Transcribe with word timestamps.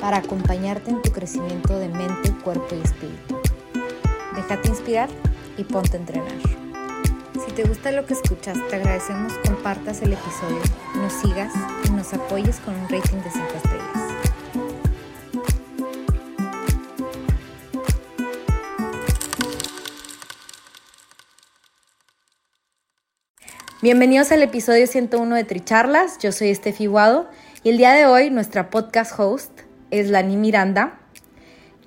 para 0.00 0.18
acompañarte 0.18 0.90
en 0.90 1.02
tu 1.02 1.12
crecimiento 1.12 1.78
de 1.78 1.88
mente, 1.88 2.32
cuerpo 2.42 2.74
y 2.74 2.80
espíritu. 2.80 3.40
Déjate 4.34 4.68
inspirar 4.68 5.08
y 5.56 5.64
ponte 5.64 5.96
a 5.96 6.00
entrenar. 6.00 6.32
Si 7.44 7.52
te 7.52 7.64
gusta 7.64 7.92
lo 7.92 8.06
que 8.06 8.14
escuchas, 8.14 8.58
te 8.68 8.76
agradecemos 8.76 9.32
compartas 9.46 10.02
el 10.02 10.14
episodio, 10.14 10.60
nos 10.96 11.12
sigas 11.12 11.52
y 11.84 11.90
nos 11.90 12.12
apoyes 12.14 12.56
con 12.60 12.74
un 12.74 12.88
rating 12.88 13.18
de 13.18 13.30
5 13.30 13.46
estrellas. 13.56 14.10
Bienvenidos 23.82 24.30
al 24.30 24.42
episodio 24.42 24.86
101 24.86 25.36
de 25.36 25.44
Tricharlas, 25.44 26.18
yo 26.18 26.32
soy 26.32 26.50
Estefi 26.50 26.84
Guado 26.84 27.30
y 27.62 27.70
el 27.70 27.78
día 27.78 27.92
de 27.92 28.04
hoy 28.04 28.30
nuestra 28.30 28.68
podcast 28.68 29.18
host 29.18 29.69
es 29.90 30.10
Lani 30.10 30.36
Miranda, 30.36 30.98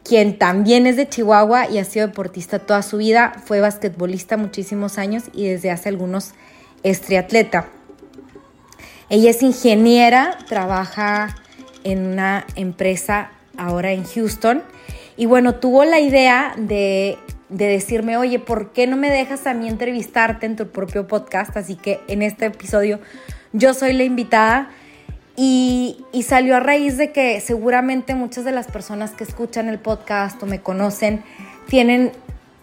quien 0.03 0.37
también 0.37 0.85
es 0.85 0.97
de 0.97 1.07
Chihuahua 1.07 1.69
y 1.69 1.77
ha 1.77 1.85
sido 1.85 2.07
deportista 2.07 2.59
toda 2.59 2.81
su 2.81 2.97
vida, 2.97 3.33
fue 3.45 3.61
basquetbolista 3.61 4.37
muchísimos 4.37 4.97
años 4.97 5.23
y 5.33 5.47
desde 5.47 5.71
hace 5.71 5.89
algunos 5.89 6.33
es 6.83 7.01
triatleta. 7.01 7.67
Ella 9.09 9.29
es 9.29 9.41
ingeniera, 9.41 10.37
trabaja 10.47 11.35
en 11.83 12.05
una 12.05 12.45
empresa 12.55 13.31
ahora 13.57 13.91
en 13.91 14.03
Houston 14.03 14.63
y 15.15 15.25
bueno, 15.25 15.55
tuvo 15.55 15.85
la 15.85 15.99
idea 15.99 16.53
de, 16.57 17.17
de, 17.49 17.67
decirme, 17.67 18.17
oye, 18.17 18.39
¿por 18.39 18.73
qué 18.73 18.87
no 18.87 18.97
me 18.97 19.09
dejas 19.09 19.45
a 19.45 19.53
mí 19.53 19.67
entrevistarte 19.67 20.45
en 20.45 20.55
tu 20.55 20.67
propio 20.69 21.07
podcast? 21.07 21.55
Así 21.55 21.75
que 21.75 21.99
en 22.07 22.23
este 22.23 22.47
episodio 22.47 22.99
yo 23.51 23.73
soy 23.73 23.93
la 23.93 24.03
invitada 24.03 24.71
y, 25.35 26.05
salió 26.23 26.55
a 26.55 26.59
raíz 26.59 26.97
de 26.97 27.11
que 27.11 27.39
seguramente 27.41 28.15
muchas 28.15 28.45
de 28.45 28.51
las 28.51 28.67
personas 28.67 29.11
que 29.11 29.23
escuchan 29.23 29.67
el 29.67 29.79
podcast 29.79 30.41
o 30.41 30.45
me 30.45 30.61
conocen 30.61 31.23
tienen 31.67 32.11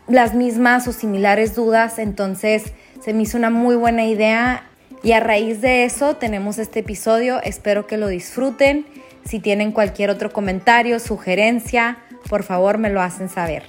las 0.08 0.34
mismas 0.34 0.88
o 0.88 0.92
similares 0.92 1.54
dudas, 1.54 1.98
entonces 1.98 2.72
se 3.00 3.12
me 3.12 3.22
hizo 3.22 3.36
una 3.36 3.50
muy 3.50 3.76
buena 3.76 4.06
idea 4.06 4.64
y 5.02 5.12
a 5.12 5.20
raíz 5.20 5.60
de 5.60 5.84
eso 5.84 6.16
tenemos 6.16 6.58
este 6.58 6.80
episodio, 6.80 7.41
espero 7.42 7.86
que 7.86 7.96
lo 7.96 8.08
disfruten, 8.08 8.86
si 9.24 9.41
tienen 9.41 9.72
cualquier 9.72 10.10
otro 10.10 10.32
comentario, 10.32 10.98
sugerencia, 11.00 11.98
por 12.28 12.42
favor 12.42 12.78
me 12.78 12.91
lo 12.91 13.00
hacen 13.02 13.28
saber. 13.28 13.64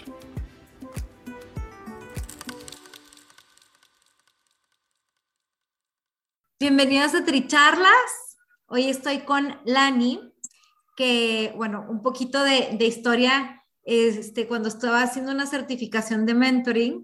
Bienvenidos 6.60 7.16
a 7.16 7.26
Tricharlas. 7.26 8.21
Hoy 8.74 8.86
estoy 8.86 9.20
con 9.20 9.60
Lani, 9.66 10.34
que, 10.96 11.52
bueno, 11.58 11.86
un 11.90 12.02
poquito 12.02 12.42
de, 12.42 12.78
historia, 12.80 13.66
este, 13.84 14.48
cuando 14.48 14.70
estaba 14.70 15.04
haciendo 15.04 15.34
una 15.34 15.46
certificación 15.46 16.26
de 16.26 16.36
mentoring, 16.36 17.04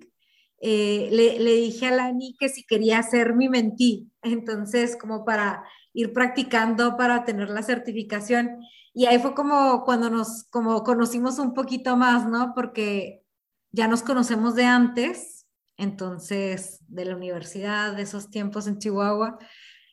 eh, 0.61 1.09
le, 1.11 1.41
le, 1.41 1.55
dije 1.55 1.87
a 1.87 1.91
Lani 1.91 2.37
que 2.39 2.47
si 2.47 2.65
quería 2.65 3.03
ser 3.03 3.35
mi 3.35 3.49
mentí, 3.49 4.09
entonces 4.21 4.95
como 4.95 5.25
para 5.25 5.61
ir 5.91 6.13
practicando 6.13 6.95
para 6.95 7.25
tener 7.25 7.49
la 7.49 7.63
certificación. 7.63 8.61
Y 8.93 9.07
ahí 9.07 9.19
fue 9.19 9.35
como 9.35 9.83
cuando 9.83 10.09
nos 10.09 10.45
como 10.49 10.85
conocimos 10.85 11.37
un 11.37 11.53
poquito 11.53 11.97
más, 11.97 12.29
¿no? 12.29 12.53
Porque 12.55 13.25
ya 13.73 13.89
nos 13.89 14.03
conocemos 14.03 14.55
de 14.55 14.63
antes, 14.63 15.45
entonces 15.75 16.79
de 16.87 17.03
la 17.03 17.17
universidad, 17.17 17.93
de 17.93 18.03
esos 18.03 18.29
tiempos 18.29 18.67
en 18.67 18.79
Chihuahua. 18.79 19.37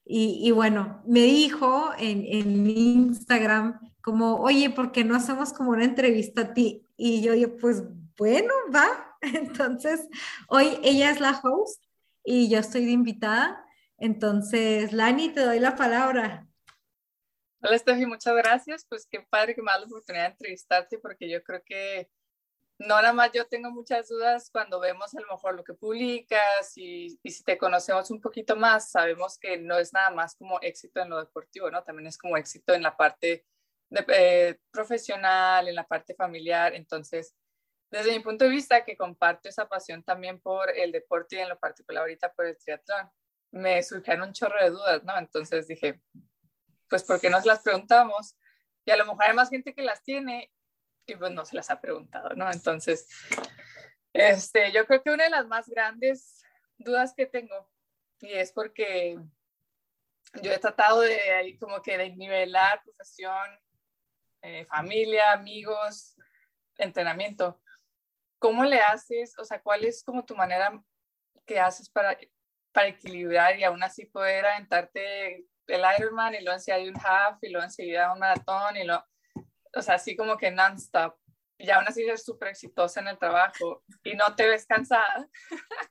Y, 0.07 0.51
bueno, 0.51 1.03
me 1.07 1.21
dijo 1.21 1.93
en, 1.99 2.25
en, 2.27 2.67
Instagram 2.67 3.81
como, 4.03 4.37
oye, 4.37 4.69
¿por 4.69 4.93
qué 4.93 5.03
no 5.03 5.17
hacemos 5.17 5.55
como 5.55 5.71
una 5.71 5.85
entrevista 5.85 6.43
a 6.43 6.55
ti? 6.55 6.87
Y 6.97 7.23
yo, 7.23 7.35
yo, 7.35 7.57
pues 7.57 7.83
bueno, 8.17 8.53
va. 8.75 9.17
Entonces, 9.23 10.07
hoy 10.49 10.79
ella 10.83 11.11
es 11.11 11.21
la 11.21 11.41
host 11.43 11.83
y 12.23 12.51
yo 12.51 12.59
estoy 12.59 12.85
de 12.85 12.93
invitada. 12.93 13.65
Entonces, 13.97 14.93
Lani, 14.93 15.31
te 15.31 15.41
doy 15.41 15.59
la 15.59 15.75
palabra. 15.75 16.47
Hola, 17.63 17.79
Steffi, 17.79 18.05
muchas 18.05 18.35
gracias. 18.37 18.85
Pues 18.87 19.07
qué 19.11 19.21
padre 19.31 19.55
que 19.55 19.63
me 19.63 19.73
da 19.73 19.79
la 19.79 19.87
oportunidad 19.87 20.25
de 20.25 20.33
entrevistarte 20.33 20.99
porque 20.99 21.31
yo 21.31 21.43
creo 21.43 21.63
que 21.65 22.11
no 22.79 22.97
nada 22.97 23.13
más 23.13 23.31
yo 23.33 23.47
tengo 23.47 23.71
muchas 23.71 24.09
dudas 24.09 24.51
cuando 24.51 24.81
vemos 24.81 25.15
a 25.15 25.21
lo 25.21 25.29
mejor 25.29 25.55
lo 25.55 25.65
que 25.65 25.75
publicas 25.75 26.73
y, 26.77 27.19
y, 27.23 27.31
si 27.31 27.45
te 27.45 27.57
conocemos 27.57 28.11
un 28.11 28.21
poquito 28.21 28.57
más, 28.57 28.91
sabemos 28.91 29.39
que 29.39 29.57
no 29.59 29.79
es 29.79 29.93
nada 29.93 30.11
más 30.11 30.35
como 30.37 30.61
éxito 30.61 31.01
en 31.01 31.11
lo 31.11 31.19
deportivo, 31.19 31.71
¿no? 31.71 31.83
También 31.85 32.09
es 32.09 32.19
como 32.19 32.37
éxito 32.37 32.75
en 32.75 32.83
la 32.83 32.97
parte 32.97 33.47
de, 33.91 34.05
eh, 34.09 34.59
profesional, 34.71 35.69
en 35.69 35.75
la 35.75 35.87
parte 35.87 36.15
familiar. 36.15 36.75
Entonces, 36.75 37.35
desde 37.91 38.13
mi 38.13 38.21
punto 38.21 38.45
de 38.45 38.51
vista, 38.51 38.85
que 38.85 38.97
comparto 38.97 39.49
esa 39.49 39.69
pasión 39.69 40.03
también 40.03 40.41
por 40.41 40.71
el 40.71 40.93
deporte 40.93 41.37
y 41.37 41.41
en 41.41 41.49
lo 41.49 41.59
particular 41.59 42.03
ahorita 42.03 42.33
por 42.33 42.47
el 42.47 42.59
triatlón, 42.59 43.09
me 43.53 43.83
surgieron 43.83 44.29
un 44.29 44.35
chorro 44.35 44.61
de 44.63 44.71
dudas, 44.71 45.05
¿no? 45.05 45.17
Entonces 45.17 45.69
dije, 45.69 46.01
pues, 46.89 47.05
¿por 47.05 47.21
qué 47.21 47.31
nos 47.31 47.47
las 47.47 47.61
preguntamos? 47.61 48.37
Y 48.85 48.91
a 48.91 48.97
lo 48.97 49.07
mejor 49.07 49.25
hay 49.25 49.35
más 49.35 49.49
gente 49.49 49.75
que 49.75 49.83
las 49.83 50.03
tiene 50.03 50.53
y 51.07 51.17
pues 51.17 51.33
no 51.33 51.45
se 51.45 51.57
las 51.57 51.71
ha 51.71 51.81
preguntado, 51.81 52.31
¿no? 52.31 52.51
Entonces, 52.51 53.09
este, 54.13 54.73
yo 54.73 54.87
creo 54.87 55.03
que 55.03 55.11
una 55.11 55.25
de 55.25 55.31
las 55.31 55.47
más 55.47 55.69
grandes 55.69 56.43
dudas 56.79 57.15
que 57.17 57.27
tengo, 57.27 57.71
y 58.21 58.33
es 58.33 58.53
porque 58.53 59.19
yo 60.43 60.53
he 60.53 60.59
tratado 60.59 61.01
de 61.01 61.21
ahí 61.33 61.59
como 61.59 61.83
que 61.83 61.99
de 61.99 62.11
nivelar 62.11 62.83
profesión, 62.83 63.61
eh, 64.43 64.67
familia, 64.67 65.33
amigos, 65.33 66.17
entrenamiento. 66.77 67.61
¿Cómo 68.39 68.65
le 68.65 68.81
haces? 68.81 69.39
O 69.39 69.45
sea, 69.45 69.61
¿cuál 69.63 69.85
es 69.85 70.03
como 70.03 70.25
tu 70.25 70.37
manera 70.37 70.83
que 71.47 71.59
haces 71.59 71.89
para, 71.89 72.19
para 72.73 72.89
equilibrar 72.89 73.59
y 73.59 73.65
aún 73.65 73.83
así 73.83 74.07
poder 74.07 74.45
aventarte 74.47 75.47
el 75.67 75.83
Ironman 75.99 76.35
y 76.35 76.41
luego 76.41 76.59
enseguida 76.59 76.91
un 76.91 77.01
half 77.03 77.39
y 77.43 77.49
luego 77.49 77.65
enseguida 77.65 78.13
un 78.13 78.19
maratón 78.19 78.77
y 78.77 78.85
lo 78.85 79.03
o 79.77 79.83
sea, 79.83 79.97
así 79.97 80.17
como 80.17 80.37
que 80.37 80.51
non-stop. 80.51 81.17
Y 81.59 81.71
aún 81.71 81.85
así 81.87 82.03
eres 82.03 82.25
súper 82.25 82.49
exitosa 82.49 83.01
en 83.01 83.09
el 83.09 83.19
trabajo 83.19 83.85
y 84.03 84.15
no 84.15 84.35
te 84.35 84.49
ves 84.49 84.67
cansada. 84.67 85.29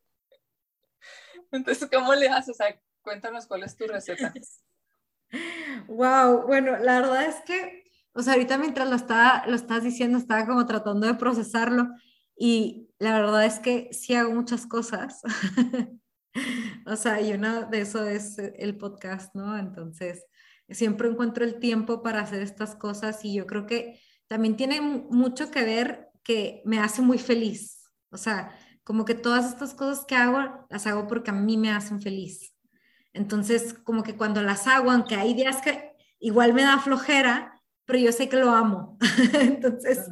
Entonces, 1.52 1.90
¿cómo 1.92 2.14
le 2.14 2.28
haces? 2.28 2.50
O 2.50 2.54
sea, 2.54 2.80
cuéntanos 3.02 3.48
cuál 3.48 3.64
es 3.64 3.76
tu 3.76 3.88
receta. 3.88 4.34
Wow, 5.88 6.46
bueno, 6.48 6.78
la 6.78 7.00
verdad 7.00 7.24
es 7.26 7.42
que, 7.46 7.92
o 8.14 8.22
sea, 8.22 8.34
ahorita 8.34 8.58
mientras 8.58 8.90
lo, 8.90 8.96
estaba, 8.96 9.46
lo 9.48 9.56
estás 9.56 9.84
diciendo, 9.84 10.18
estaba 10.18 10.46
como 10.46 10.66
tratando 10.66 11.08
de 11.08 11.16
procesarlo 11.16 11.88
y 12.38 12.90
la 13.00 13.14
verdad 13.20 13.46
es 13.46 13.60
que 13.60 13.90
sí 13.92 14.16
hago 14.16 14.32
muchas 14.32 14.66
cosas. 14.66 15.22
o 16.86 16.96
sea, 16.96 17.22
y 17.22 17.34
una 17.34 17.64
de 17.64 17.82
eso 17.82 18.08
es 18.08 18.38
el 18.38 18.78
podcast, 18.78 19.34
¿no? 19.36 19.58
Entonces, 19.58 20.26
siempre 20.70 21.10
encuentro 21.10 21.44
el 21.44 21.60
tiempo 21.60 22.02
para 22.02 22.22
hacer 22.22 22.42
estas 22.42 22.76
cosas 22.76 23.24
y 23.26 23.34
yo 23.34 23.46
creo 23.46 23.66
que 23.66 24.00
también 24.28 24.56
tiene 24.56 24.82
mucho 24.82 25.52
que 25.52 25.64
ver 25.64 26.10
que 26.24 26.62
me 26.66 26.80
hace 26.80 27.02
muy 27.02 27.18
feliz. 27.18 27.84
O 28.10 28.18
sea, 28.18 28.56
como 28.84 29.06
que 29.06 29.16
todas 29.16 29.52
estas 29.52 29.74
cosas 29.74 30.06
que 30.06 30.16
hago, 30.16 30.66
las 30.70 30.88
hago 30.88 31.08
porque 31.08 31.32
a 31.32 31.34
mí 31.34 31.58
me 31.58 31.72
hacen 31.72 32.02
feliz. 32.02 32.54
Entonces, 33.14 33.74
como 33.74 34.04
que 34.04 34.16
cuando 34.16 34.42
las 34.42 34.68
hago, 34.68 34.92
aunque 34.92 35.16
hay 35.16 35.34
días 35.34 35.62
que 35.62 35.94
igual 36.20 36.54
me 36.54 36.64
da 36.64 36.80
flojera, 36.80 37.62
pero 37.86 38.00
yo 38.00 38.12
sé 38.12 38.30
que 38.30 38.38
lo 38.38 38.52
amo. 38.52 38.98
Entonces, 39.34 40.10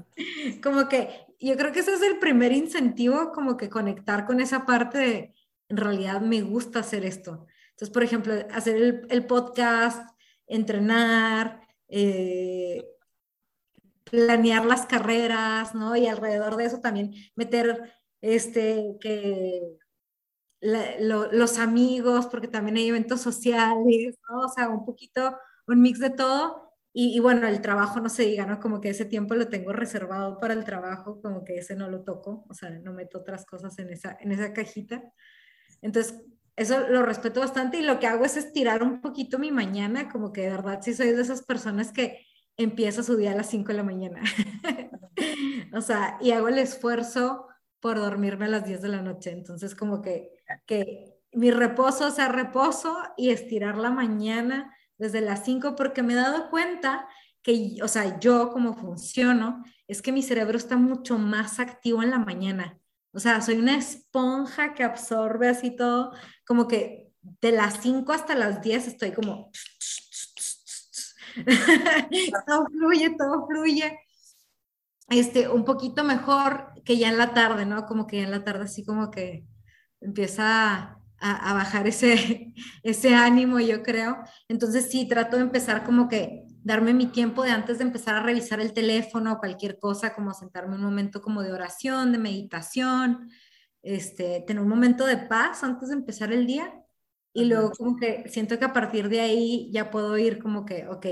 como 0.62 0.88
que 0.88 1.10
yo 1.40 1.58
creo 1.58 1.72
que 1.72 1.80
ese 1.80 1.94
es 1.94 2.02
el 2.02 2.20
primer 2.20 2.52
incentivo, 2.52 3.32
como 3.32 3.58
que 3.58 3.70
conectar 3.70 4.26
con 4.26 4.40
esa 4.40 4.66
parte 4.66 4.98
de, 4.98 5.36
en 5.70 5.78
realidad 5.78 6.22
me 6.22 6.42
gusta 6.42 6.80
hacer 6.80 7.06
esto. 7.06 7.48
Entonces, 7.72 7.90
por 7.90 8.04
ejemplo, 8.04 8.34
hacer 8.52 8.76
el, 8.76 9.08
el 9.10 9.26
podcast, 9.26 10.11
entrenar, 10.52 11.62
eh, 11.88 12.84
planear 14.04 14.66
las 14.66 14.86
carreras, 14.86 15.74
¿no? 15.74 15.96
Y 15.96 16.08
alrededor 16.08 16.58
de 16.58 16.66
eso 16.66 16.80
también 16.80 17.14
meter 17.36 17.94
este, 18.22 18.98
que 19.00 19.78
los 20.62 21.58
amigos, 21.58 22.28
porque 22.28 22.48
también 22.48 22.78
hay 22.78 22.90
eventos 22.90 23.22
sociales, 23.22 24.18
¿no? 24.30 24.42
O 24.42 24.50
sea, 24.50 24.70
un 24.70 24.86
poquito, 24.86 25.38
un 25.68 25.82
mix 25.82 26.00
de 26.00 26.12
todo. 26.12 26.70
y, 26.94 27.20
bueno, 27.22 27.48
el 27.48 27.62
trabajo 27.62 28.02
no 28.02 28.10
se 28.10 28.24
diga, 28.24 28.46
¿no? 28.46 28.60
Como 28.60 28.82
que 28.82 28.90
ese 28.90 29.06
tiempo 29.06 29.34
lo 29.36 29.48
tengo 29.48 29.72
reservado 29.72 30.40
para 30.40 30.54
el 30.54 30.66
trabajo, 30.66 31.22
como 31.22 31.46
que 31.46 31.58
ese 31.58 31.74
no 31.76 31.90
lo 31.90 32.04
toco, 32.04 32.46
o 32.50 32.54
sea, 32.54 32.70
no 32.70 32.92
meto 32.94 33.20
otras 33.20 33.46
cosas 33.46 33.80
en 33.80 33.92
esa, 33.92 34.18
en 34.20 34.34
esa 34.34 34.52
cajita. 34.52 35.02
Entonces, 35.82 36.22
eso 36.56 36.88
lo 36.88 37.04
respeto 37.04 37.40
bastante 37.40 37.78
y 37.78 37.84
lo 37.84 38.00
que 38.00 38.08
hago 38.08 38.26
es 38.26 38.38
estirar 38.38 38.84
un 38.84 39.02
poquito 39.02 39.40
mi 39.40 39.52
mañana, 39.52 40.10
como 40.10 40.32
que 40.32 40.42
de 40.42 40.50
verdad 40.50 40.80
sí 40.82 40.94
soy 40.94 41.12
de 41.12 41.22
esas 41.22 41.44
personas 41.44 41.92
que 41.92 42.26
empieza 42.58 43.04
su 43.04 43.16
día 43.16 43.32
a 43.32 43.36
las 43.36 43.50
5 43.50 43.70
de 43.70 43.74
la 43.74 43.84
mañana. 43.84 44.22
o 45.74 45.82
sea, 45.82 46.18
y 46.22 46.32
hago 46.32 46.48
el 46.48 46.60
esfuerzo 46.60 47.48
por 47.80 47.98
dormirme 47.98 48.46
a 48.46 48.50
las 48.50 48.66
10 48.66 48.82
de 48.82 48.90
la 48.90 49.02
noche. 49.02 49.32
Entonces, 49.32 49.76
como 49.76 50.02
que, 50.02 50.30
que 50.66 51.16
mi 51.34 51.52
reposo 51.52 52.12
sea 52.12 52.28
reposo 52.28 52.96
y 53.18 53.30
estirar 53.30 53.78
la 53.78 53.90
mañana 53.90 54.76
desde 54.98 55.22
las 55.22 55.44
5 55.46 55.76
porque 55.76 56.04
me 56.04 56.14
he 56.14 56.18
dado 56.18 56.50
cuenta 56.50 57.08
que, 57.42 57.78
o 57.82 57.88
sea, 57.88 58.20
yo 58.20 58.52
como 58.52 58.76
funciono, 58.76 59.64
es 59.88 60.02
que 60.02 60.12
mi 60.12 60.22
cerebro 60.22 60.58
está 60.58 60.78
mucho 60.78 61.18
más 61.18 61.60
activo 61.60 62.04
en 62.04 62.12
la 62.12 62.20
mañana. 62.20 62.78
O 63.14 63.20
sea, 63.20 63.42
soy 63.42 63.56
una 63.56 63.78
esponja 63.78 64.74
que 64.74 64.84
absorbe 64.84 65.50
así 65.50 65.76
todo, 65.76 66.14
como 66.46 66.68
que 66.68 67.12
de 67.22 67.52
las 67.52 67.82
5 67.82 68.12
hasta 68.14 68.36
las 68.36 68.62
10 68.62 68.88
estoy 68.88 69.12
como... 69.12 69.52
todo 72.48 72.66
fluye, 72.68 73.16
todo 73.18 73.48
fluye. 73.48 74.00
Este, 75.10 75.50
un 75.50 75.66
poquito 75.66 76.04
mejor 76.04 76.72
que 76.86 76.98
ya 76.98 77.10
en 77.10 77.18
la 77.18 77.34
tarde, 77.34 77.66
¿no? 77.66 77.86
Como 77.86 78.08
que 78.08 78.18
ya 78.18 78.24
en 78.24 78.32
la 78.32 78.44
tarde 78.44 78.64
así 78.64 78.86
como 78.86 79.12
que 79.12 79.46
empieza 80.00 80.98
a, 81.20 81.54
bajar 81.54 81.88
ese, 81.88 82.54
ese 82.84 83.14
ánimo, 83.14 83.60
yo 83.60 83.84
creo. 83.84 84.18
Entonces 84.48 84.90
sí, 84.90 85.08
trato 85.08 85.36
de 85.38 85.44
empezar 85.44 85.84
como 85.84 86.08
que 86.08 86.46
darme 86.64 86.94
mi 86.94 87.08
tiempo 87.08 87.44
de 87.44 87.52
antes 87.52 87.80
de 87.80 87.84
empezar 87.84 88.16
a 88.16 88.24
revisar 88.24 88.60
el 88.60 88.74
teléfono 88.74 89.34
o 89.34 89.40
cualquier 89.40 89.80
cosa, 89.80 90.14
como 90.14 90.34
sentarme 90.34 90.76
un 90.76 90.84
momento 90.84 91.22
como 91.22 91.42
de 91.42 91.52
oración, 91.52 92.12
de 92.12 92.18
meditación, 92.18 93.30
este, 93.82 94.44
tener 94.46 94.62
un 94.62 94.70
momento 94.70 95.06
de 95.06 95.18
paz 95.18 95.64
antes 95.64 95.90
de 95.90 95.96
empezar 95.96 96.32
el 96.32 96.46
día. 96.46 96.74
Y 97.34 97.46
luego 97.46 97.72
como 97.72 97.96
que 97.96 98.28
siento 98.28 98.60
que 98.60 98.66
a 98.66 98.74
partir 98.74 99.08
de 99.10 99.22
ahí 99.22 99.70
ya 99.72 99.90
puedo 99.90 100.18
ir 100.18 100.38
como 100.40 100.66
que, 100.66 100.88
ok, 100.88 101.06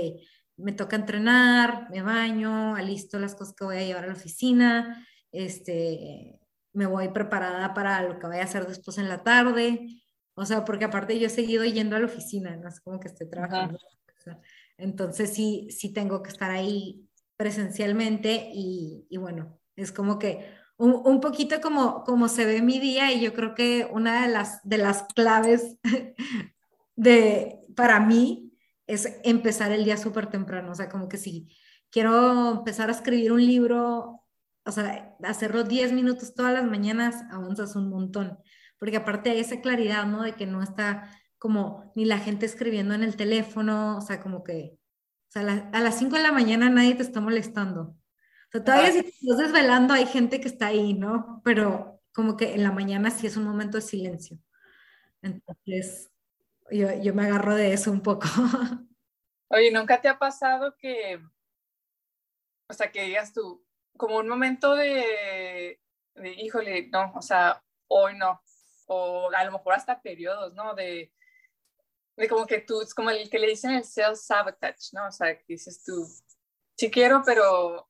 me 0.56 0.72
toca 0.72 0.96
entrenar, 0.96 1.88
me 1.90 2.02
baño, 2.02 2.76
alisto 2.76 3.18
las 3.18 3.34
cosas 3.34 3.54
que 3.54 3.64
voy 3.64 3.76
a 3.78 3.84
llevar 3.84 4.04
a 4.04 4.08
la 4.08 4.12
oficina, 4.12 5.06
este, 5.32 6.38
me 6.72 6.86
voy 6.86 7.08
preparada 7.08 7.72
para 7.74 8.02
lo 8.02 8.18
que 8.18 8.26
voy 8.26 8.36
a 8.36 8.44
hacer 8.44 8.66
después 8.66 8.98
en 8.98 9.08
la 9.08 9.22
tarde. 9.22 9.86
O 10.34 10.44
sea, 10.44 10.64
porque 10.64 10.84
aparte 10.84 11.18
yo 11.18 11.26
he 11.26 11.30
seguido 11.30 11.64
yendo 11.64 11.96
a 11.96 11.98
la 11.98 12.06
oficina, 12.06 12.56
no 12.56 12.68
es 12.68 12.80
como 12.80 13.00
que 13.00 13.08
estoy 13.08 13.28
trabajando. 13.28 13.78
Entonces 14.80 15.32
sí, 15.32 15.68
sí 15.70 15.92
tengo 15.92 16.22
que 16.22 16.30
estar 16.30 16.50
ahí 16.50 17.06
presencialmente 17.36 18.50
y, 18.52 19.06
bueno, 19.16 19.58
es 19.76 19.92
como 19.92 20.18
que 20.18 20.46
un, 20.76 21.20
poquito 21.20 21.60
como, 21.60 22.04
como 22.04 22.28
se 22.28 22.44
ve 22.46 22.62
mi 22.62 22.78
día 22.78 23.12
y 23.12 23.20
yo 23.20 23.34
creo 23.34 23.54
que 23.54 23.88
una 23.90 24.26
de 24.26 24.32
las, 24.32 24.60
de 24.62 24.78
las 24.78 25.04
claves 25.14 25.78
de, 26.96 27.60
para 27.76 28.00
mí 28.00 28.52
es 28.86 29.18
empezar 29.24 29.72
el 29.72 29.84
día 29.84 29.96
súper 29.96 30.26
temprano, 30.28 30.72
o 30.72 30.74
sea, 30.74 30.88
como 30.88 31.08
que 31.08 31.16
si 31.16 31.48
quiero 31.90 32.50
empezar 32.58 32.88
a 32.88 32.92
escribir 32.92 33.32
un 33.32 33.44
libro 33.44 34.20
o 34.64 34.72
sea, 34.72 35.16
hacerlo 35.24 35.64
10 35.64 35.92
minutos 35.92 36.34
todas 36.34 36.52
las 36.52 36.64
mañanas 36.64 37.24
avanzas 37.30 37.76
un 37.76 37.88
montón, 37.88 38.38
porque 38.78 38.96
aparte 38.96 39.30
hay 39.30 39.40
esa 39.40 39.60
claridad, 39.60 40.06
¿no? 40.06 40.22
De 40.22 40.34
que 40.34 40.46
no 40.46 40.62
está 40.62 41.10
como 41.40 41.90
ni 41.96 42.04
la 42.04 42.18
gente 42.18 42.44
escribiendo 42.44 42.94
en 42.94 43.02
el 43.02 43.16
teléfono, 43.16 43.96
o 43.96 44.00
sea, 44.02 44.20
como 44.20 44.44
que, 44.44 44.76
o 45.28 45.32
sea, 45.32 45.70
a 45.72 45.80
las 45.80 45.98
5 45.98 46.14
de 46.16 46.22
la 46.22 46.32
mañana 46.32 46.68
nadie 46.68 46.94
te 46.94 47.02
está 47.02 47.20
molestando. 47.20 47.80
O 47.80 48.50
sea, 48.52 48.62
todavía 48.62 48.92
si 48.92 49.02
te 49.02 49.08
estás 49.08 49.38
desvelando 49.38 49.94
hay 49.94 50.04
gente 50.04 50.38
que 50.38 50.48
está 50.48 50.66
ahí, 50.66 50.92
¿no? 50.92 51.40
Pero 51.42 52.02
como 52.12 52.36
que 52.36 52.54
en 52.54 52.62
la 52.62 52.72
mañana 52.72 53.10
sí 53.10 53.26
es 53.26 53.38
un 53.38 53.44
momento 53.44 53.78
de 53.78 53.82
silencio. 53.82 54.38
Entonces, 55.22 56.10
yo, 56.70 56.92
yo 57.02 57.14
me 57.14 57.24
agarro 57.24 57.54
de 57.54 57.72
eso 57.72 57.90
un 57.90 58.02
poco. 58.02 58.26
Oye, 59.48 59.70
¿nunca 59.72 59.98
te 59.98 60.08
ha 60.08 60.18
pasado 60.18 60.76
que, 60.76 61.22
o 62.68 62.74
sea, 62.74 62.92
que 62.92 63.04
digas 63.04 63.32
tú, 63.32 63.64
como 63.96 64.18
un 64.18 64.28
momento 64.28 64.74
de, 64.74 65.80
de, 66.16 66.32
híjole, 66.34 66.90
no, 66.92 67.12
o 67.14 67.22
sea, 67.22 67.62
hoy 67.88 68.18
no, 68.18 68.42
o 68.88 69.30
a 69.34 69.44
lo 69.44 69.52
mejor 69.52 69.72
hasta 69.72 70.02
periodos, 70.02 70.52
¿no? 70.52 70.74
De, 70.74 71.10
de 72.20 72.28
como 72.28 72.46
que 72.46 72.60
tú, 72.60 72.82
es 72.82 72.94
como 72.94 73.10
el 73.10 73.28
que 73.30 73.38
le 73.38 73.48
dicen 73.48 73.70
el 73.72 73.84
self-sabotage, 73.84 74.92
¿no? 74.92 75.08
O 75.08 75.12
sea, 75.12 75.36
que 75.36 75.44
dices 75.48 75.82
tú, 75.82 76.06
sí 76.76 76.90
quiero, 76.90 77.22
pero, 77.24 77.88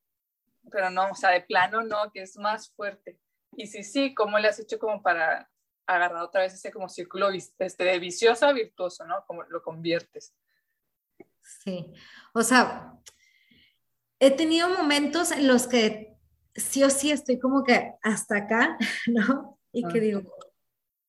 pero 0.71 0.91
no, 0.91 1.11
o 1.11 1.15
sea, 1.15 1.31
de 1.31 1.41
plano 1.41 1.83
no, 1.83 2.11
que 2.13 2.23
es 2.23 2.37
más 2.37 2.71
fuerte. 2.71 3.19
Y 3.57 3.67
sí, 3.67 3.83
sí, 3.83 4.15
¿cómo 4.15 4.39
le 4.39 4.49
has 4.49 4.61
hecho 4.61 4.79
como 4.79 5.03
para 5.03 5.51
agarrar 5.87 6.23
otra 6.23 6.43
vez 6.43 6.55
ese 6.55 6.71
como 6.71 6.89
círculo 6.89 7.31
este, 7.31 7.85
de 7.85 7.99
vicioso 7.99 8.47
a 8.47 8.53
virtuoso, 8.53 9.05
¿no? 9.05 9.25
Como 9.27 9.43
lo 9.45 9.63
conviertes. 9.63 10.33
Sí, 11.43 11.93
o 12.33 12.43
sea, 12.43 12.95
he 14.21 14.31
tenido 14.31 14.69
momentos 14.69 15.33
en 15.33 15.49
los 15.49 15.67
que 15.67 16.17
sí 16.55 16.85
o 16.85 16.91
sí 16.91 17.11
estoy 17.11 17.41
como 17.41 17.65
que 17.65 17.95
hasta 18.03 18.37
acá, 18.37 18.79
¿no? 19.09 19.59
Y 19.73 19.87
que 19.89 20.01
digo, 20.01 20.33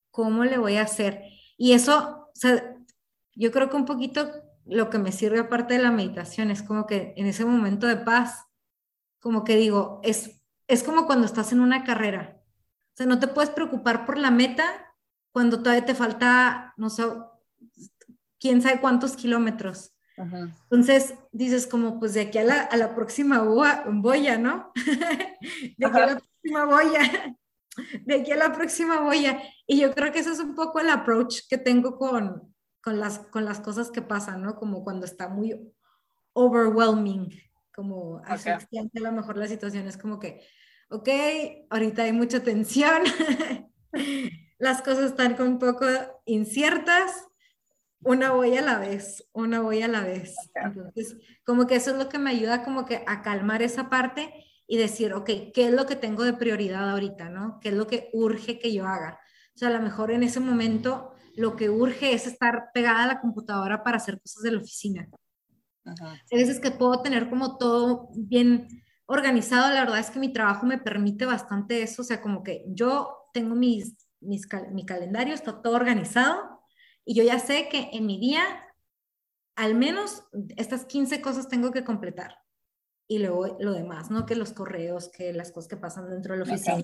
¿cómo 0.09 0.43
le 0.45 0.57
voy 0.57 0.77
a 0.77 0.83
hacer? 0.83 1.23
Y 1.57 1.73
eso, 1.73 2.29
o 2.33 2.35
sea, 2.35 2.70
yo 3.35 3.51
creo 3.51 3.69
que 3.69 3.75
un 3.75 3.85
poquito 3.85 4.31
lo 4.65 4.89
que 4.89 4.99
me 4.99 5.11
sirve 5.11 5.39
aparte 5.39 5.75
de 5.75 5.83
la 5.83 5.91
meditación 5.91 6.51
es 6.51 6.63
como 6.63 6.85
que 6.85 7.13
en 7.17 7.25
ese 7.25 7.45
momento 7.45 7.87
de 7.87 7.97
paz, 7.97 8.45
como 9.19 9.43
que 9.43 9.55
digo, 9.55 9.99
es, 10.03 10.41
es 10.67 10.83
como 10.83 11.05
cuando 11.05 11.25
estás 11.25 11.51
en 11.51 11.59
una 11.59 11.83
carrera. 11.83 12.41
O 12.93 12.97
sea, 12.97 13.05
no 13.05 13.19
te 13.19 13.27
puedes 13.27 13.49
preocupar 13.49 14.05
por 14.05 14.17
la 14.17 14.31
meta 14.31 14.93
cuando 15.31 15.59
todavía 15.61 15.85
te 15.85 15.95
falta, 15.95 16.73
no 16.77 16.89
sé, 16.89 17.03
quién 18.39 18.61
sabe 18.61 18.81
cuántos 18.81 19.15
kilómetros. 19.15 19.95
Entonces 20.69 21.15
dices 21.31 21.65
como, 21.65 21.99
pues 21.99 22.13
de 22.13 22.21
aquí 22.21 22.37
a 22.37 22.43
la, 22.43 22.61
a 22.61 22.77
la 22.77 22.93
próxima 22.93 23.39
boya, 23.41 24.37
¿no? 24.37 24.71
de 25.77 25.85
aquí 25.85 25.97
a 25.97 26.05
la 26.05 26.17
próxima 26.19 26.65
boya, 26.65 27.37
de 28.05 28.15
aquí 28.15 28.31
a 28.31 28.35
la 28.35 28.53
próxima 28.53 28.99
boya. 29.01 29.41
Y 29.65 29.79
yo 29.79 29.91
creo 29.93 30.11
que 30.11 30.19
eso 30.19 30.31
es 30.31 30.39
un 30.39 30.53
poco 30.53 30.79
el 30.79 30.89
approach 30.89 31.47
que 31.49 31.57
tengo 31.57 31.97
con, 31.97 32.50
con, 32.81 32.99
las, 32.99 33.19
con 33.19 33.45
las 33.45 33.59
cosas 33.59 33.91
que 33.91 34.01
pasan, 34.01 34.41
¿no? 34.41 34.55
Como 34.55 34.83
cuando 34.83 35.05
está 35.05 35.29
muy 35.29 35.55
overwhelming, 36.33 37.29
como 37.73 38.21
asfixiante 38.25 38.99
a 38.99 39.03
lo 39.03 39.11
mejor 39.11 39.37
la 39.37 39.47
situación 39.47 39.87
es 39.87 39.97
como 39.97 40.19
que, 40.19 40.41
ok, 40.89 41.09
ahorita 41.69 42.03
hay 42.03 42.13
mucha 42.13 42.43
tensión, 42.43 43.03
las 44.59 44.81
cosas 44.81 45.11
están 45.11 45.39
un 45.41 45.59
poco 45.59 45.85
inciertas, 46.25 47.27
una 48.03 48.31
voy 48.31 48.57
a 48.57 48.61
la 48.61 48.79
vez, 48.79 49.27
una 49.31 49.61
voy 49.61 49.81
a 49.83 49.87
la 49.87 50.01
vez. 50.01 50.35
Entonces, 50.55 51.17
como 51.45 51.67
que 51.67 51.75
eso 51.75 51.91
es 51.91 51.97
lo 51.97 52.09
que 52.09 52.17
me 52.17 52.31
ayuda 52.31 52.63
como 52.63 52.85
que 52.85 53.03
a 53.05 53.21
calmar 53.21 53.61
esa 53.61 53.89
parte 53.89 54.33
y 54.67 54.77
decir, 54.77 55.13
ok, 55.13 55.29
¿qué 55.53 55.65
es 55.67 55.71
lo 55.71 55.85
que 55.85 55.95
tengo 55.95 56.23
de 56.23 56.33
prioridad 56.33 56.89
ahorita, 56.89 57.29
no? 57.29 57.59
¿Qué 57.59 57.69
es 57.69 57.75
lo 57.75 57.87
que 57.87 58.09
urge 58.13 58.57
que 58.57 58.73
yo 58.73 58.87
haga? 58.87 59.19
O 59.53 59.57
sea, 59.57 59.67
a 59.67 59.71
lo 59.71 59.81
mejor 59.81 60.11
en 60.11 60.23
ese 60.23 60.39
momento 60.39 61.10
lo 61.35 61.55
que 61.55 61.69
urge 61.69 62.13
es 62.13 62.27
estar 62.27 62.71
pegada 62.73 63.03
a 63.03 63.07
la 63.07 63.21
computadora 63.21 63.83
para 63.83 63.97
hacer 63.97 64.19
cosas 64.19 64.43
de 64.43 64.51
la 64.51 64.59
oficina. 64.59 65.09
Ajá. 65.85 66.21
Hay 66.31 66.37
veces 66.37 66.59
que 66.59 66.71
puedo 66.71 67.01
tener 67.01 67.29
como 67.29 67.57
todo 67.57 68.09
bien 68.15 68.67
organizado, 69.05 69.73
la 69.73 69.81
verdad 69.81 69.99
es 69.99 70.09
que 70.09 70.19
mi 70.19 70.31
trabajo 70.31 70.65
me 70.65 70.77
permite 70.77 71.25
bastante 71.25 71.81
eso, 71.81 72.01
o 72.01 72.05
sea, 72.05 72.21
como 72.21 72.43
que 72.43 72.63
yo 72.67 73.29
tengo 73.33 73.55
mis, 73.55 73.97
mis 74.21 74.47
mi 74.71 74.85
calendario, 74.85 75.33
está 75.33 75.61
todo 75.61 75.75
organizado, 75.75 76.61
y 77.03 77.15
yo 77.15 77.23
ya 77.23 77.39
sé 77.39 77.67
que 77.69 77.89
en 77.93 78.05
mi 78.05 78.19
día, 78.19 78.43
al 79.55 79.75
menos 79.75 80.23
estas 80.55 80.85
15 80.85 81.21
cosas 81.21 81.49
tengo 81.49 81.71
que 81.71 81.83
completar. 81.83 82.37
Y 83.07 83.19
luego 83.19 83.57
lo 83.59 83.73
demás, 83.73 84.09
¿no? 84.09 84.25
Que 84.25 84.35
los 84.35 84.53
correos, 84.53 85.09
que 85.09 85.33
las 85.33 85.51
cosas 85.51 85.67
que 85.67 85.75
pasan 85.75 86.09
dentro 86.09 86.33
de 86.33 86.45
la 86.45 86.45
oficina, 86.45 86.83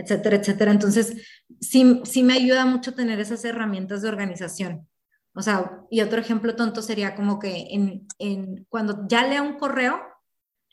etcétera, 0.00 0.36
etcétera. 0.36 0.70
Entonces, 0.70 1.16
sí, 1.60 2.00
sí 2.04 2.22
me 2.22 2.34
ayuda 2.34 2.66
mucho 2.66 2.94
tener 2.94 3.20
esas 3.20 3.44
herramientas 3.44 4.02
de 4.02 4.08
organización. 4.08 4.88
O 5.34 5.42
sea, 5.42 5.84
y 5.90 6.00
otro 6.00 6.20
ejemplo 6.20 6.56
tonto 6.56 6.82
sería 6.82 7.14
como 7.14 7.38
que 7.38 7.68
en, 7.70 8.06
en, 8.18 8.66
cuando 8.68 9.06
ya 9.08 9.26
leo 9.26 9.42
un 9.42 9.58
correo, 9.58 10.00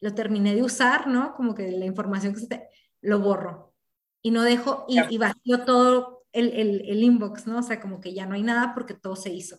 lo 0.01 0.13
terminé 0.13 0.55
de 0.55 0.63
usar, 0.63 1.07
¿no? 1.07 1.35
Como 1.35 1.53
que 1.53 1.71
la 1.71 1.85
información 1.85 2.33
que 2.33 2.39
se 2.39 2.47
te, 2.47 2.67
lo 3.01 3.19
borro 3.19 3.73
y 4.21 4.31
no 4.31 4.43
dejo 4.43 4.85
y, 4.87 4.99
y 5.09 5.17
vacío 5.17 5.63
todo 5.65 6.25
el, 6.31 6.51
el, 6.53 6.81
el, 6.89 7.03
inbox, 7.03 7.47
¿no? 7.47 7.59
O 7.59 7.63
sea, 7.63 7.79
como 7.79 7.99
que 7.99 8.13
ya 8.13 8.25
no 8.25 8.35
hay 8.35 8.43
nada 8.43 8.73
porque 8.73 8.93
todo 8.93 9.15
se 9.15 9.31
hizo. 9.31 9.57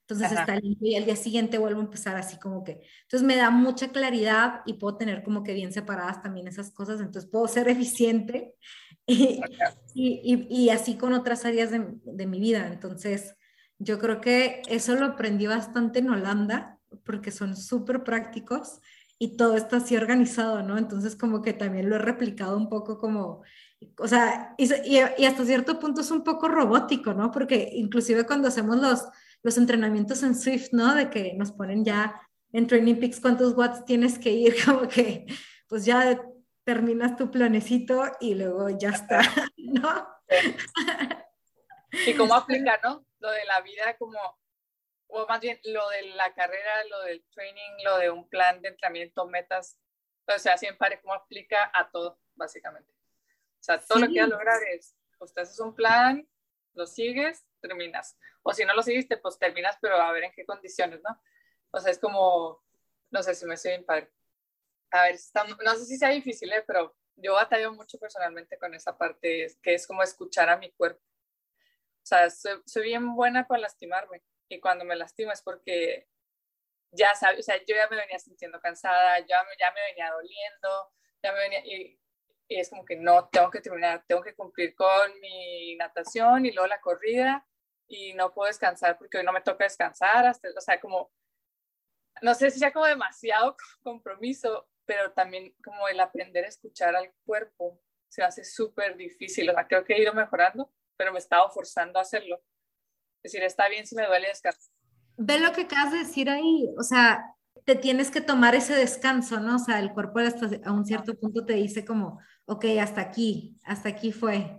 Entonces 0.00 0.36
está 0.36 0.56
limpio 0.56 0.88
y 0.88 0.96
al 0.96 1.04
día 1.04 1.14
siguiente 1.14 1.58
vuelvo 1.58 1.80
a 1.80 1.84
empezar 1.84 2.16
así 2.16 2.36
como 2.38 2.64
que. 2.64 2.82
Entonces 3.02 3.22
me 3.22 3.36
da 3.36 3.50
mucha 3.50 3.92
claridad 3.92 4.62
y 4.66 4.74
puedo 4.74 4.96
tener 4.96 5.22
como 5.22 5.44
que 5.44 5.54
bien 5.54 5.72
separadas 5.72 6.20
también 6.20 6.48
esas 6.48 6.72
cosas. 6.72 7.00
Entonces 7.00 7.30
puedo 7.30 7.46
ser 7.46 7.68
eficiente 7.68 8.56
y, 9.10 9.40
y, 9.94 10.46
y, 10.48 10.70
así 10.70 10.96
con 10.96 11.12
otras 11.12 11.44
áreas 11.44 11.70
de, 11.70 11.84
de, 12.04 12.26
mi 12.26 12.40
vida. 12.40 12.66
Entonces 12.66 13.36
yo 13.78 13.98
creo 13.98 14.20
que 14.20 14.62
eso 14.68 14.94
lo 14.94 15.06
aprendí 15.06 15.46
bastante 15.46 15.98
en 16.00 16.10
Holanda. 16.10 16.78
porque 17.04 17.30
son 17.30 17.56
súper 17.56 18.02
prácticos 18.04 18.80
y 19.18 19.36
todo 19.36 19.56
está 19.56 19.76
así 19.76 19.96
organizado, 19.96 20.62
¿no? 20.62 20.78
Entonces 20.78 21.14
como 21.14 21.42
que 21.42 21.52
también 21.52 21.90
lo 21.90 21.96
he 21.96 21.98
replicado 21.98 22.56
un 22.56 22.68
poco 22.68 22.98
como, 22.98 23.42
o 23.98 24.08
sea, 24.08 24.54
y, 24.56 24.66
y, 24.86 25.24
hasta 25.26 25.44
cierto 25.44 25.78
punto 25.78 26.00
es 26.00 26.10
un 26.10 26.24
poco 26.24 26.48
robótico, 26.48 27.12
¿no? 27.12 27.30
Porque 27.30 27.70
inclusive 27.74 28.24
cuando 28.24 28.48
hacemos 28.48 28.78
los, 28.78 29.04
los 29.42 29.58
entrenamientos 29.58 30.22
en 30.22 30.34
Swift, 30.34 30.68
¿no? 30.72 30.94
De 30.94 31.10
que 31.10 31.34
nos 31.34 31.52
ponen 31.52 31.84
ya 31.84 32.14
en 32.52 32.66
Training 32.66 32.96
Peaks 32.96 33.20
cuántos 33.20 33.54
watts 33.54 33.84
tienes 33.84 34.18
que 34.18 34.32
ir, 34.32 34.54
como 34.64 34.88
que 34.88 35.26
pues 35.68 35.84
ya 35.84 36.20
terminas 36.70 37.16
tu 37.16 37.32
planecito 37.32 38.04
y 38.20 38.36
luego 38.36 38.68
ya 38.70 38.90
está, 38.90 39.20
¿no? 39.56 40.06
Y 42.06 42.14
cómo 42.14 42.34
aplica, 42.36 42.78
¿no? 42.84 43.04
Lo 43.18 43.28
de 43.32 43.44
la 43.44 43.60
vida 43.60 43.96
como, 43.98 44.20
o 45.08 45.26
más 45.26 45.40
bien 45.40 45.58
lo 45.64 45.88
de 45.88 46.02
la 46.14 46.32
carrera, 46.32 46.84
lo 46.84 47.00
del 47.02 47.24
training, 47.34 47.82
lo 47.82 47.98
de 47.98 48.08
un 48.08 48.28
plan 48.28 48.62
de 48.62 48.68
entrenamiento, 48.68 49.26
metas, 49.26 49.76
o 50.28 50.38
sea, 50.38 50.56
siempre 50.56 51.00
cómo 51.00 51.14
aplica 51.14 51.72
a 51.74 51.90
todo, 51.90 52.20
básicamente. 52.36 52.92
O 52.92 53.62
sea, 53.62 53.80
todo 53.80 53.98
lo 53.98 54.06
que 54.06 54.12
quieras 54.12 54.30
lograr 54.30 54.62
es, 54.72 54.94
pues 55.18 55.34
te 55.34 55.40
haces 55.40 55.58
un 55.58 55.74
plan, 55.74 56.24
lo 56.74 56.86
sigues, 56.86 57.44
terminas. 57.60 58.16
O 58.44 58.54
si 58.54 58.64
no 58.64 58.74
lo 58.74 58.82
seguiste, 58.84 59.16
pues 59.16 59.40
terminas, 59.40 59.76
pero 59.80 59.96
a 59.96 60.12
ver 60.12 60.22
en 60.22 60.32
qué 60.36 60.46
condiciones, 60.46 61.00
¿no? 61.02 61.20
O 61.72 61.80
sea, 61.80 61.90
es 61.90 61.98
como, 61.98 62.62
no 63.10 63.24
sé 63.24 63.34
si 63.34 63.44
me 63.44 63.54
estoy 63.54 63.72
bien 63.72 63.84
padre. 63.84 64.12
A 64.92 65.02
ver, 65.04 65.16
no 65.64 65.74
sé 65.76 65.84
si 65.84 65.96
sea 65.96 66.08
difícil, 66.10 66.52
¿eh? 66.52 66.64
pero 66.66 66.96
yo 67.16 67.34
batallo 67.34 67.72
mucho 67.72 67.98
personalmente 67.98 68.58
con 68.58 68.74
esa 68.74 68.96
parte, 68.96 69.48
que 69.62 69.74
es 69.74 69.86
como 69.86 70.02
escuchar 70.02 70.48
a 70.48 70.56
mi 70.56 70.72
cuerpo. 70.72 71.00
O 72.02 72.06
sea, 72.06 72.28
soy, 72.30 72.82
bien 72.82 73.14
buena 73.14 73.46
para 73.46 73.62
lastimarme 73.62 74.22
y 74.48 74.58
cuando 74.58 74.84
me 74.84 74.96
lastimo 74.96 75.30
es 75.32 75.42
porque 75.42 76.08
ya 76.92 77.14
sabes, 77.14 77.40
o 77.40 77.42
sea, 77.42 77.56
yo 77.58 77.76
ya 77.76 77.88
me 77.88 77.96
venía 77.96 78.18
sintiendo 78.18 78.60
cansada, 78.60 79.18
ya 79.20 79.44
me, 79.44 79.50
ya 79.58 79.70
me 79.72 79.80
venía 79.90 80.10
doliendo, 80.10 80.92
ya 81.22 81.32
me 81.32 81.38
venía, 81.40 81.64
y, 81.64 82.00
y 82.48 82.58
es 82.58 82.68
como 82.68 82.84
que 82.84 82.96
no, 82.96 83.28
tengo 83.28 83.50
que 83.50 83.60
terminar, 83.60 84.04
tengo 84.08 84.22
que 84.22 84.34
cumplir 84.34 84.74
con 84.74 85.20
mi 85.20 85.76
natación 85.76 86.46
y 86.46 86.52
luego 86.52 86.66
la 86.66 86.80
corrida 86.80 87.46
y 87.86 88.14
no 88.14 88.32
puedo 88.32 88.48
descansar 88.48 88.98
porque 88.98 89.18
hoy 89.18 89.24
no 89.24 89.32
me 89.32 89.42
toca 89.42 89.64
descansar, 89.64 90.26
hasta, 90.26 90.48
o 90.56 90.60
sea, 90.60 90.80
como, 90.80 91.12
no 92.22 92.34
sé 92.34 92.50
si 92.50 92.58
sea 92.58 92.72
como 92.72 92.86
demasiado 92.86 93.56
compromiso, 93.82 94.68
pero 94.90 95.12
también 95.12 95.54
como 95.62 95.86
el 95.86 96.00
aprender 96.00 96.44
a 96.44 96.48
escuchar 96.48 96.96
al 96.96 97.12
cuerpo 97.24 97.80
se 98.08 98.24
hace 98.24 98.42
súper 98.42 98.96
difícil, 98.96 99.48
o 99.48 99.52
sea, 99.52 99.68
creo 99.68 99.84
que 99.84 99.94
he 99.94 100.02
ido 100.02 100.12
mejorando, 100.12 100.68
pero 100.96 101.12
me 101.12 101.18
he 101.18 101.22
estado 101.22 101.48
forzando 101.48 102.00
a 102.00 102.02
hacerlo. 102.02 102.42
Es 103.22 103.30
decir, 103.30 103.44
está 103.44 103.68
bien 103.68 103.86
si 103.86 103.94
me 103.94 104.04
duele 104.04 104.26
descansar. 104.26 104.74
Ve 105.16 105.38
lo 105.38 105.52
que 105.52 105.60
acabas 105.60 105.92
de 105.92 105.98
decir 105.98 106.28
ahí, 106.28 106.68
o 106.76 106.82
sea, 106.82 107.24
te 107.64 107.76
tienes 107.76 108.10
que 108.10 108.20
tomar 108.20 108.56
ese 108.56 108.74
descanso, 108.74 109.38
¿no? 109.38 109.54
O 109.54 109.58
sea, 109.60 109.78
el 109.78 109.92
cuerpo 109.92 110.18
hasta 110.18 110.48
a 110.64 110.72
un 110.72 110.84
cierto 110.84 111.16
punto 111.16 111.46
te 111.46 111.52
dice 111.52 111.84
como, 111.84 112.18
ok, 112.46 112.64
hasta 112.80 113.00
aquí, 113.00 113.60
hasta 113.62 113.90
aquí 113.90 114.10
fue. 114.10 114.58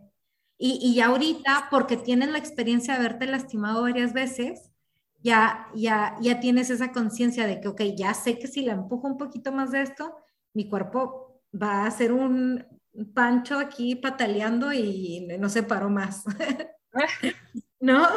Y, 0.57 0.79
y 0.81 1.01
ahorita, 1.01 1.67
porque 1.69 1.97
tienes 1.97 2.29
la 2.29 2.38
experiencia 2.38 2.93
de 2.93 3.01
haberte 3.01 3.25
lastimado 3.25 3.81
varias 3.81 4.13
veces, 4.13 4.71
ya, 5.21 5.67
ya, 5.75 6.15
ya 6.21 6.39
tienes 6.39 6.69
esa 6.69 6.93
conciencia 6.93 7.47
de 7.47 7.59
que, 7.59 7.67
ok, 7.67 7.81
ya 7.97 8.13
sé 8.13 8.39
que 8.39 8.47
si 8.47 8.61
la 8.61 8.71
empujo 8.71 9.07
un 9.07 9.17
poquito 9.17 9.51
más 9.51 9.71
de 9.71 9.81
esto, 9.81 10.15
mi 10.53 10.70
cuerpo 10.70 11.41
va 11.53 11.84
a 11.84 11.88
hacer 11.88 12.12
un 12.12 12.65
pancho 13.13 13.58
aquí 13.60 13.96
pataleando 13.96 14.74
y 14.74 15.27
no 15.39 15.50
se 15.50 15.63
paró 15.63 15.89
más. 15.89 16.24
¿No? 17.79 18.08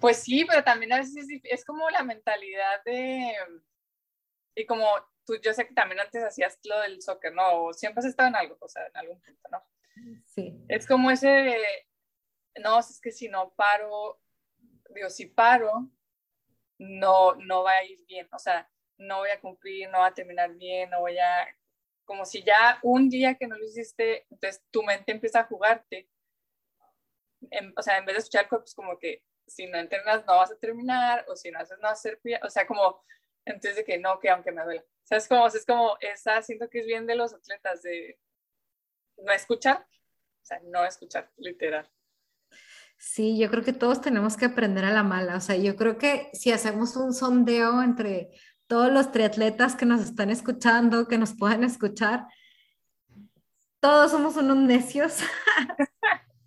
Pues 0.00 0.18
sí, 0.18 0.44
pero 0.48 0.62
también 0.62 0.92
a 0.92 0.98
veces 0.98 1.26
es, 1.42 1.64
como 1.64 1.88
la 1.90 2.02
mentalidad 2.02 2.84
de, 2.84 3.34
y 4.54 4.66
como 4.66 4.86
tú, 5.24 5.34
yo 5.42 5.52
sé 5.52 5.66
que 5.66 5.74
también 5.74 6.00
antes 6.00 6.22
hacías 6.22 6.58
lo 6.64 6.80
del 6.80 7.02
soccer, 7.02 7.32
¿no? 7.34 7.72
siempre 7.72 8.00
has 8.00 8.06
estado 8.06 8.28
en 8.28 8.36
algo, 8.36 8.56
o 8.60 8.68
sea, 8.68 8.86
en 8.86 8.96
algún 8.96 9.20
punto, 9.20 9.48
¿no? 9.50 9.62
Sí. 10.26 10.62
Es 10.68 10.86
como 10.86 11.10
ese, 11.10 11.56
no, 12.62 12.78
es 12.78 13.00
que 13.00 13.10
si 13.10 13.28
no 13.28 13.54
paro, 13.54 14.20
digo, 14.94 15.10
si 15.10 15.26
paro, 15.26 15.90
no, 16.78 17.34
no 17.36 17.62
va 17.62 17.72
a 17.72 17.84
ir 17.84 18.04
bien, 18.06 18.28
o 18.32 18.38
sea, 18.38 18.70
no 18.98 19.18
voy 19.18 19.30
a 19.30 19.40
cumplir, 19.40 19.88
no 19.90 20.00
va 20.00 20.06
a 20.06 20.14
terminar 20.14 20.54
bien, 20.54 20.90
no 20.90 21.00
voy 21.00 21.18
a, 21.18 21.48
como 22.04 22.24
si 22.24 22.42
ya 22.42 22.78
un 22.82 23.08
día 23.08 23.34
que 23.34 23.46
no 23.46 23.56
lo 23.56 23.64
hiciste, 23.64 24.26
entonces 24.30 24.62
tu 24.70 24.82
mente 24.82 25.12
empieza 25.12 25.40
a 25.40 25.46
jugarte. 25.46 26.08
o 27.76 27.82
sea, 27.82 27.98
en 27.98 28.06
vez 28.06 28.16
de 28.16 28.20
escuchar 28.20 28.48
pues 28.48 28.74
como 28.74 28.98
que 28.98 29.22
si 29.46 29.66
no 29.66 29.78
entrenas 29.78 30.24
no 30.26 30.36
vas 30.36 30.50
a 30.50 30.58
terminar, 30.58 31.24
o 31.28 31.36
si 31.36 31.50
no 31.50 31.58
haces 31.60 31.78
no 31.78 31.88
vas 31.88 32.04
a 32.04 32.10
hacer, 32.10 32.20
o 32.42 32.50
sea, 32.50 32.66
como, 32.66 33.04
entonces 33.44 33.76
de 33.76 33.84
que 33.84 33.98
no, 33.98 34.18
que 34.18 34.30
aunque 34.30 34.52
me 34.52 34.64
duela. 34.64 34.82
O 34.82 35.06
sea, 35.06 35.18
es 35.18 35.28
como, 35.28 35.46
es 35.46 35.64
como, 35.64 35.96
esa, 36.00 36.42
siento 36.42 36.68
que 36.68 36.80
es 36.80 36.86
bien 36.86 37.06
de 37.06 37.14
los 37.14 37.32
atletas, 37.32 37.82
de 37.82 38.18
no 39.18 39.32
escuchar, 39.32 39.86
o 40.42 40.44
sea, 40.44 40.60
no 40.64 40.84
escuchar, 40.84 41.30
literal. 41.36 41.88
Sí, 42.98 43.38
yo 43.38 43.50
creo 43.50 43.62
que 43.62 43.72
todos 43.72 44.00
tenemos 44.00 44.36
que 44.36 44.46
aprender 44.46 44.84
a 44.84 44.90
la 44.90 45.02
mala. 45.02 45.36
O 45.36 45.40
sea, 45.40 45.56
yo 45.56 45.76
creo 45.76 45.98
que 45.98 46.30
si 46.32 46.50
hacemos 46.50 46.96
un 46.96 47.12
sondeo 47.12 47.82
entre 47.82 48.30
todos 48.66 48.92
los 48.92 49.12
triatletas 49.12 49.76
que 49.76 49.86
nos 49.86 50.00
están 50.00 50.30
escuchando, 50.30 51.06
que 51.08 51.18
nos 51.18 51.34
puedan 51.34 51.64
escuchar, 51.64 52.26
todos 53.80 54.10
somos 54.10 54.36
unos 54.36 54.56
necios 54.56 55.18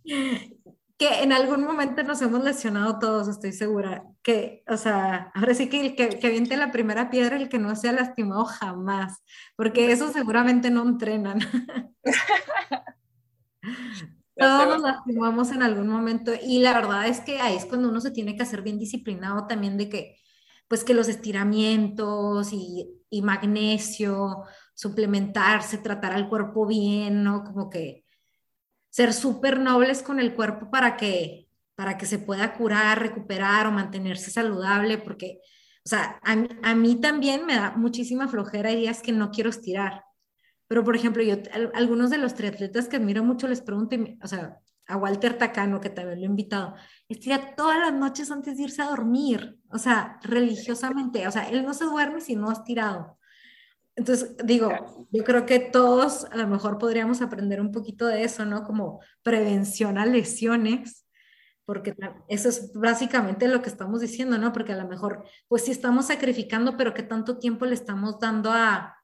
que 0.99 1.23
en 1.23 1.31
algún 1.31 1.63
momento 1.63 2.03
nos 2.03 2.21
hemos 2.21 2.43
lesionado 2.43 2.99
todos, 2.99 3.29
estoy 3.29 3.53
segura. 3.53 4.03
Que, 4.21 4.63
o 4.67 4.75
sea, 4.75 5.31
ahora 5.33 5.53
sí 5.53 5.69
que 5.69 5.79
el 5.79 5.95
que, 5.95 6.09
que 6.09 6.29
viente 6.29 6.57
la 6.57 6.73
primera 6.73 7.09
piedra, 7.09 7.37
el 7.37 7.47
que 7.47 7.57
no 7.57 7.73
se 7.77 7.87
ha 7.87 7.93
lastimado 7.93 8.43
jamás, 8.43 9.23
porque 9.55 9.93
eso 9.93 10.11
seguramente 10.11 10.69
no 10.69 10.83
entrenan. 10.83 11.39
Todos 14.35 14.67
nos 14.67 14.81
lastimamos 14.81 15.51
en 15.51 15.63
algún 15.63 15.87
momento 15.87 16.31
y 16.41 16.59
la 16.59 16.73
verdad 16.73 17.07
es 17.07 17.21
que 17.21 17.39
ahí 17.39 17.55
es 17.55 17.65
cuando 17.65 17.89
uno 17.89 18.01
se 18.01 18.11
tiene 18.11 18.35
que 18.35 18.43
hacer 18.43 18.61
bien 18.61 18.79
disciplinado 18.79 19.47
también 19.47 19.77
de 19.77 19.89
que, 19.89 20.17
pues 20.69 20.85
que 20.85 20.93
los 20.93 21.09
estiramientos 21.09 22.53
y, 22.53 22.87
y 23.09 23.21
magnesio, 23.21 24.43
suplementarse, 24.73 25.79
tratar 25.79 26.13
al 26.13 26.29
cuerpo 26.29 26.65
bien, 26.65 27.23
¿no? 27.23 27.43
Como 27.43 27.69
que 27.69 28.05
ser 28.89 29.13
súper 29.13 29.59
nobles 29.59 30.03
con 30.03 30.19
el 30.19 30.33
cuerpo 30.33 30.69
para 30.71 30.95
que, 30.95 31.49
para 31.75 31.97
que 31.97 32.05
se 32.05 32.19
pueda 32.19 32.53
curar, 32.53 32.99
recuperar 32.99 33.67
o 33.67 33.71
mantenerse 33.71 34.31
saludable, 34.31 34.97
porque, 34.97 35.39
o 35.85 35.89
sea, 35.89 36.19
a, 36.23 36.75
mí 36.75 37.01
también 37.01 37.45
me 37.45 37.55
da 37.55 37.71
muchísima 37.75 38.27
flojera 38.27 38.71
y 38.71 38.77
días 38.77 39.01
que 39.01 39.11
no 39.11 39.31
quiero 39.31 39.49
estirar. 39.49 40.03
Pero, 40.67 40.83
por 40.83 40.95
ejemplo, 40.95 41.23
yo, 41.23 41.37
algunos 41.73 42.09
de 42.11 42.19
los 42.19 42.35
triatletas 42.35 42.87
que 42.87 42.97
admiro 42.97 43.23
mucho 43.23 43.47
les 43.47 43.61
pregunto, 43.61 43.95
o 44.23 44.27
sea, 44.27 44.59
a 44.89 44.97
Walter 44.97 45.37
Tacano, 45.37 45.79
que 45.79 45.89
también 45.89 46.19
lo 46.19 46.25
he 46.25 46.29
invitado, 46.29 46.75
estira 47.07 47.55
todas 47.55 47.77
las 47.79 47.93
noches 47.93 48.31
antes 48.31 48.57
de 48.57 48.63
irse 48.63 48.81
a 48.81 48.89
dormir, 48.89 49.59
o 49.69 49.77
sea, 49.77 50.19
religiosamente, 50.23 51.27
o 51.27 51.31
sea, 51.31 51.47
él 51.49 51.63
no 51.63 51.73
se 51.73 51.85
duerme 51.85 52.21
si 52.21 52.35
no 52.35 52.49
ha 52.49 52.53
estirado. 52.53 53.19
Entonces, 53.95 54.35
digo, 54.43 55.07
yo 55.11 55.23
creo 55.23 55.45
que 55.45 55.59
todos 55.59 56.25
a 56.25 56.37
lo 56.37 56.47
mejor 56.47 56.77
podríamos 56.79 57.21
aprender 57.21 57.61
un 57.61 57.71
poquito 57.71 58.07
de 58.07 58.23
eso, 58.23 58.45
¿no? 58.45 58.63
Como 58.63 59.01
prevención 59.21 59.97
a 59.97 60.05
lesiones, 60.05 61.05
porque 61.65 61.95
eso 62.29 62.49
es 62.49 62.73
básicamente 62.73 63.47
lo 63.47 63.61
que 63.61 63.69
estamos 63.69 64.01
diciendo, 64.01 64.39
¿no? 64.39 64.53
Porque 64.53 64.73
a 64.73 64.77
lo 64.77 64.87
mejor, 64.87 65.25
pues 65.47 65.65
sí 65.65 65.71
estamos 65.71 66.07
sacrificando, 66.07 66.77
pero 66.77 66.95
¿qué 66.95 67.03
tanto 67.03 67.37
tiempo 67.37 67.65
le 67.65 67.75
estamos 67.75 68.19
dando 68.19 68.51
a, 68.51 68.98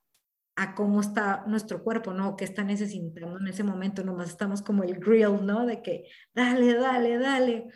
a 0.56 0.74
cómo 0.74 1.02
está 1.02 1.44
nuestro 1.48 1.84
cuerpo, 1.84 2.14
¿no? 2.14 2.38
¿Qué 2.38 2.46
está 2.46 2.64
necesitando 2.64 3.38
en 3.38 3.48
ese 3.48 3.64
momento? 3.64 4.04
Nomás 4.04 4.30
estamos 4.30 4.62
como 4.62 4.84
el 4.84 5.00
grill, 5.00 5.46
¿no? 5.46 5.66
De 5.66 5.82
que, 5.82 6.10
dale, 6.34 6.76
dale, 6.76 7.18
dale. 7.18 7.68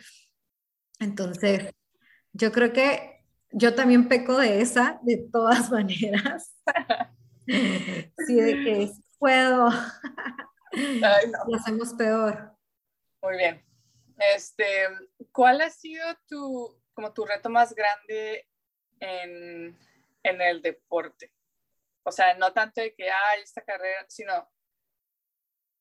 Entonces, 0.98 1.74
yo 2.32 2.52
creo 2.52 2.72
que 2.72 3.24
yo 3.52 3.74
también 3.74 4.08
peco 4.08 4.38
de 4.38 4.60
esa, 4.60 4.98
de 5.02 5.28
todas 5.30 5.70
maneras. 5.70 6.56
sí, 7.46 8.34
de 8.34 8.52
que 8.64 8.90
puedo. 9.18 9.68
Lo 10.72 11.56
hacemos 11.56 11.94
peor. 11.94 12.56
Muy 13.22 13.36
bien. 13.36 13.62
Este, 14.34 14.64
¿cuál 15.32 15.60
ha 15.60 15.70
sido 15.70 16.06
tu, 16.28 16.80
como 16.94 17.12
tu 17.12 17.24
reto 17.24 17.50
más 17.50 17.74
grande 17.74 18.46
en, 19.00 19.76
en 20.22 20.40
el 20.40 20.62
deporte? 20.62 21.32
O 22.02 22.12
sea, 22.12 22.34
no 22.34 22.52
tanto 22.52 22.80
de 22.80 22.94
que, 22.94 23.10
hay 23.10 23.42
esta 23.42 23.62
carrera, 23.62 24.04
sino, 24.08 24.50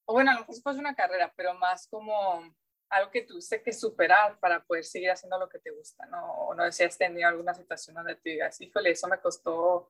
o 0.06 0.14
bueno, 0.14 0.32
a 0.32 0.34
lo 0.36 0.40
mejor 0.42 0.56
fue 0.62 0.76
una 0.76 0.96
carrera, 0.96 1.32
pero 1.36 1.54
más 1.54 1.88
como 1.88 2.56
algo 2.90 3.12
que 3.12 3.22
tuviste 3.22 3.62
que 3.62 3.72
superar 3.72 4.40
para 4.40 4.64
poder 4.64 4.84
seguir 4.84 5.12
haciendo 5.12 5.38
lo 5.38 5.48
que 5.48 5.60
te 5.60 5.72
gusta, 5.72 6.06
¿no? 6.08 6.34
O 6.34 6.56
no 6.56 6.70
sé 6.72 6.86
has 6.86 6.98
tenido 6.98 7.28
alguna 7.30 7.54
situación 7.54 7.96
donde 7.96 8.16
te 8.16 8.32
digas, 8.32 8.60
híjole, 8.60 8.92
eso 8.92 9.08
me 9.08 9.20
costó, 9.20 9.90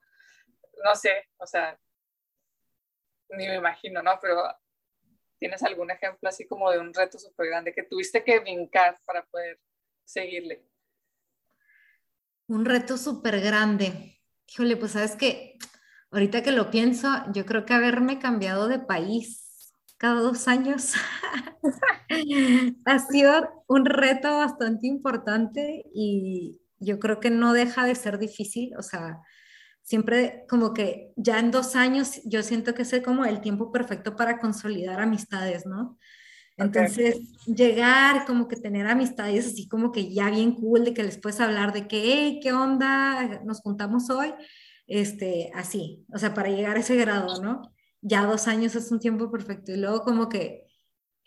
no 0.83 0.95
sé, 0.95 1.29
o 1.37 1.47
sea, 1.47 1.79
ni 3.29 3.47
me 3.47 3.55
imagino, 3.55 4.01
¿no? 4.01 4.19
Pero 4.21 4.43
¿tienes 5.39 5.63
algún 5.63 5.89
ejemplo 5.91 6.27
así 6.27 6.45
como 6.45 6.69
de 6.69 6.79
un 6.79 6.93
reto 6.93 7.17
súper 7.17 7.47
grande 7.47 7.73
que 7.73 7.83
tuviste 7.83 8.23
que 8.23 8.39
brincar 8.39 8.99
para 9.05 9.23
poder 9.25 9.59
seguirle? 10.03 10.65
Un 12.47 12.65
reto 12.65 12.97
súper 12.97 13.39
grande. 13.39 14.19
Híjole, 14.47 14.75
pues 14.75 14.93
sabes 14.93 15.15
que 15.15 15.57
ahorita 16.11 16.43
que 16.43 16.51
lo 16.51 16.71
pienso, 16.71 17.09
yo 17.33 17.45
creo 17.45 17.65
que 17.65 17.73
haberme 17.73 18.19
cambiado 18.19 18.67
de 18.67 18.79
país 18.79 19.45
cada 19.97 20.21
dos 20.21 20.47
años 20.47 20.93
ha 22.85 22.99
sido 22.99 23.65
un 23.67 23.85
reto 23.85 24.37
bastante 24.37 24.87
importante 24.87 25.83
y 25.93 26.57
yo 26.79 26.99
creo 26.99 27.19
que 27.19 27.29
no 27.29 27.51
deja 27.51 27.85
de 27.85 27.95
ser 27.95 28.17
difícil. 28.17 28.71
O 28.77 28.81
sea, 28.81 29.19
siempre 29.83 30.45
como 30.49 30.73
que 30.73 31.11
ya 31.17 31.39
en 31.39 31.51
dos 31.51 31.75
años 31.75 32.21
yo 32.25 32.43
siento 32.43 32.73
que 32.73 32.83
es 32.83 33.01
como 33.03 33.25
el 33.25 33.41
tiempo 33.41 33.71
perfecto 33.71 34.15
para 34.15 34.39
consolidar 34.39 35.01
amistades, 35.01 35.65
¿no? 35.65 35.97
Entonces, 36.55 37.17
llegar, 37.45 38.25
como 38.25 38.47
que 38.49 38.57
tener 38.57 38.85
amistades 38.85 39.47
así 39.47 39.69
como 39.69 39.93
que 39.93 40.13
ya 40.13 40.29
bien 40.29 40.55
cool, 40.55 40.83
de 40.83 40.93
que 40.93 41.03
les 41.03 41.17
puedes 41.17 41.39
hablar 41.39 41.71
de 41.71 41.87
que, 41.87 42.01
hey, 42.03 42.39
¿qué 42.43 42.51
onda? 42.51 43.41
Nos 43.45 43.61
juntamos 43.61 44.09
hoy, 44.09 44.33
este, 44.89 45.51
así, 45.55 46.05
o 46.13 46.17
sea, 46.17 46.33
para 46.33 46.49
llegar 46.49 46.77
a 46.77 46.81
ese 46.81 46.95
grado, 46.97 47.41
¿no? 47.41 47.61
Ya 48.01 48.25
dos 48.25 48.47
años 48.47 48.75
es 48.75 48.91
un 48.91 48.99
tiempo 48.99 49.31
perfecto. 49.31 49.71
Y 49.71 49.77
luego 49.77 50.01
como 50.03 50.29
que 50.29 50.69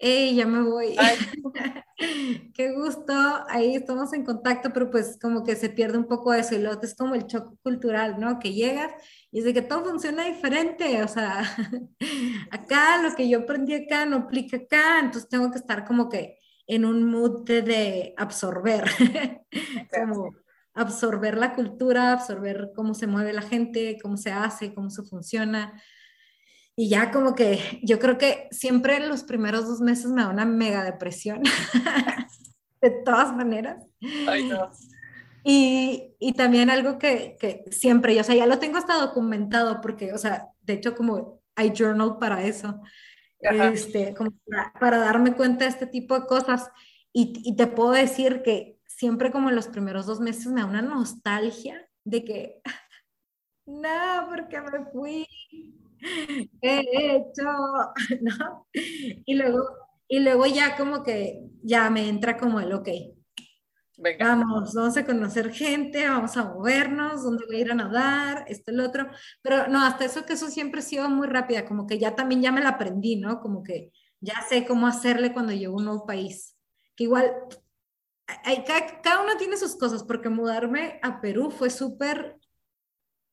hey, 0.02 0.35
ya 0.35 0.47
me 0.47 0.62
voy. 0.62 0.97
Qué 2.54 2.73
gusto, 2.73 3.14
ahí 3.49 3.76
estamos 3.76 4.12
en 4.12 4.25
contacto, 4.25 4.73
pero 4.73 4.90
pues 4.90 5.16
como 5.23 5.45
que 5.45 5.54
se 5.54 5.71
pierde 5.71 5.97
un 5.97 6.09
poco 6.09 6.35
eso 6.35 6.57
y 6.57 6.59
luego 6.59 6.83
es 6.83 6.97
como 6.97 7.14
el 7.14 7.26
choque 7.26 7.57
cultural, 7.62 8.19
¿no? 8.19 8.40
Que 8.40 8.52
llegas 8.52 8.92
y 9.31 9.38
es 9.38 9.45
de 9.45 9.54
que 9.54 9.62
todo 9.62 9.85
funciona 9.85 10.25
diferente, 10.25 11.02
o 11.04 11.09
sea, 11.09 11.42
acá 12.50 13.00
lo 13.00 13.14
que 13.14 13.28
yo 13.28 13.40
aprendí 13.40 13.75
acá 13.75 14.04
no 14.04 14.16
aplica 14.16 14.57
acá, 14.57 14.99
entonces 14.99 15.28
tengo 15.28 15.50
que 15.52 15.59
estar 15.59 15.85
como 15.85 16.09
que 16.09 16.38
en 16.66 16.85
un 16.85 17.04
mood 17.04 17.45
de, 17.45 18.14
absorber, 18.16 18.85
como 19.95 20.35
absorber 20.74 21.36
la 21.36 21.54
cultura, 21.54 22.12
absorber 22.12 22.72
cómo 22.74 22.94
se 22.94 23.06
mueve 23.06 23.32
la 23.32 23.42
gente, 23.42 23.98
cómo 24.02 24.16
se 24.16 24.32
hace, 24.32 24.74
cómo 24.74 24.90
se 24.90 25.02
funciona. 25.02 25.80
Y 26.74 26.88
ya 26.88 27.10
como 27.10 27.34
que 27.34 27.80
yo 27.82 27.98
creo 27.98 28.16
que 28.16 28.48
siempre 28.50 28.96
en 28.96 29.08
los 29.08 29.24
primeros 29.24 29.66
dos 29.66 29.80
meses 29.80 30.06
me 30.06 30.22
da 30.22 30.28
una 30.28 30.46
mega 30.46 30.84
depresión, 30.84 31.42
de 32.80 32.90
todas 33.04 33.36
maneras. 33.36 33.84
Ay, 34.26 34.48
no. 34.48 34.70
Y, 35.44 36.14
y, 36.20 36.34
también 36.34 36.70
algo 36.70 36.98
que, 36.98 37.36
que 37.40 37.64
siempre, 37.72 38.18
o 38.20 38.24
sea, 38.24 38.36
ya 38.36 38.46
lo 38.46 38.60
tengo 38.60 38.78
hasta 38.78 38.94
documentado 38.94 39.80
porque, 39.80 40.12
o 40.12 40.18
sea, 40.18 40.50
de 40.60 40.74
hecho 40.74 40.94
como 40.94 41.42
hay 41.56 41.72
journal 41.76 42.18
para 42.20 42.44
eso, 42.44 42.80
este, 43.40 44.14
como 44.14 44.30
para, 44.48 44.72
para, 44.78 44.98
darme 44.98 45.34
cuenta 45.34 45.64
de 45.64 45.70
este 45.70 45.86
tipo 45.86 46.18
de 46.18 46.26
cosas. 46.26 46.70
Y, 47.12 47.32
y, 47.44 47.56
te 47.56 47.66
puedo 47.66 47.90
decir 47.90 48.42
que 48.42 48.71
siempre 49.02 49.32
como 49.32 49.49
en 49.49 49.56
los 49.56 49.66
primeros 49.66 50.06
dos 50.06 50.21
meses 50.21 50.47
me 50.47 50.61
da 50.61 50.66
una 50.68 50.80
nostalgia 50.80 51.88
de 52.04 52.23
que, 52.23 52.62
no, 53.66 54.28
porque 54.28 54.61
me 54.61 54.85
fui, 54.92 55.26
he 56.61 57.16
hecho, 57.16 57.42
¿no? 58.21 58.68
Y 58.73 59.35
luego, 59.35 59.64
y 60.06 60.21
luego 60.21 60.47
ya 60.47 60.76
como 60.76 61.02
que 61.02 61.40
ya 61.64 61.90
me 61.90 62.09
entra 62.09 62.37
como 62.37 62.61
el, 62.61 62.73
ok, 62.73 62.88
vamos, 64.21 64.73
vamos 64.73 64.97
a 64.97 65.04
conocer 65.04 65.52
gente, 65.52 66.09
vamos 66.09 66.37
a 66.37 66.44
movernos, 66.44 67.25
dónde 67.25 67.44
voy 67.47 67.56
a 67.56 67.61
ir 67.61 67.73
a 67.73 67.75
nadar, 67.75 68.44
esto, 68.47 68.71
el 68.71 68.78
otro, 68.78 69.09
pero 69.42 69.66
no, 69.66 69.85
hasta 69.85 70.04
eso 70.04 70.25
que 70.25 70.35
eso 70.35 70.49
siempre 70.49 70.78
ha 70.78 70.85
sido 70.85 71.11
muy 71.11 71.26
rápida, 71.26 71.64
como 71.64 71.88
que 71.88 71.99
ya 71.99 72.14
también 72.14 72.40
ya 72.40 72.52
me 72.52 72.62
la 72.62 72.68
aprendí, 72.68 73.16
¿no? 73.16 73.40
Como 73.40 73.64
que 73.64 73.90
ya 74.21 74.40
sé 74.49 74.64
cómo 74.64 74.87
hacerle 74.87 75.32
cuando 75.32 75.52
llego 75.52 75.75
a 75.75 75.78
un 75.78 75.87
nuevo 75.87 76.06
país, 76.06 76.56
que 76.94 77.02
igual 77.02 77.32
hay, 78.44 78.64
cada, 78.64 79.00
cada, 79.02 79.22
uno 79.22 79.36
tiene 79.36 79.56
sus 79.56 79.76
cosas, 79.76 80.02
porque 80.04 80.28
mudarme 80.28 80.98
a 81.02 81.20
Perú 81.20 81.50
fue 81.50 81.70
súper 81.70 82.38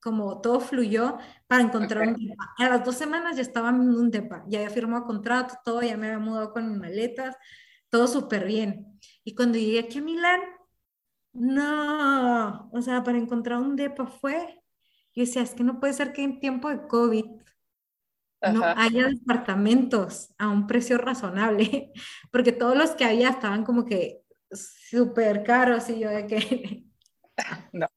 como 0.02 0.40
todo 0.42 0.60
fluyó 0.60 1.18
para 1.48 1.64
encontrar 1.64 2.08
un 2.08 2.16
depa. 2.16 2.54
A 2.58 2.70
las 2.70 2.86
dos 2.86 2.96
semanas 2.96 3.36
ya 3.36 3.42
estaba 3.42 3.70
en 3.70 3.82
un 3.82 4.12
depa, 4.12 4.44
ya 4.48 4.60
había 4.60 4.70
firmado 4.70 5.06
contrato, 5.06 5.56
todo, 5.64 5.82
ya 5.82 5.98
me 5.98 6.08
había 6.08 6.20
mudado 6.20 6.54
con 6.54 6.70
mis 6.70 6.80
maletas, 6.80 7.36
todo 7.90 8.08
súper 8.08 8.46
bien. 8.46 9.00
Y 9.24 9.36
cuando 9.36 9.58
llegué 9.58 9.80
aquí 9.80 10.00
a 10.00 10.02
Milán, 10.02 10.42
no, 11.34 12.70
o 12.72 12.82
sea, 12.82 13.04
para 13.04 13.18
encontrar 13.18 13.60
un 13.60 13.76
depa 13.76 14.08
fue, 14.08 14.62
yo 15.14 15.24
decía, 15.24 15.42
es 15.42 15.54
que 15.54 15.64
no 15.64 15.80
puede 15.80 15.94
ser 15.94 16.14
que 16.14 16.24
en 16.24 16.40
tiempo 16.40 16.70
de 16.70 16.88
COVID 16.88 17.26
no 18.54 18.64
haya 18.64 19.08
departamentos 19.08 20.34
a 20.38 20.48
un 20.48 20.66
precio 20.66 20.98
razonable, 20.98 21.92
porque 22.32 22.52
todos 22.52 22.78
los 22.78 22.92
que 22.92 23.06
había 23.06 23.30
estaban 23.30 23.66
como 23.66 23.86
que 23.86 24.22
súper 24.90 25.44
caros 25.44 25.90
y 25.90 26.00
yo 26.00 26.10
de 26.10 26.28
que... 26.28 26.84
No. 27.72 27.88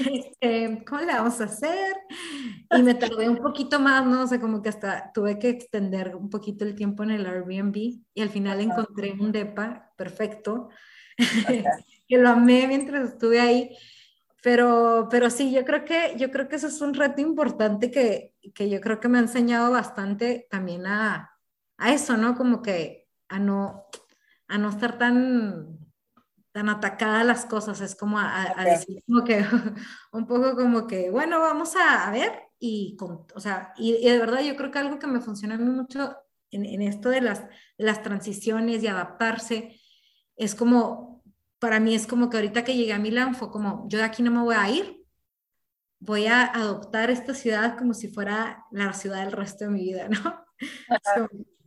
Este, 0.00 0.82
¿cómo 0.86 1.02
le 1.02 1.12
vamos 1.12 1.40
a 1.40 1.44
hacer? 1.44 1.94
Y 2.74 2.82
me 2.82 2.94
tardé 2.94 3.28
un 3.28 3.36
poquito 3.36 3.78
más, 3.78 4.04
¿no? 4.06 4.22
O 4.22 4.26
sea, 4.26 4.40
como 4.40 4.62
que 4.62 4.70
hasta 4.70 5.12
tuve 5.12 5.38
que 5.38 5.50
extender 5.50 6.16
un 6.16 6.30
poquito 6.30 6.64
el 6.64 6.74
tiempo 6.74 7.02
en 7.02 7.10
el 7.10 7.26
Airbnb 7.26 7.76
y 7.76 8.22
al 8.22 8.30
final 8.30 8.60
encontré 8.60 9.12
un 9.12 9.30
DEPA 9.30 9.92
perfecto, 9.96 10.70
que 12.08 12.18
lo 12.18 12.30
amé 12.30 12.66
mientras 12.66 13.10
estuve 13.10 13.40
ahí. 13.40 13.76
Pero, 14.42 15.08
pero 15.10 15.30
sí, 15.30 15.52
yo 15.52 15.64
creo 15.64 15.84
que, 15.84 16.14
yo 16.16 16.30
creo 16.30 16.48
que 16.48 16.56
eso 16.56 16.68
es 16.68 16.80
un 16.80 16.94
reto 16.94 17.20
importante 17.20 17.90
que, 17.90 18.34
que 18.54 18.70
yo 18.70 18.80
creo 18.80 19.00
que 19.00 19.08
me 19.08 19.18
ha 19.18 19.22
enseñado 19.22 19.70
bastante 19.70 20.46
también 20.50 20.86
a, 20.86 21.36
a 21.76 21.92
eso, 21.92 22.16
¿no? 22.16 22.36
Como 22.36 22.62
que 22.62 23.08
a 23.28 23.38
no, 23.38 23.86
a 24.46 24.58
no 24.58 24.70
estar 24.70 24.96
tan 24.96 25.87
tan 26.52 26.68
atacada 26.68 27.24
las 27.24 27.46
cosas, 27.46 27.80
es 27.80 27.94
como 27.94 28.18
a, 28.18 28.54
decir 28.64 29.02
como 29.06 29.24
que 29.24 29.44
un 30.12 30.26
poco 30.26 30.56
como 30.56 30.86
que, 30.86 31.10
bueno, 31.10 31.40
vamos 31.40 31.74
a, 31.76 32.10
ver 32.10 32.32
y, 32.58 32.96
con, 32.96 33.26
o 33.34 33.40
sea, 33.40 33.72
y, 33.76 34.04
de 34.04 34.18
verdad 34.18 34.42
yo 34.42 34.56
creo 34.56 34.70
que 34.70 34.78
algo 34.78 34.98
que 34.98 35.06
me 35.06 35.20
funciona 35.20 35.54
a 35.54 35.58
mí 35.58 35.70
mucho 35.70 36.16
en, 36.50 36.64
en 36.64 36.82
esto 36.82 37.10
de 37.10 37.20
las, 37.20 37.44
las 37.76 38.02
transiciones 38.02 38.82
y 38.82 38.86
adaptarse, 38.86 39.78
es 40.36 40.54
como, 40.54 41.22
para 41.58 41.80
mí 41.80 41.94
es 41.94 42.06
como 42.06 42.30
que 42.30 42.38
ahorita 42.38 42.64
que 42.64 42.76
llegué 42.76 42.92
a 42.92 42.98
Milán 42.98 43.34
fue 43.34 43.50
como, 43.50 43.86
yo 43.88 43.98
de 43.98 44.04
aquí 44.04 44.22
no 44.22 44.30
me 44.30 44.42
voy 44.42 44.56
a 44.56 44.70
ir, 44.70 45.04
voy 46.00 46.26
a 46.26 46.44
adoptar 46.44 47.10
esta 47.10 47.34
ciudad 47.34 47.76
como 47.76 47.94
si 47.94 48.08
fuera 48.08 48.64
la 48.70 48.92
ciudad 48.92 49.24
del 49.24 49.32
resto 49.32 49.64
de 49.64 49.70
mi 49.70 49.82
vida, 49.82 50.08
¿no? 50.08 50.44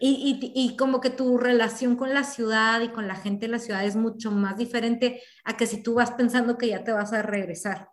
Y, 0.00 0.38
y, 0.40 0.52
y, 0.54 0.76
como 0.76 1.00
que 1.00 1.10
tu 1.10 1.38
relación 1.38 1.96
con 1.96 2.14
la 2.14 2.22
ciudad 2.22 2.80
y 2.82 2.88
con 2.90 3.08
la 3.08 3.16
gente 3.16 3.46
de 3.46 3.52
la 3.52 3.58
ciudad 3.58 3.84
es 3.84 3.96
mucho 3.96 4.30
más 4.30 4.56
diferente 4.56 5.22
a 5.44 5.56
que 5.56 5.66
si 5.66 5.82
tú 5.82 5.94
vas 5.94 6.12
pensando 6.12 6.56
que 6.56 6.68
ya 6.68 6.84
te 6.84 6.92
vas 6.92 7.12
a 7.12 7.22
regresar. 7.22 7.88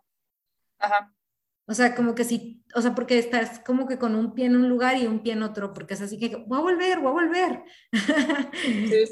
Ajá. 0.78 1.12
O 1.68 1.74
sea, 1.74 1.96
como 1.96 2.14
que 2.14 2.22
si, 2.22 2.62
o 2.76 2.80
sea, 2.80 2.94
porque 2.94 3.18
estás 3.18 3.58
como 3.58 3.88
que 3.88 3.98
con 3.98 4.14
un 4.14 4.34
pie 4.34 4.46
en 4.46 4.54
un 4.54 4.68
lugar 4.68 4.96
y 4.96 5.06
un 5.06 5.20
pie 5.20 5.32
en 5.32 5.42
otro, 5.42 5.72
porque 5.72 5.94
es 5.94 6.00
así 6.00 6.16
que 6.16 6.36
voy 6.36 6.58
a 6.58 6.62
volver, 6.62 7.00
voy 7.00 7.08
a 7.08 7.12
volver. 7.12 7.62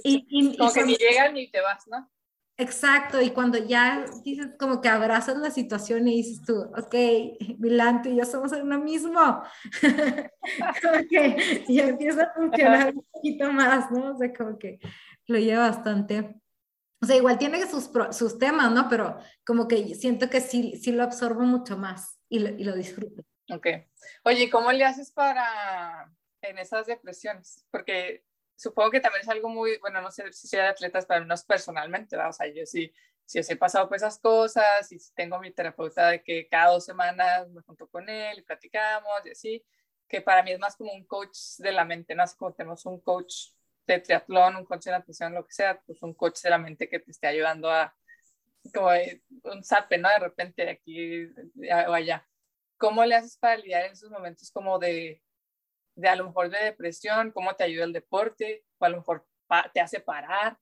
Sí, 0.02 0.24
y, 0.28 0.57
como 0.57 0.72
que 0.72 0.85
ni 0.85 0.94
llegan 0.94 1.35
ni 1.35 1.50
te 1.50 1.61
vas, 1.61 1.85
¿no? 1.88 2.09
Exacto, 2.56 3.20
y 3.20 3.30
cuando 3.30 3.58
ya 3.58 4.04
dices 4.22 4.50
como 4.60 4.80
que 4.80 4.88
abrazas 4.88 5.36
la 5.38 5.50
situación 5.50 6.06
y 6.06 6.22
dices 6.22 6.40
tú, 6.46 6.60
ok, 6.60 6.94
Milán, 7.58 8.00
tú 8.00 8.10
y 8.10 8.16
yo 8.16 8.24
somos 8.24 8.52
uno 8.52 8.78
mismo, 8.78 9.42
como 10.82 10.98
que 11.10 11.64
ya 11.68 11.88
empieza 11.88 12.22
a 12.22 12.32
funcionar 12.32 12.94
un 12.94 13.04
poquito 13.10 13.52
más, 13.52 13.90
¿no? 13.90 14.14
O 14.14 14.16
sea, 14.16 14.32
como 14.32 14.56
que 14.56 14.78
lo 15.26 15.38
lleva 15.38 15.68
bastante. 15.68 16.36
O 17.02 17.06
sea, 17.06 17.16
igual 17.16 17.38
tiene 17.38 17.66
sus, 17.66 17.90
sus 18.12 18.38
temas, 18.38 18.70
¿no? 18.70 18.88
Pero 18.88 19.18
como 19.44 19.66
que 19.66 19.96
siento 19.96 20.30
que 20.30 20.40
sí, 20.40 20.78
sí 20.80 20.92
lo 20.92 21.02
absorbo 21.02 21.40
mucho 21.42 21.76
más 21.76 22.20
y 22.28 22.38
lo, 22.38 22.50
y 22.50 22.62
lo 22.62 22.76
disfruto. 22.76 23.24
Ok. 23.50 23.66
Oye, 24.22 24.48
¿cómo 24.48 24.70
le 24.70 24.84
haces 24.84 25.10
para 25.10 26.08
en 26.40 26.58
esas 26.58 26.86
depresiones? 26.86 27.66
Porque 27.72 28.24
supongo 28.56 28.90
que 28.90 29.00
también 29.00 29.22
es 29.22 29.28
algo 29.28 29.48
muy, 29.48 29.78
bueno, 29.78 30.00
no 30.00 30.10
sé 30.10 30.32
si 30.32 30.48
soy 30.48 30.60
de 30.60 30.66
atletas, 30.66 31.06
pero 31.06 31.24
no 31.24 31.34
es 31.34 31.44
personalmente, 31.44 32.16
¿verdad? 32.16 32.30
o 32.30 32.32
sea, 32.32 32.46
yo 32.46 32.64
sí, 32.66 32.92
si 33.24 33.38
os 33.38 33.50
he 33.50 33.56
pasado 33.56 33.88
por 33.88 33.96
esas 33.96 34.18
cosas 34.18 34.90
y 34.92 34.98
tengo 35.14 35.38
mi 35.40 35.50
terapeuta 35.50 36.10
de 36.10 36.22
que 36.22 36.46
cada 36.48 36.72
dos 36.72 36.84
semanas 36.84 37.48
me 37.50 37.62
junto 37.62 37.88
con 37.88 38.08
él 38.08 38.38
y 38.38 38.42
platicamos 38.42 39.12
y 39.24 39.30
así, 39.30 39.64
que 40.08 40.20
para 40.20 40.42
mí 40.42 40.52
es 40.52 40.58
más 40.58 40.76
como 40.76 40.92
un 40.92 41.04
coach 41.06 41.36
de 41.58 41.72
la 41.72 41.84
mente, 41.84 42.14
¿no? 42.14 42.22
Así 42.22 42.36
como 42.36 42.52
tenemos 42.52 42.84
un 42.86 43.00
coach 43.00 43.50
de 43.86 44.00
triatlón, 44.00 44.56
un 44.56 44.64
coach 44.64 44.84
de 44.84 44.90
natación, 44.92 45.34
lo 45.34 45.46
que 45.46 45.52
sea, 45.52 45.80
pues 45.80 46.02
un 46.02 46.14
coach 46.14 46.40
de 46.42 46.50
la 46.50 46.58
mente 46.58 46.88
que 46.88 47.00
te 47.00 47.10
esté 47.10 47.26
ayudando 47.26 47.70
a, 47.70 47.94
como 48.74 48.88
un 49.44 49.64
sape, 49.64 49.98
¿no? 49.98 50.08
De 50.10 50.18
repente 50.18 50.64
de 50.64 50.70
aquí 50.70 51.24
o 51.88 51.92
allá. 51.92 52.26
¿Cómo 52.76 53.04
le 53.04 53.14
haces 53.14 53.36
para 53.38 53.56
lidiar 53.56 53.86
en 53.86 53.92
esos 53.92 54.10
momentos 54.10 54.50
como 54.50 54.78
de, 54.78 55.22
de 55.94 56.09
a 56.09 56.16
lo 56.16 56.24
mejor 56.26 56.50
de 56.50 56.64
depresión, 56.64 57.30
cómo 57.30 57.54
te 57.54 57.64
ayuda 57.64 57.85
el 57.85 57.92
deporte, 57.92 58.64
o 58.78 58.85
a 58.85 58.88
lo 58.88 58.98
mejor 58.98 59.26
te 59.72 59.80
hace 59.80 60.00
parar, 60.00 60.59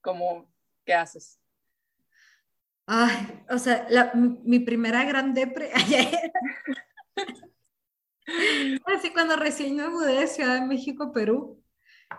cómo, 0.00 0.52
¿qué 0.84 0.94
haces? 0.94 1.40
Ay, 2.86 3.44
o 3.48 3.58
sea, 3.58 4.12
mi, 4.14 4.58
primera 4.60 5.04
gran 5.04 5.32
depre, 5.34 5.70
así 8.86 9.12
cuando 9.12 9.36
recién 9.36 9.76
me 9.76 9.88
mudé 9.88 10.20
de 10.20 10.26
Ciudad 10.26 10.54
de 10.54 10.66
México, 10.66 11.12
Perú, 11.12 11.62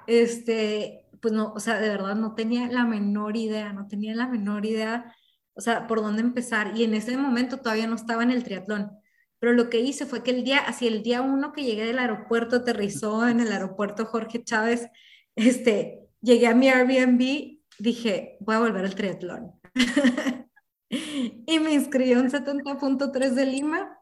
este, 0.07 1.09
pues 1.21 1.33
no, 1.33 1.51
o 1.53 1.59
sea, 1.59 1.79
de 1.79 1.89
verdad 1.89 2.15
no 2.15 2.35
tenía 2.35 2.67
la 2.67 2.85
menor 2.85 3.35
idea, 3.35 3.73
no 3.73 3.87
tenía 3.87 4.15
la 4.15 4.27
menor 4.27 4.65
idea 4.65 5.13
o 5.53 5.61
sea, 5.61 5.87
por 5.87 6.01
dónde 6.01 6.21
empezar. 6.21 6.75
Y 6.75 6.83
en 6.83 6.93
ese 6.93 7.17
momento 7.17 7.57
todavía 7.57 7.87
no 7.87 7.95
estaba 7.95 8.23
en 8.23 8.31
el 8.31 8.43
triatlón. 8.43 8.91
Pero 9.41 9.53
lo 9.53 9.71
que 9.71 9.79
hice 9.79 10.05
fue 10.05 10.21
que 10.21 10.29
el 10.29 10.43
día, 10.43 10.59
así 10.59 10.85
el 10.85 11.01
día 11.01 11.23
uno 11.23 11.51
que 11.51 11.63
llegué 11.63 11.83
del 11.83 11.97
aeropuerto, 11.97 12.57
aterrizó 12.57 13.27
en 13.27 13.39
el 13.39 13.51
aeropuerto 13.51 14.05
Jorge 14.05 14.43
Chávez, 14.43 14.87
este, 15.35 15.99
llegué 16.21 16.45
a 16.45 16.53
mi 16.53 16.69
Airbnb, 16.69 17.57
dije, 17.79 18.37
voy 18.39 18.55
a 18.55 18.59
volver 18.59 18.85
al 18.85 18.93
triatlón. 18.93 19.53
y 20.89 21.57
me 21.57 21.73
inscribí 21.73 22.13
a 22.13 22.19
un 22.19 22.29
70.3 22.29 23.31
de 23.31 23.45
Lima 23.47 23.97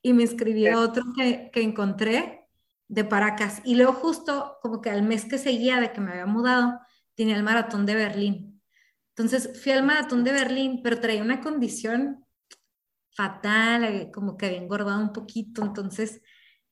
y 0.00 0.14
me 0.14 0.22
inscribí 0.22 0.66
a 0.66 0.78
otro 0.78 1.04
que, 1.14 1.50
que 1.52 1.60
encontré 1.60 2.48
de 2.88 3.04
Paracas. 3.04 3.60
Y 3.66 3.74
luego 3.74 3.92
justo 3.92 4.56
como 4.62 4.80
que 4.80 4.88
al 4.88 5.02
mes 5.02 5.26
que 5.26 5.36
seguía 5.36 5.80
de 5.80 5.92
que 5.92 6.00
me 6.00 6.12
había 6.12 6.24
mudado, 6.24 6.80
tenía 7.14 7.36
el 7.36 7.42
maratón 7.42 7.84
de 7.84 7.94
Berlín. 7.94 8.62
Entonces 9.14 9.62
fui 9.62 9.72
al 9.72 9.82
maratón 9.82 10.24
de 10.24 10.32
Berlín, 10.32 10.80
pero 10.82 10.98
traía 10.98 11.22
una 11.22 11.42
condición 11.42 12.24
fatal, 13.18 13.82
eh, 13.84 14.10
como 14.12 14.36
que 14.36 14.46
había 14.46 14.58
engordado 14.58 15.00
un 15.00 15.12
poquito, 15.12 15.64
entonces 15.64 16.22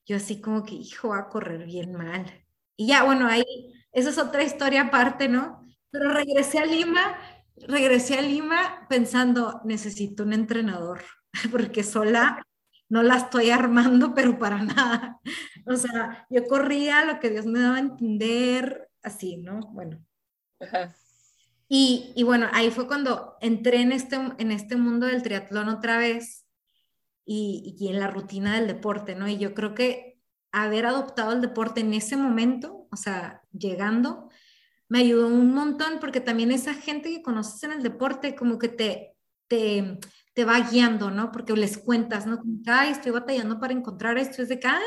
yo 0.05 0.15
así 0.15 0.39
como 0.39 0.63
que, 0.63 0.75
hijo, 0.75 1.09
va 1.09 1.19
a 1.19 1.29
correr 1.29 1.65
bien 1.65 1.91
mal. 1.93 2.25
Y 2.77 2.87
ya, 2.87 3.03
bueno, 3.03 3.27
ahí, 3.27 3.43
esa 3.91 4.11
es 4.11 4.17
otra 4.17 4.43
historia 4.43 4.83
aparte, 4.83 5.27
¿no? 5.27 5.61
Pero 5.91 6.09
regresé 6.13 6.59
a 6.59 6.65
Lima, 6.65 7.17
regresé 7.67 8.17
a 8.17 8.21
Lima 8.21 8.87
pensando, 8.87 9.61
necesito 9.65 10.23
un 10.23 10.31
entrenador, 10.31 11.03
porque 11.51 11.83
sola 11.83 12.41
no 12.87 13.03
la 13.03 13.17
estoy 13.17 13.49
armando, 13.49 14.13
pero 14.13 14.39
para 14.39 14.63
nada. 14.63 15.19
O 15.69 15.75
sea, 15.75 16.25
yo 16.29 16.45
corría 16.45 17.03
lo 17.03 17.19
que 17.19 17.29
Dios 17.29 17.45
me 17.45 17.59
daba 17.59 17.75
a 17.75 17.79
entender, 17.79 18.89
así, 19.03 19.35
¿no? 19.35 19.59
Bueno. 19.73 19.99
Y, 21.69 22.13
y, 22.15 22.23
bueno, 22.23 22.47
ahí 22.53 22.71
fue 22.71 22.87
cuando 22.87 23.37
entré 23.41 23.81
en 23.81 23.91
este, 23.91 24.15
en 24.15 24.51
este 24.51 24.77
mundo 24.77 25.05
del 25.05 25.23
triatlón 25.23 25.67
otra 25.69 25.97
vez 25.97 26.45
y, 27.25 27.75
y, 27.77 27.89
en 27.89 27.99
la 27.99 28.09
rutina 28.09 28.55
del 28.55 28.67
deporte, 28.67 29.15
¿no? 29.15 29.27
Y 29.27 29.37
yo 29.37 29.53
creo 29.53 29.73
que 29.75 30.19
haber 30.51 30.85
adoptado 30.85 31.33
el 31.33 31.41
deporte 31.41 31.81
en 31.81 31.93
ese 31.93 32.15
momento, 32.15 32.87
o 32.89 32.95
sea, 32.95 33.41
llegando, 33.51 34.29
me 34.89 34.99
ayudó 34.99 35.27
un 35.27 35.53
montón 35.53 35.99
porque 35.99 36.21
también 36.21 36.51
esa 36.51 36.73
gente 36.73 37.09
que 37.09 37.21
conoces 37.21 37.61
en 37.63 37.73
el 37.73 37.83
deporte 37.83 38.35
como 38.35 38.57
que 38.57 38.69
te, 38.69 39.15
te, 39.47 39.99
te 40.33 40.45
va 40.45 40.59
guiando, 40.69 41.11
¿no? 41.11 41.31
Porque 41.31 41.53
les 41.53 41.77
cuentas, 41.77 42.25
¿no? 42.25 42.37
Como 42.39 42.59
ay, 42.67 42.91
estoy 42.91 43.11
batallando 43.11 43.59
para 43.59 43.73
encontrar 43.73 44.17
esto, 44.17 44.41
es 44.41 44.49
de 44.49 44.59
que, 44.59 44.67
ay, 44.67 44.81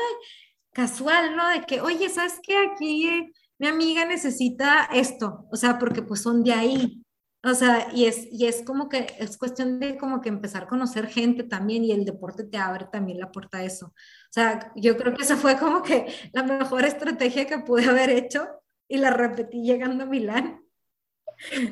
casual, 0.73 1.35
¿no? 1.35 1.47
De 1.49 1.61
que, 1.61 1.81
oye, 1.81 2.09
¿sabes 2.09 2.39
qué? 2.41 2.57
Aquí 2.57 3.31
mi 3.61 3.67
amiga 3.67 4.05
necesita 4.05 4.89
esto, 4.91 5.45
o 5.51 5.55
sea, 5.55 5.77
porque 5.77 6.01
pues 6.01 6.23
son 6.23 6.43
de 6.43 6.51
ahí. 6.51 7.03
O 7.43 7.53
sea, 7.53 7.89
y 7.93 8.05
es, 8.05 8.27
y 8.31 8.47
es 8.47 8.63
como 8.63 8.89
que 8.89 9.05
es 9.19 9.37
cuestión 9.37 9.79
de 9.79 9.99
como 9.99 10.19
que 10.19 10.29
empezar 10.29 10.63
a 10.63 10.67
conocer 10.67 11.05
gente 11.05 11.43
también 11.43 11.83
y 11.83 11.91
el 11.91 12.03
deporte 12.03 12.43
te 12.43 12.57
abre 12.57 12.87
también 12.91 13.19
la 13.19 13.31
puerta 13.31 13.59
a 13.59 13.63
eso. 13.63 13.87
O 13.87 14.31
sea, 14.31 14.71
yo 14.75 14.97
creo 14.97 15.13
que 15.13 15.21
esa 15.21 15.37
fue 15.37 15.57
como 15.59 15.83
que 15.83 16.11
la 16.33 16.41
mejor 16.41 16.85
estrategia 16.85 17.45
que 17.45 17.59
pude 17.59 17.85
haber 17.85 18.09
hecho 18.09 18.47
y 18.87 18.97
la 18.97 19.11
repetí 19.11 19.61
llegando 19.61 20.05
a 20.05 20.07
Milán. 20.07 20.65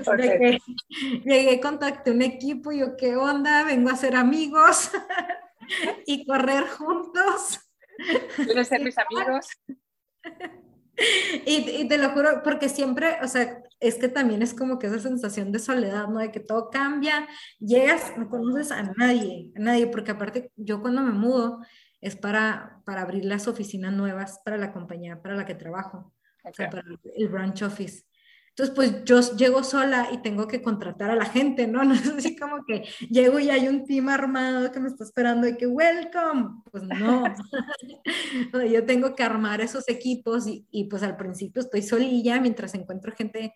Okay. 0.06 0.60
Llegué, 1.25 1.60
contacté 1.60 2.12
un 2.12 2.21
equipo 2.21 2.71
yo, 2.71 2.95
¿qué 2.97 3.15
onda? 3.15 3.63
Vengo 3.63 3.89
a 3.89 3.95
ser 3.95 4.15
amigos 4.15 4.91
y 6.06 6.23
correr 6.28 6.67
juntos. 6.67 7.60
Quiero 8.36 8.63
ser 8.63 8.84
mis 8.84 8.95
amigos. 8.99 9.47
Y, 11.46 11.88
te 11.88 11.98
lo 11.98 12.10
juro, 12.10 12.42
porque 12.44 12.70
siempre, 12.70 13.18
o 13.24 13.28
sea, 13.28 13.62
es 13.80 13.96
que 13.96 14.10
también 14.10 14.42
es 14.42 14.54
como 14.54 14.80
que 14.80 14.88
esa 14.88 15.00
sensación 15.00 15.52
de 15.52 15.60
soledad, 15.60 16.08
¿no? 16.08 16.20
De 16.20 16.32
que 16.32 16.40
todo 16.40 16.70
cambia, 16.70 17.28
llegas, 17.60 18.18
no 18.18 18.30
conoces 18.30 18.72
a 18.72 18.84
nadie, 18.84 19.52
a 19.56 19.60
nadie, 19.60 19.88
porque 19.88 20.12
aparte 20.12 20.52
yo 20.56 20.82
cuando 20.82 21.02
me 21.02 21.12
mudo 21.12 21.62
es 22.02 22.16
para, 22.16 22.82
para 22.86 23.02
abrir 23.02 23.26
las 23.26 23.48
oficinas 23.48 23.94
nuevas 23.94 24.40
para 24.44 24.58
la 24.58 24.72
compañía 24.72 25.22
para 25.22 25.36
la 25.36 25.46
que 25.46 25.56
trabajo, 25.56 26.14
o 26.44 26.54
sea, 26.54 26.70
para 26.70 26.84
el 27.16 27.28
branch 27.30 27.64
office. 27.64 28.04
Entonces, 28.60 28.76
pues 28.76 29.06
yo 29.06 29.22
llego 29.38 29.63
sola 29.63 30.10
y 30.12 30.17
tengo 30.17 30.45
que 30.45 30.62
contratar 30.62 31.10
a 31.12 31.15
la 31.15 31.24
gente, 31.24 31.65
¿no? 31.65 31.82
No 31.86 31.93
es 31.93 32.06
así 32.10 32.36
como 32.36 32.65
que 32.65 32.84
llego 33.10 33.39
y 33.39 33.50
hay 33.50 33.69
un 33.69 33.86
team 33.86 34.10
armado 34.10 34.69
que 34.69 34.82
me 34.82 34.89
está 34.89 35.06
esperando 35.06 35.48
y 35.48 35.56
que 35.56 35.65
welcome. 35.65 36.62
Pues 36.69 36.84
no. 36.84 37.24
yo 38.69 38.86
tengo 38.86 39.15
que 39.15 39.24
armar 39.24 39.62
esos 39.62 39.88
equipos 39.88 40.45
y, 40.45 40.67
y, 40.72 40.89
pues 40.89 41.04
al 41.04 41.15
principio 41.15 41.62
estoy 41.62 41.82
solilla 41.82 42.41
mientras 42.41 42.76
encuentro 42.76 43.13
gente, 43.15 43.54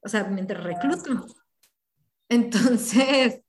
o 0.00 0.08
sea, 0.08 0.24
mientras 0.24 0.64
recluto. 0.64 1.26
Entonces, 2.30 3.42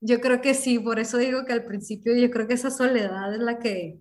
yo 0.00 0.22
creo 0.22 0.40
que 0.40 0.54
sí, 0.54 0.78
por 0.78 0.98
eso 0.98 1.18
digo 1.18 1.44
que 1.44 1.52
al 1.52 1.64
principio 1.64 2.16
yo 2.16 2.30
creo 2.30 2.48
que 2.48 2.54
esa 2.54 2.70
soledad 2.70 3.34
es 3.34 3.40
la 3.40 3.58
que 3.58 4.00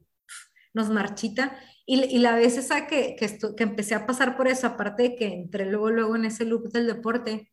nos 0.73 0.89
marchita 0.89 1.57
y, 1.85 2.19
la 2.19 2.35
vez 2.35 2.57
esa 2.57 2.87
que, 2.87 3.15
que, 3.17 3.37
que, 3.55 3.63
empecé 3.63 3.95
a 3.95 4.05
pasar 4.05 4.37
por 4.37 4.47
eso, 4.47 4.67
aparte 4.67 5.03
de 5.03 5.15
que 5.15 5.27
entré 5.27 5.65
luego, 5.65 5.89
luego 5.89 6.15
en 6.15 6.25
ese 6.25 6.45
loop 6.45 6.71
del 6.71 6.87
deporte, 6.87 7.51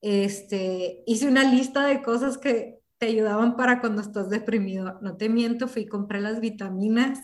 este, 0.00 1.02
hice 1.06 1.26
una 1.26 1.42
lista 1.42 1.84
de 1.84 2.02
cosas 2.02 2.38
que 2.38 2.78
te 2.98 3.06
ayudaban 3.06 3.56
para 3.56 3.80
cuando 3.80 4.02
estás 4.02 4.30
deprimido. 4.30 4.98
No 5.02 5.16
te 5.16 5.28
miento, 5.28 5.66
fui 5.66 5.82
y 5.82 5.88
compré 5.88 6.20
las 6.20 6.40
vitaminas. 6.40 7.20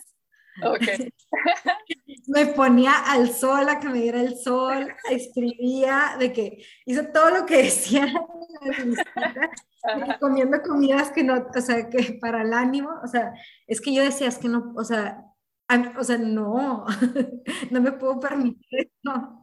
Okay. 0.63 1.13
me 2.29 2.47
ponía 2.47 2.93
al 2.93 3.33
sol 3.33 3.69
a 3.69 3.81
que 3.81 3.89
me 3.89 4.01
diera 4.01 4.21
el 4.21 4.37
sol, 4.39 4.89
escribía 5.11 6.17
de 6.19 6.33
que 6.33 6.65
hice 6.87 7.03
todo 7.05 7.31
lo 7.31 7.47
que 7.47 7.65
decía, 7.65 8.13
comiendo 10.21 10.63
comidas 10.63 11.11
que 11.11 11.25
no, 11.25 11.47
o 11.55 11.61
sea, 11.61 11.89
que 11.89 12.19
para 12.21 12.43
el 12.43 12.53
ánimo, 12.53 12.91
o 13.03 13.09
sea, 13.09 13.33
es 13.67 13.81
que 13.81 13.93
yo 13.93 14.03
decía, 14.03 14.29
es 14.29 14.39
que 14.39 14.49
no, 14.49 14.73
o 14.77 14.85
sea, 14.85 15.25
o 15.99 16.05
sea, 16.05 16.19
no, 16.19 16.87
no 17.71 17.81
me 17.81 17.93
puedo 17.93 18.21
permitir 18.21 18.67
esto. 18.71 19.41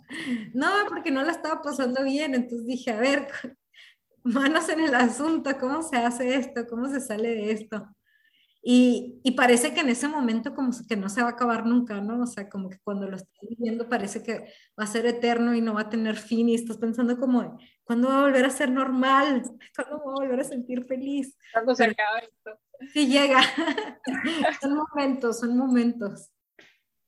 No, 0.54 0.68
porque 0.90 1.12
no 1.12 1.24
la 1.24 1.32
estaba 1.32 1.62
pasando 1.62 2.04
bien. 2.04 2.36
Entonces 2.36 2.68
dije, 2.68 2.92
a 2.92 3.00
ver, 3.00 3.28
manos 4.24 4.70
en 4.70 4.82
el 4.82 4.96
asunto, 4.96 5.52
¿cómo 5.60 5.82
se 5.82 5.98
hace 5.98 6.36
esto? 6.36 6.68
¿Cómo 6.70 6.88
se 6.90 7.02
sale 7.02 7.30
de 7.30 7.52
esto? 7.52 7.88
Y, 8.64 9.20
y, 9.24 9.32
parece 9.32 9.74
que 9.74 9.80
en 9.80 9.90
ese 9.90 10.08
momento 10.08 10.54
como 10.54 10.70
que 10.88 10.96
no 10.96 11.10
se 11.10 11.24
va 11.24 11.30
a 11.30 11.32
acabar 11.32 11.66
nunca, 11.66 12.00
¿no? 12.00 12.22
O 12.22 12.28
sea, 12.28 12.48
como 12.48 12.70
que 12.70 12.78
cuando 12.84 13.08
lo 13.08 13.16
estás 13.16 13.34
viviendo 13.50 13.90
parece 13.90 14.22
que 14.22 14.54
va 14.80 14.84
a 14.84 14.88
ser 14.88 15.08
eterno 15.08 15.56
y 15.56 15.62
no 15.62 15.74
va 15.74 15.82
a 15.82 15.90
tener 15.90 16.16
fin 16.16 16.48
y 16.48 16.54
estás 16.54 16.78
pensando 16.78 17.20
como, 17.20 17.58
¿cuándo 17.84 18.10
va 18.10 18.20
a 18.20 18.22
volver 18.22 18.46
a 18.46 18.52
ser 18.52 18.70
normal? 18.70 19.42
¿Cuándo 19.76 20.00
voy 20.04 20.12
a 20.12 20.28
volver 20.28 20.42
a 20.42 20.44
sentir 20.44 20.84
feliz? 20.86 21.36
¿Cuándo 21.52 21.74
se 21.74 21.86
acaba 21.86 22.20
esto? 22.20 22.60
Sí 22.94 23.08
llega. 23.08 23.42
son 24.62 24.76
momentos, 24.76 25.40
son 25.40 25.58
momentos. 25.58 26.32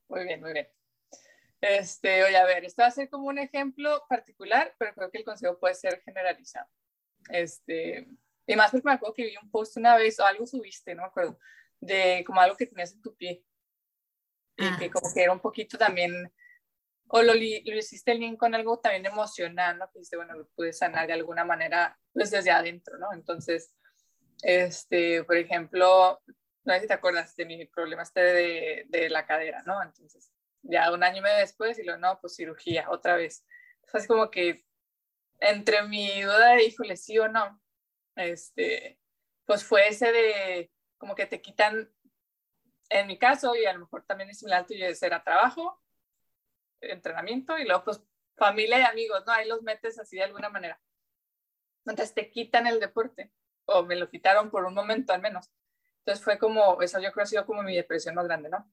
Muy 0.07 0.25
bien, 0.25 0.41
muy 0.41 0.53
bien. 0.53 0.67
Este, 1.61 2.23
oye, 2.23 2.37
a 2.37 2.45
ver, 2.45 2.65
esto 2.65 2.81
va 2.81 2.87
a 2.87 2.91
ser 2.91 3.09
como 3.09 3.27
un 3.27 3.37
ejemplo 3.37 4.03
particular, 4.09 4.75
pero 4.77 4.93
creo 4.93 5.09
que 5.09 5.19
el 5.19 5.23
consejo 5.23 5.57
puede 5.59 5.75
ser 5.75 6.01
generalizado. 6.03 6.67
Este, 7.29 8.07
y 8.45 8.55
más 8.55 8.71
porque 8.71 8.85
me 8.85 8.93
acuerdo 8.93 9.13
que 9.13 9.25
vi 9.25 9.35
un 9.41 9.49
post 9.49 9.77
una 9.77 9.95
vez 9.95 10.19
o 10.19 10.25
algo 10.25 10.45
subiste, 10.45 10.93
no 10.93 11.03
me 11.03 11.07
acuerdo, 11.07 11.39
de 11.79 12.23
como 12.25 12.41
algo 12.41 12.57
que 12.57 12.65
tenías 12.65 12.93
en 12.93 13.01
tu 13.01 13.15
pie. 13.15 13.45
Y 14.57 14.77
que 14.77 14.85
ah. 14.85 14.91
como 14.91 15.13
que 15.13 15.23
era 15.23 15.31
un 15.31 15.39
poquito 15.39 15.77
también, 15.77 16.31
o 17.07 17.21
lo, 17.21 17.33
lo 17.33 17.39
hiciste 17.39 18.11
el 18.11 18.19
link 18.19 18.37
con 18.37 18.53
algo 18.53 18.79
también 18.79 19.05
emocional, 19.05 19.77
¿no? 19.77 19.87
Que 19.87 19.99
dijiste, 19.99 20.17
bueno, 20.17 20.35
lo 20.35 20.47
pude 20.49 20.73
sanar 20.73 21.07
de 21.07 21.13
alguna 21.13 21.45
manera 21.45 21.97
pues, 22.11 22.29
desde 22.29 22.51
adentro, 22.51 22.97
¿no? 22.97 23.13
Entonces, 23.13 23.73
este, 24.43 25.23
por 25.23 25.37
ejemplo, 25.37 26.21
no 26.65 26.73
sé 26.73 26.81
si 26.81 26.87
te 26.87 26.93
acuerdas 26.93 27.35
de 27.35 27.45
mi 27.45 27.65
problema 27.65 28.03
este 28.03 28.21
de, 28.21 28.85
de 28.89 29.09
la 29.09 29.25
cadera, 29.25 29.63
¿no? 29.65 29.81
Entonces, 29.81 30.31
ya 30.61 30.91
un 30.91 31.03
año 31.03 31.19
y 31.19 31.21
medio 31.21 31.37
después, 31.37 31.79
y 31.79 31.83
lo 31.83 31.97
no, 31.97 32.19
pues 32.19 32.35
cirugía, 32.35 32.89
otra 32.89 33.15
vez. 33.15 33.45
Entonces, 33.85 34.07
como 34.07 34.29
que 34.29 34.65
entre 35.39 35.83
mi 35.83 36.21
duda 36.21 36.55
de, 36.55 36.63
híjole, 36.65 36.97
sí 36.97 37.17
o 37.19 37.27
no, 37.29 37.61
este, 38.15 38.99
pues 39.45 39.63
fue 39.63 39.87
ese 39.87 40.11
de, 40.11 40.71
como 40.97 41.15
que 41.15 41.25
te 41.25 41.41
quitan, 41.41 41.89
en 42.89 43.07
mi 43.07 43.17
caso, 43.17 43.55
y 43.55 43.65
a 43.65 43.73
lo 43.73 43.79
mejor 43.79 44.05
también 44.05 44.29
es 44.29 44.39
similar 44.39 44.65
tuyo, 44.65 44.85
de 44.85 44.95
ser 44.95 45.13
a 45.13 45.23
trabajo, 45.23 45.81
entrenamiento, 46.81 47.57
y 47.57 47.65
luego, 47.65 47.85
pues, 47.85 48.01
familia 48.35 48.79
y 48.79 48.83
amigos, 48.83 49.23
¿no? 49.25 49.31
Ahí 49.31 49.47
los 49.47 49.61
metes 49.63 49.97
así 49.99 50.17
de 50.17 50.23
alguna 50.23 50.49
manera. 50.49 50.81
Entonces, 51.85 52.13
te 52.13 52.29
quitan 52.29 52.67
el 52.67 52.81
deporte 52.81 53.31
o 53.65 53.83
me 53.83 53.95
lo 53.95 54.09
quitaron 54.09 54.49
por 54.49 54.65
un 54.65 54.73
momento 54.73 55.13
al 55.13 55.21
menos. 55.21 55.51
Entonces 55.99 56.23
fue 56.23 56.37
como, 56.37 56.81
eso 56.81 56.99
yo 56.99 57.11
creo 57.11 57.13
que 57.13 57.21
ha 57.21 57.25
sido 57.25 57.45
como 57.45 57.63
mi 57.63 57.75
depresión 57.75 58.15
más 58.15 58.25
grande, 58.25 58.49
¿no? 58.49 58.69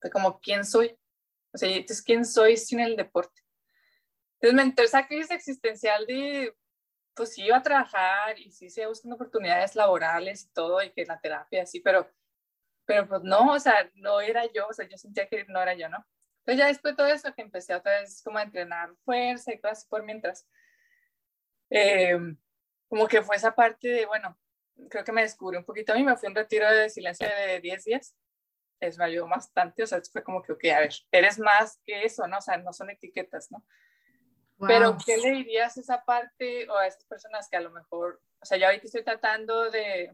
Fue 0.00 0.10
como, 0.10 0.40
¿quién 0.40 0.64
soy? 0.64 0.96
O 1.52 1.58
sea, 1.58 1.68
entonces, 1.68 2.02
¿quién 2.02 2.24
soy 2.24 2.56
sin 2.56 2.80
el 2.80 2.96
deporte? 2.96 3.42
Entonces 4.34 4.56
me 4.56 4.62
entró 4.62 4.84
esa 4.84 5.06
crisis 5.06 5.30
existencial 5.30 6.06
de, 6.06 6.54
pues 7.14 7.34
sí 7.34 7.44
iba 7.44 7.56
a 7.56 7.62
trabajar 7.62 8.38
y 8.38 8.50
sí 8.50 8.70
se 8.70 8.86
buscando 8.86 9.16
oportunidades 9.16 9.74
laborales 9.74 10.44
y 10.44 10.52
todo, 10.52 10.82
y 10.82 10.92
que 10.92 11.04
la 11.04 11.20
terapia, 11.20 11.62
así, 11.62 11.80
pero, 11.80 12.10
pero 12.84 13.08
pues 13.08 13.22
no, 13.22 13.52
o 13.52 13.60
sea, 13.60 13.90
no 13.94 14.20
era 14.20 14.44
yo, 14.52 14.66
o 14.68 14.72
sea, 14.72 14.86
yo 14.88 14.98
sentía 14.98 15.28
que 15.28 15.44
no 15.46 15.62
era 15.62 15.74
yo, 15.74 15.88
¿no? 15.88 16.04
Entonces 16.40 16.58
ya 16.58 16.66
después 16.66 16.92
de 16.92 16.96
todo 16.96 17.06
eso 17.06 17.34
que 17.34 17.42
empecé 17.42 17.74
otra 17.74 18.00
vez 18.00 18.22
como 18.22 18.38
a 18.38 18.42
entrenar 18.42 18.94
fuerza 19.04 19.52
y 19.52 19.60
cosas 19.60 19.86
por 19.86 20.02
mientras, 20.02 20.46
eh, 21.70 22.18
como 22.94 23.08
que 23.08 23.22
fue 23.22 23.34
esa 23.34 23.52
parte 23.52 23.88
de, 23.88 24.06
bueno, 24.06 24.38
creo 24.88 25.02
que 25.02 25.10
me 25.10 25.22
descubrí 25.22 25.56
un 25.56 25.64
poquito 25.64 25.92
a 25.92 25.96
mí, 25.96 26.04
me 26.04 26.16
fui 26.16 26.28
a 26.28 26.30
un 26.30 26.36
retiro 26.36 26.70
de 26.70 26.88
silencio 26.88 27.26
de 27.26 27.60
10 27.60 27.84
días, 27.86 28.14
eso 28.78 28.98
me 29.00 29.06
ayudó 29.06 29.26
bastante, 29.26 29.82
o 29.82 29.86
sea, 29.88 30.00
fue 30.12 30.22
como 30.22 30.40
que, 30.44 30.52
ok, 30.52 30.64
a 30.66 30.78
ver, 30.78 30.94
eres 31.10 31.40
más 31.40 31.80
que 31.84 32.04
eso, 32.04 32.28
¿no? 32.28 32.38
O 32.38 32.40
sea, 32.40 32.56
no 32.56 32.72
son 32.72 32.90
etiquetas, 32.90 33.50
¿no? 33.50 33.66
Pero, 34.60 34.96
¿qué 35.04 35.16
le 35.16 35.32
dirías 35.32 35.76
a 35.76 35.80
esa 35.80 36.04
parte 36.04 36.70
o 36.70 36.76
a 36.76 36.86
esas 36.86 37.04
personas 37.06 37.48
que 37.48 37.56
a 37.56 37.62
lo 37.62 37.72
mejor, 37.72 38.22
o 38.40 38.46
sea, 38.46 38.58
yo 38.58 38.66
ahorita 38.66 38.86
estoy 38.86 39.02
tratando 39.02 39.72
de, 39.72 40.12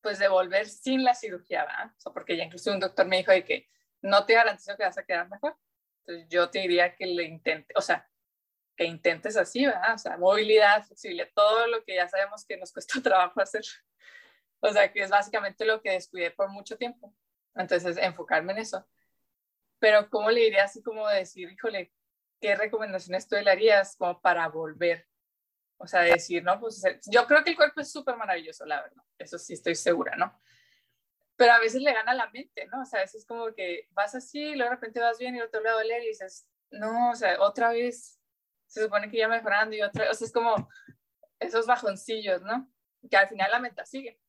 pues, 0.00 0.18
de 0.18 0.28
volver 0.28 0.66
sin 0.66 1.04
la 1.04 1.12
cirugía, 1.12 1.66
¿verdad? 1.66 1.92
O 1.94 2.00
sea, 2.00 2.12
porque 2.14 2.38
ya 2.38 2.44
incluso 2.44 2.72
un 2.72 2.80
doctor 2.80 3.04
me 3.04 3.18
dijo 3.18 3.32
de 3.32 3.44
que 3.44 3.68
no 4.00 4.24
te 4.24 4.32
garantizo 4.32 4.78
que 4.78 4.84
vas 4.84 4.96
a 4.96 5.04
quedar 5.04 5.28
mejor. 5.28 5.58
Entonces, 6.06 6.26
yo 6.30 6.48
te 6.48 6.60
diría 6.60 6.94
que 6.94 7.04
le 7.04 7.24
intente, 7.24 7.74
o 7.76 7.82
sea, 7.82 8.08
que 8.76 8.84
intentes 8.84 9.36
así, 9.36 9.66
¿verdad? 9.66 9.94
O 9.94 9.98
sea, 9.98 10.16
movilidad, 10.16 10.84
flexibilidad, 10.84 11.28
todo 11.34 11.66
lo 11.66 11.84
que 11.84 11.94
ya 11.96 12.08
sabemos 12.08 12.44
que 12.46 12.56
nos 12.56 12.72
cuesta 12.72 12.94
trabajo 13.02 13.40
hacer. 13.40 13.64
O 14.60 14.70
sea, 14.70 14.92
que 14.92 15.02
es 15.02 15.10
básicamente 15.10 15.64
lo 15.64 15.82
que 15.82 15.92
descuidé 15.92 16.30
por 16.30 16.48
mucho 16.50 16.76
tiempo. 16.76 17.14
Entonces, 17.54 17.96
enfocarme 17.98 18.52
en 18.52 18.58
eso. 18.58 18.86
Pero, 19.78 20.08
¿cómo 20.10 20.30
le 20.30 20.40
diría 20.40 20.64
así 20.64 20.82
como 20.82 21.06
decir, 21.08 21.50
híjole, 21.50 21.92
qué 22.40 22.54
recomendaciones 22.54 23.28
tú 23.28 23.36
le 23.36 23.50
harías 23.50 23.96
como 23.96 24.20
para 24.20 24.48
volver? 24.48 25.06
O 25.76 25.86
sea, 25.86 26.00
decir, 26.00 26.42
no, 26.42 26.58
pues 26.58 26.82
yo 27.06 27.26
creo 27.26 27.44
que 27.44 27.50
el 27.50 27.56
cuerpo 27.56 27.80
es 27.80 27.92
súper 27.92 28.16
maravilloso, 28.16 28.64
la 28.64 28.80
verdad. 28.80 29.02
Eso 29.18 29.38
sí 29.38 29.54
estoy 29.54 29.74
segura, 29.74 30.16
¿no? 30.16 30.40
Pero 31.36 31.52
a 31.52 31.58
veces 31.58 31.82
le 31.82 31.92
gana 31.92 32.14
la 32.14 32.30
mente, 32.30 32.66
¿no? 32.66 32.82
O 32.82 32.84
sea, 32.86 33.00
a 33.00 33.02
veces 33.02 33.26
como 33.26 33.52
que 33.54 33.88
vas 33.90 34.14
así, 34.14 34.40
y 34.40 34.54
luego 34.54 34.70
de 34.70 34.76
repente 34.76 35.00
vas 35.00 35.18
bien 35.18 35.36
y 35.36 35.42
otro 35.42 35.60
lado 35.60 35.78
doler 35.78 36.02
y 36.02 36.08
dices, 36.08 36.48
no, 36.70 37.10
o 37.10 37.14
sea, 37.14 37.40
otra 37.40 37.70
vez 37.70 38.13
se 38.74 38.82
supone 38.82 39.08
que 39.08 39.18
ya 39.18 39.28
mejorando 39.28 39.76
y 39.76 39.82
otra, 39.82 40.10
o 40.10 40.14
sea, 40.14 40.26
es 40.26 40.32
como 40.32 40.68
esos 41.38 41.64
bajoncillos, 41.64 42.42
¿no? 42.42 42.68
Que 43.08 43.16
al 43.16 43.28
final 43.28 43.48
la 43.52 43.60
meta 43.60 43.86
sigue. 43.86 44.20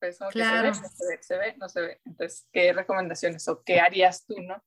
Pero 0.00 0.10
es 0.10 0.18
como 0.18 0.30
claro. 0.30 0.72
que 0.72 0.74
se 0.74 0.82
ve, 0.82 0.88
no 0.88 0.88
se 0.88 1.06
ve, 1.06 1.22
se 1.22 1.38
ve, 1.38 1.56
no 1.56 1.68
se 1.68 1.80
ve. 1.80 2.00
Entonces, 2.04 2.48
¿qué 2.52 2.72
recomendaciones 2.72 3.46
o 3.46 3.62
qué 3.62 3.78
harías 3.78 4.26
tú, 4.26 4.34
no? 4.40 4.60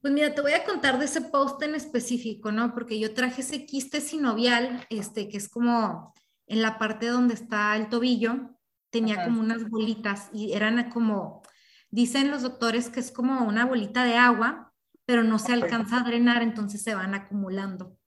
Pues 0.00 0.12
mira, 0.12 0.34
te 0.34 0.40
voy 0.40 0.54
a 0.54 0.64
contar 0.64 0.98
de 0.98 1.04
ese 1.04 1.20
post 1.20 1.62
en 1.62 1.76
específico, 1.76 2.50
¿no? 2.50 2.74
Porque 2.74 2.98
yo 2.98 3.14
traje 3.14 3.42
ese 3.42 3.66
quiste 3.66 4.00
sinovial, 4.00 4.84
este, 4.90 5.28
que 5.28 5.36
es 5.36 5.48
como 5.48 6.12
en 6.48 6.62
la 6.62 6.76
parte 6.78 7.06
donde 7.06 7.34
está 7.34 7.76
el 7.76 7.88
tobillo, 7.88 8.58
tenía 8.90 9.24
como 9.24 9.40
unas 9.40 9.68
bolitas 9.68 10.28
y 10.32 10.54
eran 10.54 10.90
como, 10.90 11.42
dicen 11.90 12.32
los 12.32 12.42
doctores 12.42 12.88
que 12.88 12.98
es 12.98 13.12
como 13.12 13.44
una 13.44 13.64
bolita 13.64 14.02
de 14.02 14.16
agua, 14.16 14.72
pero 15.04 15.22
no 15.22 15.38
se 15.38 15.52
alcanza 15.52 15.98
a 15.98 16.04
drenar, 16.04 16.42
entonces 16.42 16.82
se 16.82 16.94
van 16.94 17.14
acumulando. 17.14 17.99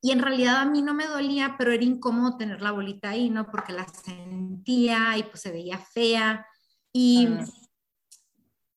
Y 0.00 0.12
en 0.12 0.20
realidad 0.20 0.56
a 0.56 0.64
mí 0.64 0.80
no 0.80 0.94
me 0.94 1.06
dolía, 1.06 1.56
pero 1.58 1.72
era 1.72 1.82
incómodo 1.82 2.36
tener 2.36 2.62
la 2.62 2.70
bolita 2.70 3.10
ahí, 3.10 3.30
¿no? 3.30 3.50
Porque 3.50 3.72
la 3.72 3.86
sentía 3.88 5.16
y 5.18 5.24
pues 5.24 5.40
se 5.42 5.50
veía 5.50 5.78
fea. 5.78 6.46
Y 6.92 7.26
ah. 7.26 7.44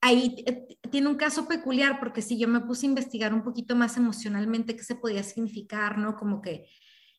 ahí 0.02 0.44
tiene 0.90 1.08
un 1.08 1.16
caso 1.16 1.48
peculiar 1.48 2.00
porque 2.00 2.22
si 2.22 2.40
yo 2.40 2.48
me 2.48 2.62
puse 2.62 2.86
a 2.86 2.90
investigar 2.90 3.34
un 3.34 3.44
poquito 3.44 3.76
más 3.76 3.98
emocionalmente 3.98 4.76
qué 4.76 4.84
se 4.84 4.96
podía 4.96 5.24
significar, 5.24 5.98
¿no? 5.98 6.16
Como 6.16 6.42
que 6.42 6.68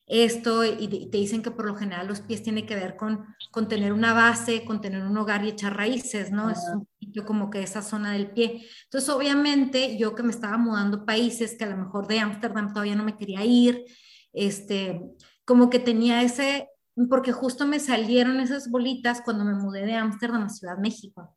esto 0.07 0.65
y 0.65 1.09
te 1.11 1.19
dicen 1.19 1.43
que 1.43 1.51
por 1.51 1.67
lo 1.67 1.77
general 1.77 2.07
los 2.07 2.21
pies 2.21 2.43
tienen 2.43 2.67
que 2.67 2.75
ver 2.75 2.97
con, 2.97 3.25
con 3.51 3.69
tener 3.69 3.93
una 3.93 4.13
base, 4.13 4.65
con 4.65 4.81
tener 4.81 5.05
un 5.05 5.17
hogar 5.17 5.45
y 5.45 5.51
echar 5.51 5.77
raíces, 5.77 6.31
¿no? 6.31 6.51
Es 6.51 6.59
un 6.75 6.87
poquito 6.87 7.25
como 7.25 7.51
que 7.51 7.63
esa 7.63 7.83
zona 7.83 8.13
del 8.13 8.31
pie. 8.31 8.67
Entonces, 8.85 9.09
obviamente, 9.11 9.97
yo 9.97 10.15
que 10.15 10.23
me 10.23 10.33
estaba 10.33 10.59
mudando 10.59 11.07
países, 11.07 11.57
que 11.57 11.65
a 11.65 11.69
lo 11.71 11.77
mejor 11.77 12.09
de 12.09 12.21
Ámsterdam 12.21 12.73
todavía 12.73 12.97
no 12.97 13.05
me 13.05 13.17
quería 13.17 13.45
ir, 13.45 13.85
este, 14.33 15.01
como 15.45 15.71
que 15.71 15.79
tenía 15.79 16.23
ese, 16.23 16.69
porque 17.09 17.33
justo 17.33 17.67
me 17.67 17.81
salieron 17.81 18.41
esas 18.41 18.71
bolitas 18.71 19.23
cuando 19.23 19.45
me 19.45 19.55
mudé 19.55 19.87
de 19.87 19.95
Ámsterdam 19.95 20.45
a 20.45 20.49
Ciudad 20.49 20.79
México, 20.79 21.37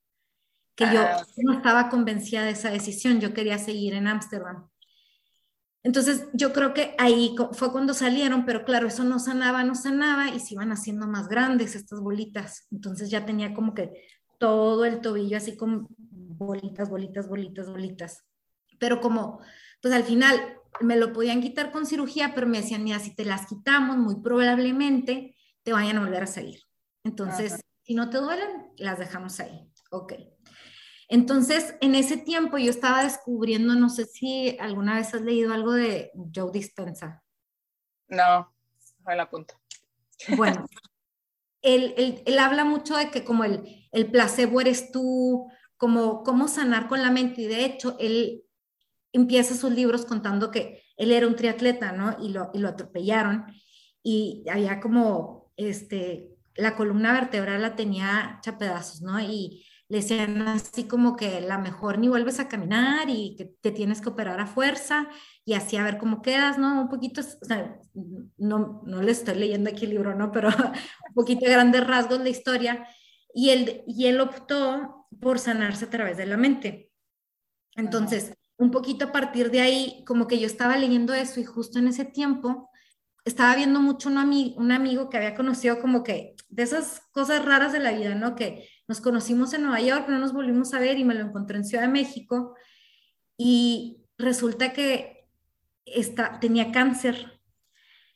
que 0.75 0.85
yo 0.85 1.01
ah, 1.01 1.25
no 1.37 1.53
estaba 1.53 1.89
convencida 1.89 2.43
de 2.43 2.51
esa 2.51 2.71
decisión, 2.71 3.21
yo 3.21 3.33
quería 3.33 3.57
seguir 3.57 3.93
en 3.93 4.07
Ámsterdam. 4.07 4.67
Entonces, 5.85 6.27
yo 6.33 6.51
creo 6.51 6.73
que 6.73 6.95
ahí 6.97 7.35
fue 7.51 7.71
cuando 7.71 7.93
salieron, 7.93 8.43
pero 8.43 8.65
claro, 8.65 8.87
eso 8.87 9.03
no 9.03 9.19
sanaba, 9.19 9.63
no 9.63 9.75
sanaba 9.75 10.29
y 10.29 10.39
se 10.39 10.55
iban 10.55 10.71
haciendo 10.71 11.05
más 11.05 11.27
grandes 11.27 11.75
estas 11.75 12.01
bolitas. 12.01 12.65
Entonces 12.71 13.11
ya 13.11 13.23
tenía 13.23 13.53
como 13.53 13.75
que 13.75 13.93
todo 14.39 14.83
el 14.85 14.99
tobillo 14.99 15.37
así 15.37 15.55
como 15.55 15.87
bolitas, 15.99 16.89
bolitas, 16.89 17.29
bolitas, 17.29 17.69
bolitas. 17.69 18.23
Pero 18.79 18.99
como, 18.99 19.41
pues 19.79 19.93
al 19.93 20.03
final 20.03 20.57
me 20.81 20.95
lo 20.95 21.13
podían 21.13 21.39
quitar 21.39 21.71
con 21.71 21.85
cirugía, 21.85 22.33
pero 22.33 22.47
me 22.47 22.61
decían, 22.61 22.83
mira, 22.83 22.97
si 22.97 23.13
te 23.13 23.23
las 23.23 23.45
quitamos, 23.45 23.95
muy 23.95 24.15
probablemente 24.23 25.37
te 25.61 25.71
vayan 25.71 25.97
a 25.97 26.05
volver 26.05 26.23
a 26.23 26.27
salir. 26.27 26.61
Entonces, 27.03 27.63
si 27.83 27.93
no 27.93 28.09
te 28.09 28.17
duelen, 28.17 28.71
las 28.77 28.97
dejamos 28.97 29.39
ahí. 29.39 29.69
Ok. 29.91 30.13
Entonces, 31.07 31.75
en 31.81 31.95
ese 31.95 32.17
tiempo 32.17 32.57
yo 32.57 32.69
estaba 32.69 33.03
descubriendo, 33.03 33.75
no 33.75 33.89
sé 33.89 34.05
si 34.05 34.57
alguna 34.59 34.95
vez 34.95 35.13
has 35.13 35.21
leído 35.21 35.53
algo 35.53 35.73
de 35.73 36.11
Joe 36.33 36.51
Dispensa. 36.51 37.23
No, 38.07 38.53
a 39.05 39.15
la 39.15 39.29
punta. 39.29 39.59
Bueno, 40.35 40.65
él, 41.61 42.39
habla 42.39 42.65
mucho 42.65 42.97
de 42.97 43.11
que 43.11 43.23
como 43.23 43.43
el, 43.43 43.87
el 43.91 44.09
placebo 44.11 44.61
eres 44.61 44.91
tú, 44.91 45.47
como 45.77 46.23
cómo 46.23 46.47
sanar 46.47 46.87
con 46.87 47.01
la 47.01 47.11
mente. 47.11 47.41
Y 47.41 47.47
de 47.47 47.65
hecho, 47.65 47.95
él 47.99 48.43
empieza 49.11 49.55
sus 49.55 49.71
libros 49.71 50.05
contando 50.05 50.51
que 50.51 50.83
él 50.97 51.11
era 51.11 51.27
un 51.27 51.35
triatleta, 51.35 51.91
¿no? 51.91 52.17
Y 52.19 52.29
lo, 52.29 52.51
y 52.53 52.59
lo 52.59 52.69
atropellaron. 52.69 53.45
Y 54.03 54.43
había 54.49 54.79
como, 54.79 55.51
este, 55.57 56.35
la 56.55 56.75
columna 56.75 57.13
vertebral 57.13 57.61
la 57.61 57.75
tenía 57.75 58.37
hecha 58.37 58.57
pedazos, 58.57 59.01
¿no? 59.01 59.19
Y 59.19 59.65
le 59.87 59.97
decían 59.97 60.41
así 60.47 60.85
como 60.85 61.15
que 61.15 61.41
la 61.41 61.57
mejor 61.59 61.99
ni 61.99 62.07
vuelves 62.07 62.39
a 62.39 62.47
caminar 62.47 63.09
y 63.09 63.35
que 63.37 63.45
te 63.61 63.71
tienes 63.71 64.01
que 64.01 64.09
operar 64.09 64.39
a 64.39 64.47
fuerza 64.47 65.07
y 65.45 65.53
así 65.53 65.77
a 65.77 65.83
ver 65.83 65.97
cómo 65.97 66.21
quedas, 66.21 66.57
¿no? 66.57 66.81
Un 66.81 66.89
poquito, 66.89 67.21
o 67.21 67.45
sea, 67.45 67.79
no, 68.37 68.81
no 68.85 69.01
le 69.03 69.11
estoy 69.11 69.35
leyendo 69.35 69.69
aquí 69.69 69.85
el 69.85 69.91
libro, 69.91 70.15
¿no? 70.15 70.31
Pero 70.31 70.49
un 71.09 71.13
poquito 71.13 71.45
de 71.45 71.51
grandes 71.51 71.85
rasgos 71.85 72.19
la 72.19 72.29
historia. 72.29 72.87
Y 73.33 73.49
él, 73.49 73.83
y 73.85 74.07
él 74.07 74.21
optó 74.21 75.07
por 75.19 75.39
sanarse 75.39 75.85
a 75.85 75.89
través 75.89 76.17
de 76.17 76.25
la 76.25 76.37
mente. 76.37 76.91
Entonces, 77.75 78.33
un 78.57 78.71
poquito 78.71 79.05
a 79.05 79.11
partir 79.11 79.51
de 79.51 79.61
ahí, 79.61 80.03
como 80.07 80.27
que 80.27 80.39
yo 80.39 80.47
estaba 80.47 80.77
leyendo 80.77 81.13
eso 81.13 81.39
y 81.39 81.43
justo 81.43 81.77
en 81.77 81.89
ese 81.89 82.05
tiempo 82.05 82.69
estaba 83.25 83.55
viendo 83.55 83.81
mucho 83.81 84.09
un, 84.09 84.17
amigo, 84.17 84.55
un 84.59 84.71
amigo 84.71 85.09
que 85.09 85.17
había 85.17 85.35
conocido 85.35 85.79
como 85.79 86.03
que 86.03 86.35
de 86.47 86.63
esas 86.63 87.01
cosas 87.11 87.43
raras 87.43 87.73
de 87.73 87.79
la 87.79 87.91
vida, 87.91 88.15
¿no? 88.15 88.35
Que 88.35 88.69
nos 88.87 89.01
conocimos 89.01 89.53
en 89.53 89.63
Nueva 89.63 89.81
York, 89.81 90.07
no 90.07 90.19
nos 90.19 90.33
volvimos 90.33 90.73
a 90.73 90.79
ver 90.79 90.97
y 90.97 91.03
me 91.03 91.15
lo 91.15 91.21
encontré 91.21 91.57
en 91.57 91.65
Ciudad 91.65 91.83
de 91.83 91.89
México 91.89 92.55
y 93.37 93.97
resulta 94.17 94.73
que 94.73 95.27
está, 95.85 96.39
tenía 96.39 96.71
cáncer. 96.71 97.39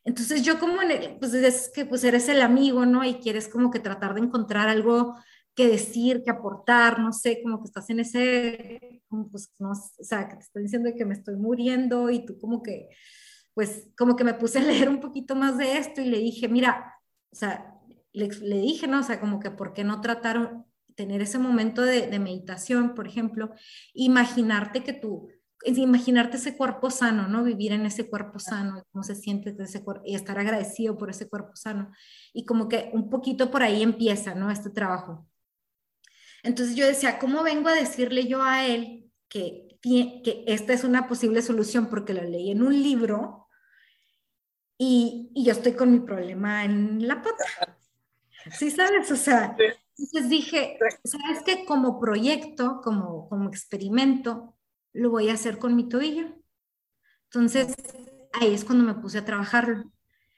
Entonces 0.04 0.44
yo 0.44 0.60
como, 0.60 0.78
pues 1.20 1.34
es 1.34 1.72
que 1.74 1.86
pues 1.86 2.04
eres 2.04 2.30
el 2.30 2.42
amigo, 2.42 2.86
¿no? 2.86 3.04
Y 3.04 3.16
quieres 3.16 3.48
como 3.48 3.70
que 3.70 3.80
tratar 3.80 4.14
de 4.14 4.22
encontrar 4.22 4.70
algo 4.70 5.16
que 5.56 5.68
decir, 5.68 6.24
que 6.24 6.32
aportar, 6.32 7.00
no 7.00 7.12
sé, 7.12 7.42
como 7.44 7.60
que 7.60 7.66
estás 7.66 7.90
en 7.90 8.00
ese, 8.00 9.04
pues 9.32 9.54
no, 9.60 9.72
o 9.72 10.04
sea, 10.04 10.30
que 10.30 10.36
te 10.36 10.44
estoy 10.44 10.64
diciendo 10.64 10.90
que 10.96 11.06
me 11.06 11.14
estoy 11.14 11.36
muriendo 11.36 12.10
y 12.10 12.26
tú 12.26 12.40
como 12.40 12.64
que, 12.64 12.90
pues 13.54 13.90
como 13.98 14.16
que 14.16 14.24
me 14.24 14.36
puse 14.36 14.60
a 14.60 14.64
leer 14.64 14.88
un 14.88 15.02
poquito 15.02 15.36
más 15.36 15.58
de 15.58 15.78
esto 15.78 16.02
y 16.02 16.06
le 16.06 16.20
dije, 16.20 16.48
mira, 16.48 16.96
o 17.32 17.36
sea, 17.36 17.79
le, 18.14 18.28
dije, 18.62 18.88
¿no? 18.88 19.00
O 19.00 19.04
sea, 19.04 19.20
como 19.20 19.40
que 19.40 19.52
por 19.52 19.74
qué 19.74 19.84
no 19.84 20.02
tratar, 20.02 20.64
tener 20.96 21.22
ese 21.22 21.40
momento 21.40 21.82
de, 21.82 22.20
meditación, 22.20 22.96
por 22.96 23.08
ejemplo, 23.08 23.52
imaginarte 23.94 24.84
que 24.84 24.94
tú, 24.94 25.30
imaginarte 25.66 26.38
ese 26.38 26.56
cuerpo 26.56 26.90
sano, 26.90 27.28
¿no? 27.28 27.44
Vivir 27.44 27.72
en 27.74 27.86
ese 27.86 28.10
cuerpo 28.10 28.40
sano, 28.40 28.84
cómo 28.92 29.04
se 29.04 29.16
siente 29.16 29.52
de 29.52 29.64
ese 29.64 29.84
cuerpo 29.84 30.04
y 30.06 30.16
estar 30.16 30.40
agradecido 30.40 30.98
por 30.98 31.10
ese 31.10 31.28
cuerpo 31.28 31.56
sano. 31.56 31.92
Y 32.34 32.46
como 32.46 32.68
que 32.68 32.90
un 32.94 33.10
poquito 33.10 33.52
por 33.52 33.64
ahí 33.64 33.84
empieza, 33.84 34.36
¿no? 34.36 34.52
Este 34.52 34.70
trabajo. 34.70 35.28
Entonces 36.44 36.76
yo 36.76 36.86
decía, 36.86 37.20
¿cómo 37.20 37.44
vengo 37.44 37.70
a 37.70 37.74
decirle 37.74 38.28
yo 38.28 38.42
a 38.42 38.66
él 38.66 39.12
que, 39.28 39.78
que 39.82 40.44
esta 40.48 40.74
es 40.74 40.84
una 40.84 41.08
posible 41.08 41.42
solución 41.42 41.88
porque 41.90 42.14
lo 42.14 42.24
leí 42.24 42.52
en 42.52 42.64
un 42.64 42.82
libro 42.82 43.48
y, 44.78 45.32
y 45.36 45.44
yo 45.44 45.52
estoy 45.52 45.74
con 45.74 45.92
mi 45.92 46.00
problema 46.00 46.64
en 46.64 47.06
la 47.06 47.22
pata? 47.22 47.79
Sí, 48.58 48.72
sabes, 48.72 49.12
o 49.12 49.16
sea, 49.16 49.56
entonces 49.98 50.30
dije, 50.30 50.78
¿sabes 51.04 51.44
qué? 51.46 51.66
Como 51.66 52.00
proyecto, 52.00 52.82
como, 52.84 53.28
como 53.28 53.50
experimento, 53.50 54.56
lo 54.94 55.10
voy 55.10 55.30
a 55.30 55.34
hacer 55.34 55.58
con 55.58 55.76
mi 55.76 55.90
tobillo. 55.90 56.28
Entonces, 57.26 57.76
ahí 58.34 58.54
es 58.54 58.66
cuando 58.66 58.84
me 58.84 59.00
puse 59.02 59.20
a 59.20 59.26
trabajarlo. 59.26 59.92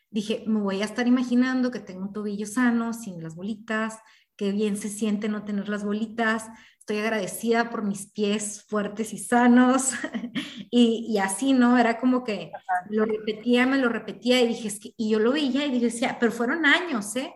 Dije, 0.10 0.44
me 0.48 0.60
voy 0.60 0.82
a 0.82 0.86
estar 0.86 1.08
imaginando 1.08 1.72
que 1.72 1.80
tengo 1.80 2.02
un 2.02 2.14
tobillo 2.14 2.46
sano, 2.46 2.94
sin 2.94 3.24
las 3.24 3.36
bolitas, 3.36 4.00
qué 4.36 4.52
bien 4.52 4.76
se 4.76 4.90
siente 4.90 5.30
no 5.30 5.46
tener 5.46 5.70
las 5.70 5.86
bolitas, 5.86 6.48
estoy 6.80 6.98
agradecida 6.98 7.70
por 7.70 7.84
mis 7.84 8.08
pies 8.12 8.66
fuertes 8.68 9.14
y 9.14 9.20
sanos, 9.20 9.92
y, 10.72 11.18
así, 11.20 11.54
¿no? 11.54 11.78
Era 11.78 12.00
como 12.00 12.24
que 12.24 12.52
lo 12.90 13.06
repetía, 13.06 13.68
me 13.68 13.78
lo 13.78 13.88
repetía, 13.88 14.42
y 14.42 14.48
dije, 14.48 14.68
es 14.68 14.80
que, 14.80 14.94
y 14.98 15.12
yo 15.12 15.20
lo 15.20 15.32
veía 15.32 15.66
y 15.68 15.80
decía, 15.80 16.18
pero 16.20 16.32
fueron 16.32 16.66
años, 16.66 17.16
¿eh? 17.16 17.32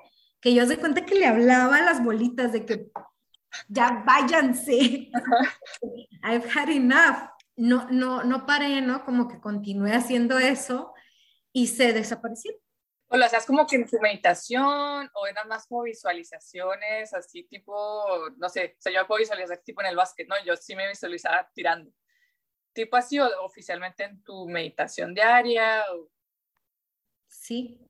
Que 0.46 0.54
yo 0.54 0.68
de 0.68 0.78
cuenta 0.78 1.04
que 1.04 1.16
le 1.16 1.26
hablaba 1.26 1.78
a 1.78 1.82
las 1.82 2.04
bolitas 2.04 2.54
de 2.54 2.68
que 2.68 2.92
ya 3.68 4.04
váyanse, 4.06 5.10
I've 6.22 6.48
had 6.54 6.70
enough. 6.70 7.32
No, 7.56 7.88
no, 7.90 8.24
no 8.24 8.46
paré, 8.46 8.80
¿no? 8.80 9.04
Como 9.04 9.28
que 9.28 9.42
continué 9.42 9.94
haciendo 9.94 10.38
eso 10.38 10.94
y 11.52 11.66
se 11.66 11.94
desapareció. 11.94 12.54
¿O 13.08 13.18
lo 13.18 13.26
hacías 13.26 13.48
como 13.48 13.66
que 13.66 13.78
en 13.78 13.88
tu 13.88 14.00
meditación 14.00 15.10
o 15.16 15.26
eran 15.26 15.48
más 15.48 15.66
como 15.66 15.82
visualizaciones, 15.82 17.12
así 17.16 17.46
tipo, 17.46 18.30
no 18.38 18.48
sé, 18.48 18.76
o 18.78 18.82
sea, 18.84 18.94
yo 18.94 19.08
puedo 19.08 19.22
visualizar 19.22 19.58
tipo 19.66 19.82
en 19.82 19.88
el 19.88 19.96
básquet, 19.96 20.28
¿no? 20.28 20.36
Yo 20.46 20.56
sí 20.56 20.76
me 20.76 20.88
visualizaba 20.88 21.50
tirando. 21.56 21.90
¿Tipo 22.72 22.98
así 22.98 23.20
o 23.20 23.28
oficialmente 23.44 24.04
en 24.04 24.22
tu 24.22 24.48
meditación 24.48 25.16
diaria? 25.16 25.84
Sí, 27.26 27.85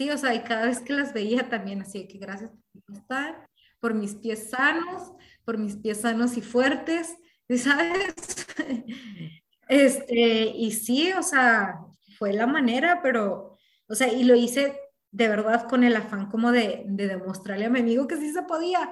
sí, 0.00 0.08
o 0.08 0.16
sea, 0.16 0.34
y 0.34 0.40
cada 0.40 0.64
vez 0.64 0.80
que 0.80 0.94
las 0.94 1.12
veía 1.12 1.50
también, 1.50 1.82
así 1.82 2.08
que 2.08 2.16
gracias 2.16 2.50
por 2.86 2.96
estar, 2.96 3.46
por 3.80 3.92
mis 3.92 4.14
pies 4.14 4.48
sanos, 4.48 5.12
por 5.44 5.58
mis 5.58 5.76
pies 5.76 6.00
sanos 6.00 6.38
y 6.38 6.40
fuertes, 6.40 7.16
¿sabes? 7.56 8.14
Este, 9.68 10.46
y 10.56 10.72
sí, 10.72 11.12
o 11.12 11.22
sea, 11.22 11.78
fue 12.18 12.32
la 12.32 12.48
manera, 12.48 13.00
pero 13.02 13.56
o 13.88 13.94
sea, 13.94 14.12
y 14.12 14.24
lo 14.24 14.34
hice 14.34 14.76
de 15.12 15.28
verdad 15.28 15.68
con 15.68 15.84
el 15.84 15.94
afán 15.94 16.28
como 16.28 16.50
de, 16.50 16.82
de 16.86 17.06
demostrarle 17.06 17.66
a 17.66 17.70
mi 17.70 17.78
amigo 17.78 18.08
que 18.08 18.16
sí 18.16 18.32
se 18.32 18.42
podía, 18.42 18.90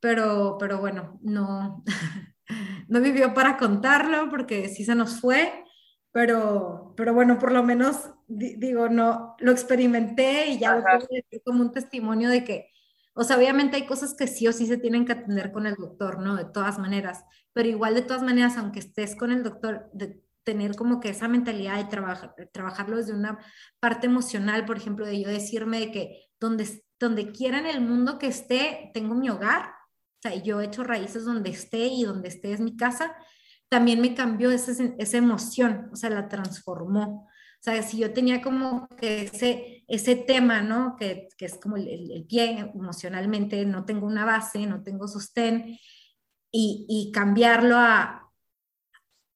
pero, 0.00 0.56
pero 0.58 0.78
bueno, 0.78 1.18
no, 1.20 1.84
no 2.88 3.00
vivió 3.02 3.34
para 3.34 3.58
contarlo 3.58 4.30
porque 4.30 4.70
sí 4.70 4.82
se 4.82 4.94
nos 4.94 5.20
fue, 5.20 5.64
pero, 6.10 6.94
pero 6.96 7.12
bueno, 7.12 7.38
por 7.38 7.52
lo 7.52 7.62
menos 7.62 8.13
digo, 8.26 8.88
no, 8.88 9.36
lo 9.38 9.52
experimenté 9.52 10.48
y 10.48 10.58
ya 10.58 10.76
lo 10.76 10.82
puedo 10.82 11.08
decir 11.10 11.42
como 11.44 11.62
un 11.62 11.72
testimonio 11.72 12.28
de 12.28 12.44
que, 12.44 12.70
o 13.14 13.24
sea, 13.24 13.36
obviamente 13.36 13.76
hay 13.76 13.86
cosas 13.86 14.14
que 14.14 14.26
sí 14.26 14.46
o 14.48 14.52
sí 14.52 14.66
se 14.66 14.76
tienen 14.76 15.04
que 15.04 15.12
atender 15.12 15.52
con 15.52 15.66
el 15.66 15.74
doctor, 15.74 16.20
¿no? 16.20 16.36
De 16.36 16.44
todas 16.44 16.78
maneras, 16.78 17.24
pero 17.52 17.68
igual 17.68 17.94
de 17.94 18.02
todas 18.02 18.22
maneras, 18.22 18.56
aunque 18.56 18.80
estés 18.80 19.14
con 19.16 19.30
el 19.30 19.42
doctor, 19.42 19.88
de, 19.92 20.24
tener 20.44 20.76
como 20.76 21.00
que 21.00 21.08
esa 21.08 21.26
mentalidad 21.26 21.76
de 21.76 21.84
trabajar, 21.84 22.34
trabajarlo 22.52 22.98
desde 22.98 23.14
una 23.14 23.38
parte 23.80 24.06
emocional, 24.06 24.64
por 24.64 24.76
ejemplo, 24.76 25.06
de 25.06 25.20
yo 25.20 25.28
decirme 25.28 25.80
de 25.80 25.90
que 25.90 26.28
donde, 26.38 26.68
donde 27.00 27.32
quiera 27.32 27.58
en 27.58 27.66
el 27.66 27.80
mundo 27.80 28.18
que 28.18 28.28
esté, 28.28 28.90
tengo 28.94 29.14
mi 29.14 29.30
hogar, 29.30 29.70
o 30.18 30.28
sea, 30.28 30.34
yo 30.42 30.60
he 30.60 30.66
hecho 30.66 30.84
raíces 30.84 31.24
donde 31.24 31.50
esté 31.50 31.86
y 31.86 32.04
donde 32.04 32.28
esté 32.28 32.52
es 32.52 32.60
mi 32.60 32.76
casa, 32.76 33.16
también 33.68 34.00
me 34.00 34.14
cambió 34.14 34.50
esa, 34.50 34.72
esa 34.98 35.16
emoción, 35.16 35.88
o 35.92 35.96
sea, 35.96 36.10
la 36.10 36.28
transformó. 36.28 37.28
O 37.64 37.70
sea, 37.70 37.82
si 37.82 37.96
yo 37.96 38.12
tenía 38.12 38.42
como 38.42 38.86
que 38.88 39.22
ese, 39.22 39.86
ese 39.88 40.16
tema, 40.16 40.60
¿no? 40.60 40.96
Que, 40.96 41.28
que 41.38 41.46
es 41.46 41.56
como 41.56 41.78
el, 41.78 41.88
el, 41.88 42.26
pie 42.26 42.58
emocionalmente, 42.74 43.64
no 43.64 43.86
tengo 43.86 44.06
una 44.06 44.26
base, 44.26 44.66
no 44.66 44.82
tengo 44.82 45.08
sostén, 45.08 45.78
y, 46.50 46.84
y 46.86 47.10
cambiarlo 47.10 47.78
a, 47.78 48.30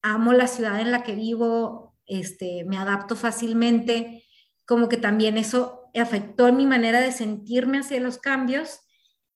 amo 0.03 0.35
la 0.35 0.47
ciudad 0.47 0.79
en 0.79 0.91
la 0.91 1.05
que 1.05 1.15
vivo, 1.15 1.97
este, 2.05 2.65
me 2.65 2.77
adapto 2.77 3.17
fácilmente, 3.17 4.25
como 4.67 4.91
que 4.91 4.99
también 4.99 5.39
eso 5.39 5.91
afectó 5.95 6.53
mi 6.53 6.67
manera 6.67 7.01
de 7.01 7.13
sentirme 7.13 7.79
hacia 7.79 7.99
los 7.99 8.19
cambios 8.19 8.81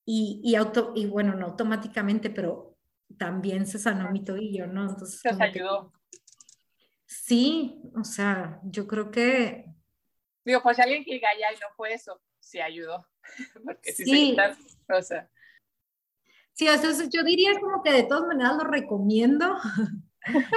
y, 0.05 0.39
y, 0.43 0.53
auto, 0.53 0.93
y 0.95 1.07
bueno, 1.07 1.33
no 1.33 1.47
automáticamente, 1.47 2.29
pero 2.29 2.77
también 3.17 3.65
se 3.65 3.79
sanó 3.79 4.11
mi 4.11 4.23
tobillo, 4.23 4.67
¿no? 4.67 4.87
Entonces, 4.87 5.19
¿Se 5.19 5.29
ayudó? 5.43 5.91
Sí, 7.13 7.81
o 7.95 8.03
sea, 8.03 8.59
yo 8.63 8.87
creo 8.87 9.11
que... 9.11 9.65
Digo, 10.45 10.61
pues 10.61 10.79
alguien 10.79 11.03
que 11.03 11.13
diga, 11.13 11.29
ya, 11.39 11.53
y 11.53 11.59
no 11.59 11.67
fue 11.75 11.93
eso, 11.93 12.21
sí 12.39 12.59
ayudó. 12.59 13.07
Porque 13.65 13.93
si 13.93 14.05
sí. 14.05 14.35
se 14.35 14.93
o 14.93 15.01
sea... 15.01 15.29
Sí, 16.53 16.67
entonces 16.67 17.09
yo 17.09 17.23
diría 17.23 17.59
como 17.59 17.81
que 17.81 17.91
de 17.91 18.03
todas 18.03 18.27
maneras 18.27 18.55
lo 18.57 18.65
recomiendo. 18.65 19.57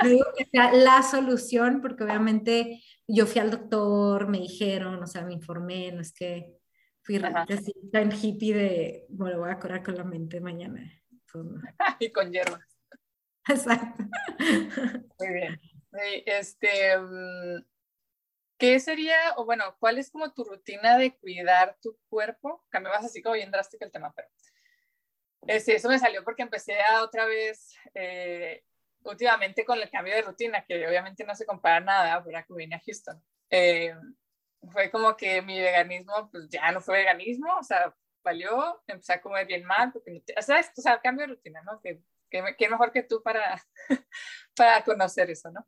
Digo 0.05 0.27
que 0.37 0.45
sea 0.45 0.73
la 0.73 1.03
solución, 1.03 1.81
porque 1.81 2.05
obviamente 2.05 2.83
yo 3.09 3.27
fui 3.27 3.41
al 3.41 3.51
doctor, 3.51 4.29
me 4.29 4.39
dijeron, 4.39 5.03
o 5.03 5.07
sea, 5.07 5.23
me 5.23 5.33
informé, 5.33 5.91
no 5.91 6.03
es 6.03 6.13
que 6.13 6.55
fui 7.03 7.17
así 7.17 7.73
tan 7.91 8.13
hippie 8.13 8.55
de, 8.55 9.07
bueno, 9.09 9.39
voy 9.41 9.51
a 9.51 9.59
curar 9.59 9.83
con 9.83 9.97
la 9.97 10.05
mente 10.05 10.41
mañana. 10.41 10.89
y 12.01 12.11
con 12.11 12.31
hierba. 12.31 12.61
Exacto. 13.49 14.05
Muy 15.19 15.33
bien. 15.33 15.61
Este, 16.27 16.99
mm, 16.99 17.65
¿qué 18.59 18.81
sería, 18.81 19.17
o 19.37 19.45
bueno, 19.45 19.77
cuál 19.79 19.99
es 19.99 20.11
como 20.11 20.33
tu 20.33 20.45
rutina 20.45 20.99
de 20.99 21.17
cuidar 21.17 21.77
tu 21.83 21.99
cuerpo? 22.09 22.65
Cambiabas 22.69 23.05
así 23.05 23.23
como 23.23 23.35
bien 23.35 23.51
drástico 23.51 23.85
el 23.85 23.93
tema, 23.93 24.13
pero 24.15 24.29
este, 25.47 25.77
eso 25.77 25.89
me 25.89 25.99
salió 25.99 26.25
porque 26.25 26.43
empecé 26.43 26.81
a 26.81 27.03
otra 27.03 27.25
vez 27.27 27.75
eh, 27.95 28.65
últimamente 29.05 29.65
con 29.65 29.81
el 29.81 29.91
cambio 29.91 30.15
de 30.15 30.23
rutina, 30.23 30.65
que 30.65 30.87
obviamente 30.87 31.25
no 31.25 31.35
se 31.35 31.47
compara 31.47 31.81
nada, 31.81 32.25
para 32.25 32.43
que 32.43 32.55
vine 32.55 32.77
a 32.77 32.83
Houston, 32.85 33.23
eh, 33.51 33.95
fue 34.73 34.91
como 34.91 35.17
que 35.17 35.43
mi 35.43 35.61
veganismo, 35.61 36.29
pues 36.31 36.49
ya 36.49 36.73
no 36.73 36.81
fue 36.81 36.99
veganismo, 36.99 37.57
o 37.59 37.63
sea, 37.63 37.95
valió, 38.25 38.83
empecé 38.87 39.13
a 39.15 39.21
comer 39.21 39.47
bien 39.47 39.65
mal, 39.65 39.93
porque, 39.93 40.25
o, 40.37 40.43
sea, 40.43 40.61
o 40.77 40.81
sea, 40.81 41.01
cambio 41.01 41.27
de 41.27 41.35
rutina, 41.35 41.63
¿no? 41.63 41.81
Que, 41.81 42.01
que, 42.57 42.69
mejor 42.69 42.93
que 42.93 43.03
tú 43.03 43.23
para, 43.23 43.63
para 44.57 44.85
conocer 44.85 45.31
eso, 45.31 45.51
¿no? 45.51 45.67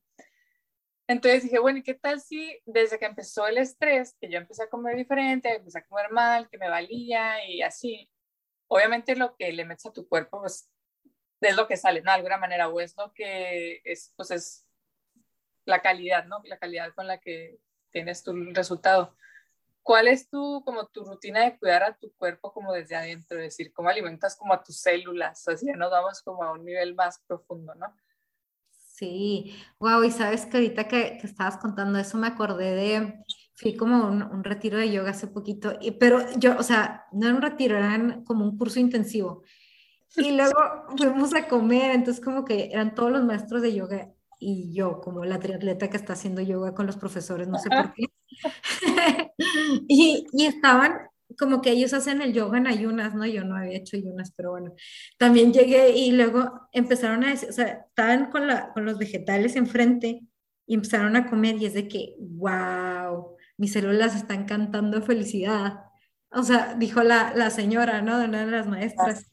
Entonces 1.07 1.45
dije, 1.45 1.59
bueno, 1.59 1.79
¿y 1.79 1.83
qué 1.83 1.95
tal 1.95 2.21
si 2.21 2.61
desde 2.67 2.99
que 2.99 3.07
empezó 3.07 3.47
el 3.47 3.57
estrés, 3.57 4.15
que 4.21 4.31
yo 4.31 4.39
empecé 4.39 4.65
a 4.65 4.69
comer 4.69 4.95
diferente, 4.97 5.57
empecé 5.57 5.79
a 5.79 5.87
comer 5.87 6.11
mal, 6.11 6.49
que 6.51 6.59
me 6.59 6.69
valía 6.69 7.45
y 7.47 7.63
así, 7.63 8.11
obviamente 8.67 9.17
lo 9.17 9.35
que 9.37 9.51
le 9.53 9.65
metes 9.65 9.87
a 9.87 9.93
tu 9.93 10.07
cuerpo, 10.07 10.41
pues 10.41 10.71
es 11.41 11.57
lo 11.57 11.67
que 11.67 11.77
sale, 11.77 12.03
¿no? 12.03 12.11
De 12.11 12.17
alguna 12.17 12.37
manera, 12.37 12.69
o 12.69 12.81
es 12.81 12.95
lo 12.97 13.13
que 13.15 13.81
es, 13.85 14.13
pues 14.17 14.31
es 14.31 14.67
la 15.65 15.81
calidad, 15.81 16.27
¿no? 16.27 16.43
La 16.45 16.59
calidad 16.59 16.93
con 16.95 17.07
la 17.07 17.19
que 17.19 17.59
tienes 17.91 18.23
tu 18.23 18.35
resultado. 18.53 19.17
¿Cuál 19.89 20.07
es 20.07 20.29
tu, 20.29 20.63
como 20.67 20.85
tu 20.89 21.03
rutina 21.03 21.45
de 21.45 21.59
cuidar 21.59 21.83
a 21.83 21.97
tu 21.97 22.13
cuerpo 22.19 22.53
como 22.53 22.75
desde 22.75 22.95
adentro? 22.95 23.39
Es 23.39 23.45
decir, 23.45 23.73
¿cómo 23.73 23.89
alimentas 23.89 24.37
como 24.37 24.53
a 24.53 24.63
tus 24.63 24.77
células? 24.83 25.49
Así 25.49 25.65
ya 25.65 25.77
nos 25.77 25.91
vamos 25.91 26.21
como 26.21 26.45
a 26.45 26.53
un 26.53 26.63
nivel 26.63 26.95
más 26.95 27.23
profundo, 27.27 27.75
¿no? 27.75 27.87
Sí, 28.69 29.57
wow, 29.79 30.05
y 30.05 30.11
sabes 30.11 30.45
que 30.45 30.59
ahorita 30.59 30.89
que, 30.89 31.17
que 31.19 31.27
estabas 31.27 31.57
contando 31.57 31.99
eso 31.99 32.19
me 32.19 32.27
acordé 32.27 32.75
de, 32.75 33.25
fui 33.55 33.79
como 33.79 34.07
un, 34.07 34.23
un, 34.25 34.45
retiro 34.45 34.77
de 34.77 34.93
yoga 34.93 35.13
hace 35.13 35.27
poquito, 35.27 35.79
y, 35.81 35.93
pero 35.93 36.21
yo, 36.37 36.59
o 36.59 36.63
sea, 36.63 37.07
no 37.13 37.27
era 37.27 37.37
un 37.37 37.41
retiro, 37.41 37.79
era 37.79 38.23
como 38.27 38.45
un 38.45 38.59
curso 38.59 38.81
intensivo. 38.81 39.43
Y 40.17 40.33
luego 40.37 40.85
fuimos 40.99 41.35
a 41.35 41.49
comer, 41.49 41.93
entonces 41.93 42.23
como 42.23 42.45
que 42.45 42.67
eran 42.71 42.95
todos 42.95 43.11
los 43.11 43.25
maestros 43.25 43.63
de 43.63 43.75
yoga 43.75 44.13
y 44.39 44.73
yo 44.73 45.01
como 45.01 45.25
la 45.25 45.41
triatleta 45.41 45.89
que 45.91 45.97
está 45.97 46.13
haciendo 46.15 46.41
yoga 46.43 46.75
con 46.75 46.87
los 46.87 46.97
profesores, 46.97 47.49
no 47.49 47.59
sé 47.59 47.69
por 47.71 47.93
qué. 47.95 48.07
y, 49.89 50.27
y, 50.33 50.47
estaban 50.47 50.95
como 51.39 51.61
que 51.61 51.71
ellos 51.71 51.93
hacen 51.93 52.23
el 52.23 52.33
yoga 52.33 52.59
en 52.59 52.67
ayunas, 52.67 53.15
¿no? 53.15 53.27
Yo 53.27 53.45
no 53.45 53.57
había 53.57 53.77
hecho 53.77 53.97
ayunas, 53.97 54.33
pero 54.37 54.51
bueno, 54.53 54.73
también 55.19 55.53
llegué 55.53 55.91
y 55.91 56.13
luego 56.13 56.69
empezaron 56.73 57.25
a 57.25 57.31
decir, 57.31 57.51
o 57.51 57.53
sea, 57.53 57.87
estaban 57.89 58.31
con, 58.31 58.47
la, 58.47 58.73
con 58.73 58.85
los 58.85 58.99
vegetales 58.99 59.57
enfrente 59.57 60.23
y 60.67 60.75
empezaron 60.75 61.17
a 61.17 61.29
comer 61.29 61.57
y 61.57 61.67
es 61.67 61.75
de 61.75 61.89
que, 61.89 62.15
wow, 62.19 63.37
mis 63.57 63.73
células 63.73 64.17
están 64.17 64.47
cantando 64.47 65.03
felicidad. 65.03 65.81
O 66.31 66.43
sea, 66.43 66.75
dijo 66.75 67.03
la, 67.03 67.33
la 67.35 67.51
señora, 67.51 68.03
¿no? 68.03 68.19
De 68.19 68.27
una 68.27 68.45
de 68.45 68.53
las 68.53 68.67
maestras 68.67 69.31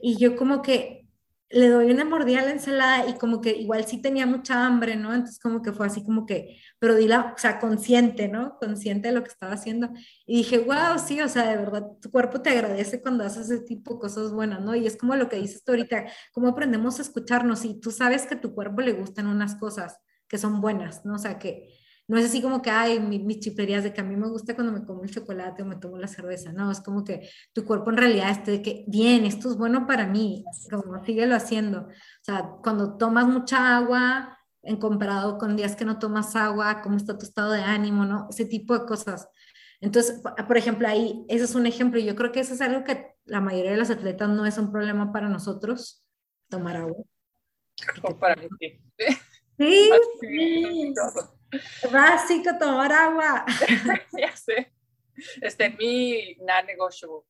y 0.00 0.16
yo 0.16 0.36
como 0.36 0.62
que 0.62 1.07
le 1.50 1.68
doy 1.68 1.90
una 1.90 2.04
mordida 2.04 2.40
a 2.40 2.44
la 2.44 2.50
ensalada 2.50 3.08
y 3.08 3.14
como 3.14 3.40
que 3.40 3.56
igual 3.56 3.84
sí 3.86 4.02
tenía 4.02 4.26
mucha 4.26 4.66
hambre, 4.66 4.96
¿no? 4.96 5.14
Entonces 5.14 5.38
como 5.38 5.62
que 5.62 5.72
fue 5.72 5.86
así 5.86 6.04
como 6.04 6.26
que, 6.26 6.58
pero 6.78 6.94
di 6.94 7.08
la, 7.08 7.32
o 7.34 7.38
sea, 7.38 7.58
consciente, 7.58 8.28
¿no? 8.28 8.58
Consciente 8.58 9.08
de 9.08 9.14
lo 9.14 9.22
que 9.22 9.30
estaba 9.30 9.52
haciendo. 9.52 9.88
Y 10.26 10.38
dije, 10.38 10.58
wow, 10.58 10.98
sí, 10.98 11.20
o 11.20 11.28
sea, 11.28 11.48
de 11.50 11.56
verdad, 11.56 11.86
tu 12.00 12.10
cuerpo 12.10 12.42
te 12.42 12.50
agradece 12.50 13.00
cuando 13.00 13.24
haces 13.24 13.50
ese 13.50 13.64
tipo 13.64 13.94
de 13.94 14.00
cosas 14.00 14.32
buenas, 14.32 14.60
¿no? 14.60 14.74
Y 14.76 14.86
es 14.86 14.96
como 14.96 15.16
lo 15.16 15.28
que 15.28 15.36
dices 15.36 15.64
tú 15.64 15.72
ahorita, 15.72 16.06
cómo 16.32 16.48
aprendemos 16.48 16.98
a 16.98 17.02
escucharnos 17.02 17.64
y 17.64 17.80
tú 17.80 17.90
sabes 17.90 18.26
que 18.26 18.34
a 18.34 18.40
tu 18.40 18.54
cuerpo 18.54 18.82
le 18.82 18.92
gustan 18.92 19.26
unas 19.26 19.54
cosas 19.54 19.98
que 20.28 20.36
son 20.36 20.60
buenas, 20.60 21.04
¿no? 21.06 21.14
O 21.14 21.18
sea, 21.18 21.38
que, 21.38 21.77
no 22.08 22.16
es 22.18 22.24
así 22.24 22.40
como 22.40 22.62
que, 22.62 22.70
hay 22.70 22.98
mis 23.00 23.40
chiplerías 23.40 23.84
de 23.84 23.92
que 23.92 24.00
a 24.00 24.04
mí 24.04 24.16
me 24.16 24.28
gusta 24.28 24.54
cuando 24.54 24.72
me 24.72 24.84
como 24.84 25.04
el 25.04 25.10
chocolate 25.10 25.62
o 25.62 25.66
me 25.66 25.76
tomo 25.76 25.98
la 25.98 26.08
cerveza, 26.08 26.52
no, 26.52 26.70
es 26.70 26.80
como 26.80 27.04
que 27.04 27.28
tu 27.52 27.64
cuerpo 27.64 27.90
en 27.90 27.98
realidad 27.98 28.30
esté 28.30 28.50
de 28.52 28.62
que, 28.62 28.84
bien, 28.88 29.26
esto 29.26 29.50
es 29.50 29.56
bueno 29.56 29.86
para 29.86 30.06
mí, 30.06 30.42
como 30.70 31.04
síguelo 31.04 31.34
haciendo. 31.34 31.82
O 31.82 32.22
sea, 32.22 32.50
cuando 32.62 32.96
tomas 32.96 33.26
mucha 33.26 33.76
agua, 33.76 34.38
en 34.62 34.76
comparado 34.78 35.38
con 35.38 35.56
días 35.56 35.76
que 35.76 35.84
no 35.84 35.98
tomas 35.98 36.34
agua, 36.34 36.80
cómo 36.82 36.96
está 36.96 37.16
tu 37.16 37.24
estado 37.24 37.52
de 37.52 37.62
ánimo, 37.62 38.04
¿no? 38.04 38.26
Ese 38.30 38.46
tipo 38.46 38.78
de 38.78 38.86
cosas. 38.86 39.28
Entonces, 39.80 40.20
por 40.46 40.56
ejemplo, 40.56 40.88
ahí, 40.88 41.24
ese 41.28 41.44
es 41.44 41.54
un 41.54 41.66
ejemplo. 41.66 42.00
Yo 42.00 42.16
creo 42.16 42.32
que 42.32 42.40
eso 42.40 42.54
es 42.54 42.60
algo 42.60 42.84
que 42.84 43.14
la 43.24 43.40
mayoría 43.40 43.70
de 43.70 43.76
los 43.76 43.90
atletas 43.90 44.28
no 44.28 44.44
es 44.46 44.58
un 44.58 44.72
problema 44.72 45.12
para 45.12 45.28
nosotros, 45.28 46.04
tomar 46.48 46.76
agua. 46.76 47.04
para 48.20 48.36
mí 48.36 48.48
sí. 48.58 48.80
Sí, 49.58 49.90
básico 51.92 52.50
tomar 52.58 52.92
agua. 52.92 53.44
ya 54.18 54.36
sé. 54.36 54.72
Este 55.40 55.66
en 55.66 55.76
mi 55.76 56.36
non 56.36 56.66
negotiable. 56.66 57.24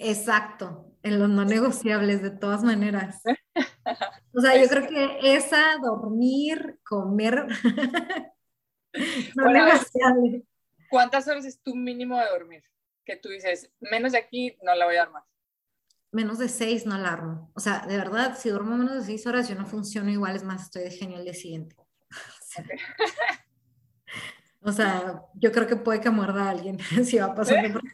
Exacto, 0.00 0.92
en 1.02 1.18
los 1.18 1.28
no 1.28 1.44
negociables 1.44 2.22
de 2.22 2.30
todas 2.30 2.62
maneras. 2.62 3.22
O 4.34 4.40
sea, 4.40 4.56
yo 4.62 4.68
creo 4.68 4.86
que 4.86 5.34
esa, 5.34 5.76
dormir, 5.82 6.78
comer, 6.84 7.46
no 9.34 9.50
negociable. 9.50 10.44
¿Cuántas 10.88 11.26
horas 11.26 11.44
es 11.44 11.60
tu 11.60 11.74
mínimo 11.74 12.16
de 12.18 12.26
dormir? 12.26 12.62
Que 13.04 13.16
tú 13.16 13.30
dices, 13.30 13.72
menos 13.80 14.12
de 14.12 14.18
aquí 14.18 14.56
no 14.62 14.76
la 14.76 14.84
voy 14.84 14.94
a 14.94 15.02
armar. 15.02 15.24
Menos 16.12 16.38
de 16.38 16.48
seis 16.48 16.86
no 16.86 16.96
la 16.98 17.14
armo. 17.14 17.50
O 17.54 17.60
sea, 17.60 17.84
de 17.86 17.96
verdad, 17.96 18.38
si 18.38 18.50
duermo 18.50 18.76
menos 18.76 18.94
de 18.94 19.02
seis 19.02 19.26
horas, 19.26 19.48
yo 19.48 19.56
no 19.56 19.66
funciono 19.66 20.10
igual, 20.10 20.36
es 20.36 20.44
más, 20.44 20.62
estoy 20.62 20.82
de 20.82 20.92
genio 20.92 21.16
al 21.16 21.24
día 21.24 21.34
siguiente. 21.34 21.74
O 24.60 24.72
sea, 24.72 25.22
yo 25.34 25.52
creo 25.52 25.68
que 25.68 25.76
puede 25.76 26.00
que 26.00 26.10
muerda 26.10 26.44
a 26.44 26.50
alguien 26.50 26.78
si 27.04 27.16
va 27.18 27.34
pasando 27.34 27.72
por 27.72 27.82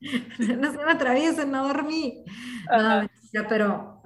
no 0.00 0.72
se 0.72 0.78
me 0.78 0.90
atraviesa, 0.90 1.44
no 1.44 1.68
dormí. 1.68 2.24
pero, 3.48 4.02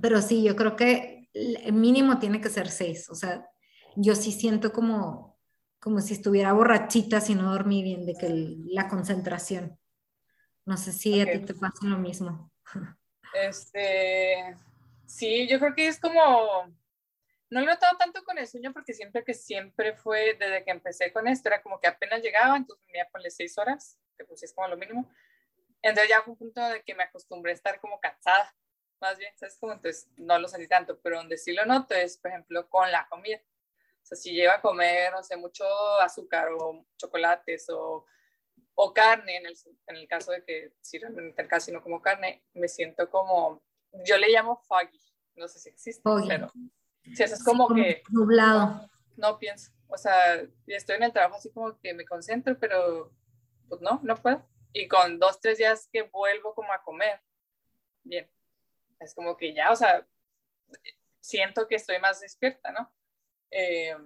pero 0.00 0.20
sí, 0.20 0.42
yo 0.42 0.56
creo 0.56 0.74
que 0.76 1.28
el 1.32 1.72
mínimo 1.72 2.18
tiene 2.18 2.40
que 2.40 2.48
ser 2.48 2.68
seis. 2.68 3.08
O 3.10 3.14
sea, 3.14 3.46
yo 3.94 4.14
sí 4.14 4.32
siento 4.32 4.72
como, 4.72 5.38
como 5.78 6.00
si 6.00 6.14
estuviera 6.14 6.52
borrachita 6.52 7.20
si 7.20 7.34
no 7.34 7.52
dormí 7.52 7.82
bien, 7.82 8.06
de 8.06 8.14
que 8.14 8.56
la 8.66 8.88
concentración. 8.88 9.78
No 10.64 10.76
sé 10.76 10.92
si 10.92 11.20
a 11.20 11.30
ti 11.30 11.38
te 11.40 11.54
pasa 11.54 11.86
lo 11.86 11.98
mismo. 11.98 12.50
Este, 13.34 14.56
sí, 15.06 15.46
yo 15.48 15.58
creo 15.58 15.74
que 15.74 15.88
es 15.88 16.00
como, 16.00 16.66
no 17.50 17.60
lo 17.60 17.66
he 17.66 17.74
notado 17.74 17.96
tanto 17.96 18.24
con 18.24 18.38
el 18.38 18.46
sueño 18.46 18.72
porque 18.72 18.92
siempre 18.92 19.24
que 19.24 19.34
siempre 19.34 19.94
fue, 19.94 20.34
desde 20.34 20.64
que 20.64 20.70
empecé 20.70 21.12
con 21.12 21.28
esto, 21.28 21.48
era 21.48 21.62
como 21.62 21.80
que 21.80 21.86
apenas 21.86 22.22
llegaba, 22.22 22.56
entonces 22.56 22.84
me 22.88 22.98
iba 22.98 23.06
a 23.06 23.10
ponerle 23.10 23.30
seis 23.30 23.56
horas, 23.58 23.98
que 24.16 24.24
pues 24.24 24.42
es 24.42 24.52
como 24.52 24.68
lo 24.68 24.76
mínimo. 24.76 25.08
Entonces 25.82 26.10
ya 26.10 26.22
fue 26.22 26.32
un 26.32 26.38
punto 26.38 26.60
de 26.68 26.82
que 26.82 26.94
me 26.94 27.04
acostumbré 27.04 27.52
a 27.52 27.54
estar 27.54 27.80
como 27.80 28.00
cansada, 28.00 28.54
más 29.00 29.18
bien, 29.18 29.32
¿sabes? 29.36 29.56
Como 29.58 29.74
entonces 29.74 30.08
no 30.16 30.38
lo 30.38 30.48
sentí 30.48 30.66
tanto, 30.66 30.98
pero 31.00 31.18
donde 31.18 31.38
sí 31.38 31.52
lo 31.52 31.64
noto 31.64 31.94
es, 31.94 32.18
por 32.18 32.30
ejemplo, 32.30 32.68
con 32.68 32.90
la 32.90 33.06
comida. 33.08 33.40
O 34.02 34.06
sea, 34.06 34.16
si 34.16 34.32
llevo 34.32 34.52
a 34.52 34.60
comer, 34.60 35.12
no 35.12 35.22
sé, 35.22 35.36
mucho 35.36 35.64
azúcar 36.00 36.48
o 36.52 36.84
chocolates 36.96 37.68
o, 37.70 38.06
o 38.74 38.94
carne, 38.94 39.36
en 39.36 39.46
el, 39.46 39.56
en 39.86 39.96
el 39.96 40.08
caso 40.08 40.32
de 40.32 40.44
que 40.44 40.72
si 40.80 40.98
realmente 40.98 41.46
casi 41.46 41.70
no 41.70 41.82
como 41.82 42.02
carne, 42.02 42.44
me 42.54 42.68
siento 42.68 43.08
como, 43.10 43.62
yo 44.04 44.16
le 44.16 44.28
llamo 44.28 44.56
foggy, 44.56 45.00
no 45.34 45.46
sé 45.46 45.58
si 45.58 45.68
existe, 45.68 46.02
pero 46.26 46.50
si 47.14 47.22
eso 47.22 47.34
es 47.34 47.44
como, 47.44 47.68
que... 47.74 48.02
Nublado. 48.10 48.88
No, 49.16 49.30
no 49.32 49.38
pienso, 49.38 49.70
o 49.88 49.96
sea, 49.96 50.42
estoy 50.66 50.96
en 50.96 51.04
el 51.04 51.12
trabajo 51.12 51.36
así 51.36 51.50
como 51.50 51.78
que 51.80 51.94
me 51.94 52.04
concentro, 52.04 52.58
pero 52.58 53.12
pues 53.68 53.80
no, 53.80 54.00
no 54.02 54.16
puedo 54.16 54.44
y 54.76 54.88
con 54.88 55.18
dos, 55.18 55.40
tres 55.40 55.56
días 55.56 55.88
que 55.90 56.02
vuelvo 56.02 56.54
como 56.54 56.70
a 56.70 56.82
comer, 56.82 57.18
bien, 58.02 58.30
es 59.00 59.14
como 59.14 59.34
que 59.34 59.54
ya, 59.54 59.72
o 59.72 59.76
sea, 59.76 60.06
siento 61.18 61.66
que 61.66 61.76
estoy 61.76 61.98
más 61.98 62.20
despierta, 62.20 62.70
¿no? 62.72 62.92
Eh, 63.50 63.96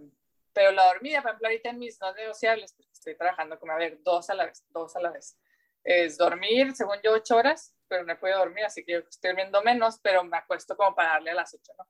pero 0.52 0.70
la 0.70 0.86
dormida, 0.86 1.22
por 1.22 1.30
ejemplo, 1.30 1.48
ahorita 1.48 1.70
en 1.70 1.78
mis 1.78 2.00
no 2.00 2.14
negociables, 2.14 2.72
porque 2.72 2.92
estoy 2.92 3.16
trabajando 3.16 3.58
como, 3.58 3.72
a 3.72 3.78
ver, 3.78 4.00
dos 4.04 4.30
a 4.30 4.34
la 4.34 4.46
vez, 4.46 4.64
dos 4.68 4.94
a 4.94 5.00
la 5.00 5.10
vez, 5.10 5.36
es 5.82 6.16
dormir, 6.16 6.72
según 6.76 6.98
yo, 7.02 7.14
ocho 7.14 7.36
horas, 7.36 7.74
pero 7.88 8.04
no 8.04 8.12
he 8.12 8.16
podido 8.16 8.38
dormir, 8.38 8.64
así 8.64 8.84
que 8.84 8.92
yo 8.92 8.98
estoy 9.00 9.30
durmiendo 9.30 9.62
menos, 9.62 9.98
pero 10.00 10.22
me 10.22 10.36
acuesto 10.36 10.76
como 10.76 10.94
para 10.94 11.14
darle 11.14 11.32
a 11.32 11.34
las 11.34 11.52
ocho, 11.52 11.72
¿no? 11.76 11.88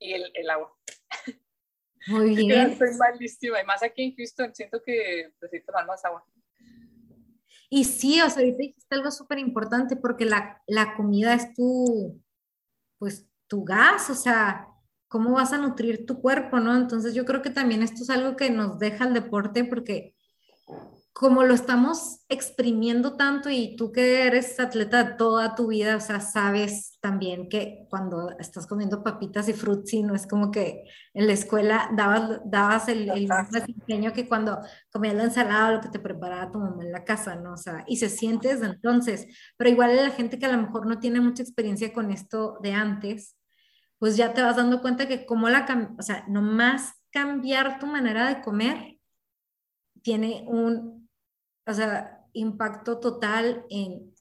Y 0.00 0.14
el, 0.14 0.32
el 0.34 0.50
agua. 0.50 0.76
Muy 2.08 2.34
bien. 2.34 2.70
Estoy 2.70 2.96
malísima, 2.98 3.60
y 3.60 3.64
más 3.64 3.82
aquí 3.82 4.02
en 4.02 4.16
Houston, 4.16 4.54
siento 4.54 4.82
que 4.82 5.32
necesito 5.40 5.66
tomar 5.66 5.86
más 5.86 6.04
agua. 6.04 6.24
Y 7.68 7.84
sí, 7.84 8.20
o 8.20 8.28
sea, 8.28 8.40
ahorita 8.42 8.58
dijiste 8.58 8.94
algo 8.96 9.12
súper 9.12 9.38
importante 9.38 9.94
porque 9.94 10.24
la, 10.24 10.60
la, 10.66 10.96
comida 10.96 11.34
es 11.34 11.54
tu, 11.54 12.20
pues, 12.98 13.28
tu 13.46 13.64
gas, 13.64 14.10
o 14.10 14.14
sea, 14.14 14.66
cómo 15.06 15.32
vas 15.32 15.52
a 15.52 15.58
nutrir 15.58 16.04
tu 16.04 16.20
cuerpo, 16.20 16.58
¿no? 16.58 16.76
Entonces 16.76 17.14
yo 17.14 17.24
creo 17.24 17.42
que 17.42 17.50
también 17.50 17.82
esto 17.82 18.02
es 18.02 18.10
algo 18.10 18.36
que 18.36 18.50
nos 18.50 18.78
deja 18.80 19.06
el 19.06 19.14
deporte 19.14 19.64
porque 19.64 20.16
como 21.12 21.42
lo 21.42 21.54
estamos 21.54 22.24
exprimiendo 22.28 23.16
tanto 23.16 23.50
y 23.50 23.76
tú 23.76 23.92
que 23.92 24.26
eres 24.26 24.58
atleta 24.60 25.16
toda 25.16 25.54
tu 25.54 25.66
vida, 25.66 25.96
o 25.96 26.00
sea, 26.00 26.20
sabes 26.20 26.98
también 27.00 27.48
que 27.48 27.86
cuando 27.90 28.30
estás 28.38 28.66
comiendo 28.66 29.02
papitas 29.02 29.48
y 29.48 29.52
frutzi, 29.52 30.02
no 30.02 30.14
es 30.14 30.26
como 30.26 30.50
que 30.50 30.84
en 31.12 31.26
la 31.26 31.32
escuela 31.32 31.90
dabas, 31.96 32.40
dabas 32.44 32.88
el, 32.88 33.10
el 33.10 33.28
mismo 33.28 34.12
que 34.12 34.28
cuando 34.28 34.60
comías 34.92 35.14
la 35.14 35.24
ensalada, 35.24 35.72
lo 35.72 35.80
que 35.80 35.88
te 35.88 35.98
preparaba 35.98 36.52
tu 36.52 36.58
mamá 36.58 36.82
en 36.84 36.92
la 36.92 37.04
casa, 37.04 37.34
¿no? 37.34 37.54
O 37.54 37.56
sea, 37.56 37.84
y 37.86 37.96
se 37.96 38.08
siente 38.08 38.48
desde 38.48 38.66
entonces, 38.66 39.26
pero 39.56 39.68
igual 39.68 39.96
la 39.96 40.10
gente 40.10 40.38
que 40.38 40.46
a 40.46 40.52
lo 40.52 40.62
mejor 40.62 40.86
no 40.86 41.00
tiene 41.00 41.20
mucha 41.20 41.42
experiencia 41.42 41.92
con 41.92 42.10
esto 42.12 42.58
de 42.62 42.72
antes, 42.72 43.36
pues 43.98 44.16
ya 44.16 44.32
te 44.32 44.42
vas 44.42 44.56
dando 44.56 44.80
cuenta 44.80 45.08
que 45.08 45.26
como 45.26 45.48
la, 45.48 45.94
o 45.98 46.02
sea, 46.02 46.24
nomás 46.28 46.94
cambiar 47.10 47.78
tu 47.78 47.86
manera 47.86 48.28
de 48.28 48.40
comer 48.40 48.98
tiene 50.02 50.44
un 50.46 50.99
o 51.66 51.72
sea, 51.72 52.24
impacto 52.32 52.98
total 52.98 53.64
en 53.70 54.14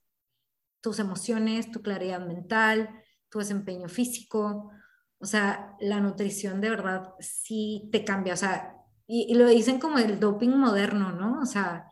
tus 0.82 1.00
emociones, 1.00 1.72
tu 1.72 1.82
claridad 1.82 2.26
mental, 2.26 2.90
tu 3.30 3.40
desempeño 3.40 3.90
físico. 3.90 4.72
O 5.20 5.26
sea, 5.26 5.76
la 5.80 6.00
nutrición 6.00 6.62
de 6.62 6.70
verdad 6.70 7.14
sí 7.20 7.90
te 7.92 8.04
cambia. 8.06 8.34
O 8.34 8.38
sea, 8.38 8.76
y, 9.08 9.34
lo 9.36 9.48
dicen 9.48 9.80
como 9.80 9.98
el 9.98 10.20
doping 10.20 10.50
moderno, 10.50 11.12
¿no? 11.12 11.42
O 11.42 11.46
sea, 11.46 11.86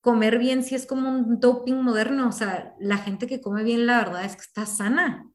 comer 0.00 0.38
bien 0.38 0.62
sí 0.62 0.74
es 0.74 0.86
como 0.86 1.08
un 1.08 1.40
doping 1.40 1.82
moderno. 1.82 2.28
O 2.28 2.32
sea, 2.32 2.74
la 2.78 2.98
gente 2.98 3.26
que 3.26 3.40
come 3.40 3.62
bien, 3.62 3.86
la 3.86 3.98
verdad 3.98 4.24
es 4.24 4.36
que 4.36 4.42
está 4.42 4.66
sana. 4.66 5.28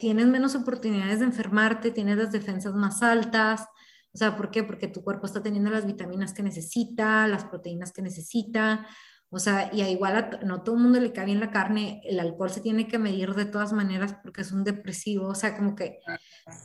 Tienes 0.00 0.26
menos 0.26 0.56
oportunidades 0.56 1.20
de 1.20 1.26
enfermarte, 1.26 1.92
tienes 1.92 2.16
las 2.16 2.32
defensas 2.32 2.74
más 2.74 3.02
altas, 3.02 3.66
o 4.12 4.18
sea, 4.18 4.36
¿por 4.36 4.50
qué? 4.50 4.64
Porque 4.64 4.88
tu 4.88 5.02
cuerpo 5.02 5.26
está 5.26 5.42
teniendo 5.42 5.70
las 5.70 5.86
vitaminas 5.86 6.32
que 6.32 6.42
necesita, 6.42 7.26
las 7.26 7.44
proteínas 7.44 7.92
que 7.92 8.02
necesita. 8.02 8.86
O 9.30 9.38
sea, 9.38 9.70
y 9.74 9.82
a 9.82 9.90
igual 9.90 10.16
a, 10.16 10.30
no 10.44 10.62
todo 10.62 10.76
el 10.76 10.82
mundo 10.82 11.00
le 11.00 11.12
cae 11.12 11.26
bien 11.26 11.40
la 11.40 11.50
carne, 11.50 12.00
el 12.04 12.18
alcohol 12.18 12.50
se 12.50 12.62
tiene 12.62 12.88
que 12.88 12.98
medir 12.98 13.34
de 13.34 13.44
todas 13.44 13.74
maneras 13.74 14.16
porque 14.22 14.40
es 14.40 14.52
un 14.52 14.64
depresivo, 14.64 15.28
o 15.28 15.34
sea, 15.34 15.54
como 15.54 15.76
que 15.76 15.98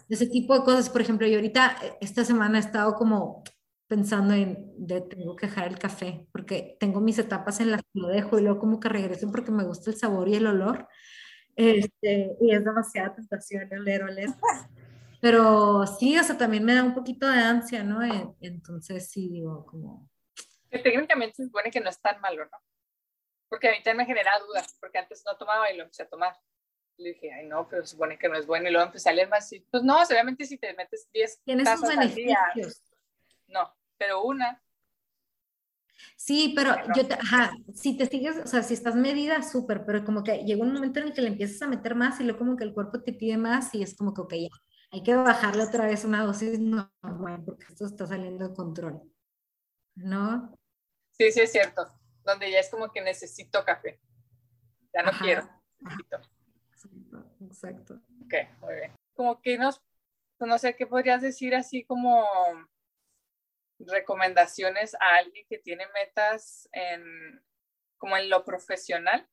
ese 0.07 0.27
tipo 0.27 0.57
de 0.57 0.63
cosas. 0.63 0.89
Por 0.89 1.01
ejemplo, 1.01 1.27
yo 1.27 1.35
ahorita, 1.35 1.75
eh, 1.83 1.97
esta 1.99 2.23
semana 2.23 2.57
he 2.57 2.61
estado 2.61 2.95
como 2.95 3.43
pensando 3.87 4.33
en, 4.33 4.71
de, 4.77 5.01
tengo 5.01 5.35
que 5.35 5.47
dejar 5.47 5.67
el 5.67 5.77
café, 5.77 6.25
porque 6.31 6.77
tengo 6.79 7.01
mis 7.01 7.19
etapas 7.19 7.59
en 7.59 7.71
las 7.71 7.81
que 7.81 7.99
lo 7.99 8.07
dejo 8.07 8.39
y 8.39 8.43
luego 8.43 8.59
como 8.59 8.79
que 8.79 8.89
regreso 8.89 9.29
porque 9.29 9.51
me 9.51 9.65
gusta 9.65 9.91
el 9.91 9.97
sabor 9.97 10.29
y 10.29 10.35
el 10.35 10.47
olor. 10.47 10.87
Este, 11.55 12.31
y 12.41 12.51
es 12.51 12.63
demasiada 12.63 13.13
tentación 13.13 13.69
oler, 13.71 14.03
oler. 14.03 14.29
Pero 15.23 15.87
sí, 15.87 16.19
o 16.19 16.23
sea, 16.23 16.37
también 16.37 16.65
me 16.65 16.75
da 16.75 16.83
un 16.83 16.93
poquito 16.93 17.25
de 17.29 17.39
ansia, 17.39 17.81
¿no? 17.81 18.01
Entonces 18.41 19.09
sí 19.09 19.29
digo 19.29 19.65
como... 19.65 20.09
Que 20.69 20.79
técnicamente 20.79 21.35
se 21.37 21.45
supone 21.45 21.71
que 21.71 21.79
no 21.79 21.89
es 21.89 22.01
tan 22.01 22.19
malo, 22.19 22.43
¿no? 22.43 22.57
Porque 23.47 23.69
a 23.69 23.71
mí 23.71 23.77
también 23.77 23.99
me 23.99 24.05
genera 24.05 24.37
dudas, 24.45 24.75
porque 24.81 24.97
antes 24.97 25.23
no 25.25 25.37
tomaba 25.37 25.71
y 25.71 25.77
lo 25.77 25.83
empecé 25.83 26.03
a 26.03 26.09
tomar. 26.09 26.35
Le 26.97 27.13
dije, 27.13 27.31
ay, 27.31 27.47
no, 27.47 27.69
pero 27.69 27.85
se 27.85 27.91
supone 27.91 28.19
que 28.19 28.27
no 28.27 28.35
es 28.37 28.45
bueno. 28.45 28.67
Y 28.67 28.73
luego 28.73 28.87
empecé 28.87 29.11
a 29.11 29.13
leer 29.13 29.29
más 29.29 29.49
y, 29.53 29.61
pues 29.61 29.81
no, 29.81 29.97
obviamente 29.97 30.43
si 30.43 30.57
te 30.57 30.73
metes 30.73 31.07
10 31.13 31.41
Tienes 31.45 31.69
sus 31.69 31.87
beneficios. 31.87 32.83
no, 33.47 33.73
pero 33.97 34.23
una. 34.25 34.61
Sí, 36.17 36.51
pero 36.53 36.75
yo, 36.97 37.07
te, 37.07 37.13
ajá, 37.13 37.53
si 37.73 37.95
te 37.95 38.07
sigues, 38.07 38.39
o 38.39 38.47
sea, 38.47 38.61
si 38.61 38.73
estás 38.73 38.95
medida, 38.95 39.41
súper, 39.41 39.85
pero 39.85 40.03
como 40.03 40.21
que 40.21 40.43
llega 40.43 40.63
un 40.63 40.73
momento 40.73 40.99
en 40.99 41.07
el 41.07 41.13
que 41.13 41.21
le 41.21 41.29
empiezas 41.29 41.61
a 41.61 41.67
meter 41.67 41.95
más 41.95 42.19
y 42.19 42.25
luego 42.25 42.39
como 42.39 42.57
que 42.57 42.65
el 42.65 42.73
cuerpo 42.73 43.01
te 43.01 43.13
pide 43.13 43.37
más 43.37 43.73
y 43.73 43.83
es 43.83 43.95
como 43.95 44.13
que, 44.13 44.19
ok, 44.19 44.33
ya, 44.33 44.49
hay 44.93 45.01
que 45.01 45.15
bajarle 45.15 45.63
otra 45.63 45.87
vez 45.87 46.05
una 46.05 46.23
dosis 46.23 46.59
normal 46.59 47.43
porque 47.43 47.65
esto 47.65 47.85
está 47.85 48.05
saliendo 48.05 48.47
de 48.47 48.55
control. 48.55 49.01
¿No? 49.95 50.55
Sí, 51.11 51.31
sí, 51.31 51.41
es 51.41 51.51
cierto. 51.51 51.83
Donde 52.23 52.51
ya 52.51 52.59
es 52.59 52.69
como 52.69 52.91
que 52.91 53.01
necesito 53.01 53.65
café. 53.65 53.99
Ya 54.93 55.01
no 55.01 55.11
quiero. 55.19 55.49
Exacto. 57.41 58.01
Ok, 58.23 58.33
muy 58.61 58.75
bien. 58.75 58.95
Como 59.15 59.41
que 59.41 59.57
nos, 59.57 59.81
no 60.39 60.59
sé, 60.59 60.75
¿qué 60.75 60.85
podrías 60.85 61.23
decir 61.23 61.55
así 61.55 61.83
como 61.83 62.23
recomendaciones 63.79 64.93
a 64.95 65.15
alguien 65.17 65.45
que 65.49 65.57
tiene 65.57 65.87
metas 65.93 66.69
en, 66.71 67.43
como 67.97 68.15
en 68.15 68.29
lo 68.29 68.45
profesional 68.45 69.27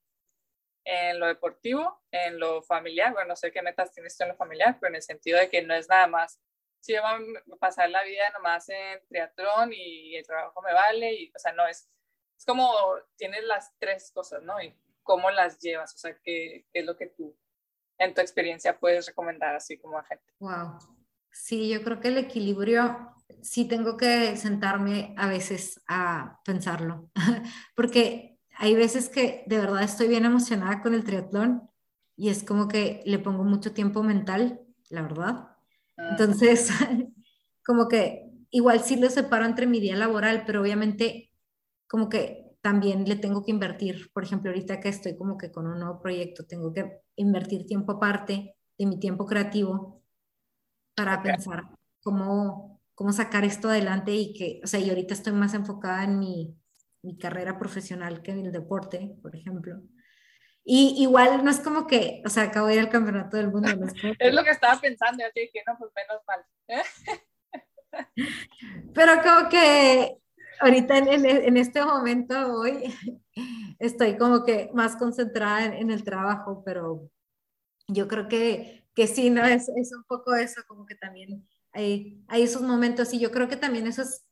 en 0.85 1.21
lo 1.21 1.27
deportivo, 1.27 2.03
en 2.11 2.39
lo 2.39 2.63
familiar, 2.63 3.13
bueno, 3.13 3.29
no 3.29 3.37
sé 3.37 3.53
qué 3.53 3.63
metas 3.63 3.93
tienes 3.93 4.17
tú 4.17 4.25
en 4.25 4.31
lo 4.31 4.37
familiar, 4.37 4.79
pero 4.81 4.91
en 4.91 4.97
el 4.97 5.03
sentido 5.03 5.39
de 5.39 5.49
que 5.49 5.63
no 5.63 5.75
es 5.75 5.89
nada 5.89 6.07
más 6.07 6.41
si 6.81 6.95
yo 6.95 7.03
voy 7.03 7.37
a 7.53 7.57
pasar 7.57 7.91
la 7.91 8.03
vida 8.05 8.31
nomás 8.33 8.69
en 8.69 9.01
triatlón 9.09 9.71
y 9.73 10.17
el 10.17 10.27
trabajo 10.27 10.61
me 10.63 10.73
vale, 10.73 11.15
y, 11.15 11.33
o 11.35 11.39
sea, 11.39 11.53
no 11.53 11.67
es, 11.67 11.89
es 12.37 12.45
como 12.45 12.73
tienes 13.17 13.45
las 13.45 13.73
tres 13.79 14.11
cosas, 14.13 14.43
¿no? 14.43 14.61
Y 14.61 14.75
cómo 15.03 15.31
las 15.31 15.59
llevas, 15.61 15.95
o 15.95 15.99
sea, 15.99 16.17
qué, 16.23 16.67
qué 16.73 16.81
es 16.81 16.87
lo 16.87 16.97
que 16.97 17.07
tú 17.07 17.37
en 17.99 18.15
tu 18.15 18.23
experiencia 18.23 18.79
puedes 18.79 19.07
recomendar 19.07 19.55
así 19.55 19.79
como 19.79 19.99
a 19.99 20.05
gente. 20.05 20.25
Wow. 20.39 20.79
Sí, 21.31 21.69
yo 21.69 21.83
creo 21.85 22.01
que 22.01 22.09
el 22.09 22.19
equilibrio 22.19 23.15
sí 23.43 23.69
tengo 23.69 23.97
que 23.97 24.37
sentarme 24.37 25.15
a 25.17 25.29
veces 25.29 25.81
a 25.87 26.41
pensarlo, 26.45 27.11
porque 27.77 28.30
hay 28.61 28.75
veces 28.75 29.09
que 29.09 29.43
de 29.47 29.57
verdad 29.57 29.83
estoy 29.83 30.07
bien 30.07 30.27
emocionada 30.27 30.83
con 30.83 30.93
el 30.93 31.03
triatlón 31.03 31.71
y 32.15 32.29
es 32.29 32.45
como 32.45 32.69
que 32.69 33.03
le 33.07 33.19
pongo 33.19 33.43
mucho 33.43 33.73
tiempo 33.73 34.03
mental, 34.03 34.61
la 34.91 35.01
verdad. 35.01 35.57
Ah. 35.97 36.09
Entonces, 36.11 36.69
como 37.65 37.89
que 37.89 38.31
igual 38.51 38.81
sí 38.81 38.97
lo 38.97 39.09
separo 39.09 39.47
entre 39.47 39.67
mi 39.67 39.81
día 39.81 39.97
laboral, 39.97 40.45
pero 40.45 40.61
obviamente 40.61 41.33
como 41.89 42.11
que 42.11 42.51
también 42.61 43.07
le 43.09 43.17
tengo 43.17 43.43
que 43.43 43.51
invertir. 43.51 44.13
Por 44.13 44.25
ejemplo, 44.25 44.51
ahorita 44.51 44.79
que 44.79 44.91
estoy 44.91 45.17
como 45.17 45.39
que 45.39 45.51
con 45.51 45.67
un 45.67 45.81
nuevo 45.81 45.99
proyecto, 45.99 46.45
tengo 46.45 46.71
que 46.75 47.01
invertir 47.17 47.65
tiempo 47.65 47.93
aparte 47.93 48.57
de 48.79 48.87
mi 48.87 49.01
tiempo 49.01 49.25
creativo 49.25 50.03
para 50.95 51.23
pensar 51.23 51.65
cómo 52.03 52.81
cómo 53.01 53.15
sacar 53.15 53.47
esto 53.47 53.71
adelante 53.71 54.15
y 54.15 54.35
que, 54.35 54.61
o 54.63 54.67
sea, 54.67 54.79
y 54.79 54.91
ahorita 54.91 55.15
estoy 55.15 55.33
más 55.33 55.55
enfocada 55.55 56.05
en 56.05 56.19
mi, 56.19 56.55
mi 57.03 57.19
carrera 57.19 57.59
profesional 57.59 58.23
que 58.23 58.33
en 58.33 58.47
el 58.47 58.53
deporte, 58.53 59.17
por 59.23 59.35
ejemplo. 59.35 59.81
Y 60.65 60.97
igual 60.99 61.45
no 61.45 61.51
es 61.51 61.61
como 61.61 61.87
que, 61.87 62.23
o 62.25 62.29
sea, 62.29 62.45
acabo 62.45 62.67
de 62.67 62.75
ir 62.75 62.81
al 62.81 62.91
campeonato 62.91 63.37
del 63.37 63.51
mundo. 63.51 63.69
es, 64.19 64.35
lo 64.35 64.45
que 64.45 64.51
estaba 64.51 64.81
pensando, 64.81 65.25
así 65.25 65.51
que 65.53 65.63
no, 65.67 65.77
pues 65.79 65.91
menos 65.95 66.23
mal. 66.27 66.45
Pero 68.95 69.23
como 69.23 69.49
que 69.49 70.21
ahorita 70.61 70.99
en, 70.99 71.27
en, 71.27 71.57
este 71.57 71.85
momento 71.85 72.55
hoy 72.55 72.95
estoy 73.79 74.17
como 74.17 74.45
que 74.45 74.71
más 74.75 74.97
concentrada 74.97 75.65
en, 75.65 75.73
en, 75.73 75.91
el 75.91 76.05
trabajo, 76.05 76.63
pero 76.65 77.11
yo 77.89 78.07
creo 78.07 78.29
que, 78.29 78.87
que 78.95 79.07
sí, 79.07 79.31
¿no? 79.31 79.45
Es, 79.45 79.69
es 79.71 79.93
un 79.93 80.05
poco 80.05 80.35
eso, 80.35 80.63
como 80.69 80.87
que 80.87 80.95
también 80.95 81.49
hay, 81.73 82.23
hay 82.29 82.43
esos 82.43 82.63
momentos 82.63 83.13
y 83.13 83.19
yo 83.19 83.31
creo 83.31 83.49
que 83.49 83.57
también 83.57 83.87
eso 83.87 84.03
es 84.03 84.25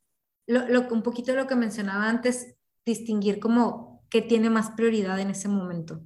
lo, 0.47 0.67
lo, 0.67 0.87
un 0.89 1.03
poquito 1.03 1.33
lo 1.33 1.47
que 1.47 1.55
mencionaba 1.55 2.07
antes, 2.07 2.55
distinguir 2.89 3.39
como 3.39 4.03
qué 4.09 4.21
tiene 4.21 4.49
más 4.49 4.71
prioridad 4.71 5.19
en 5.19 5.29
ese 5.29 5.47
momento. 5.47 6.01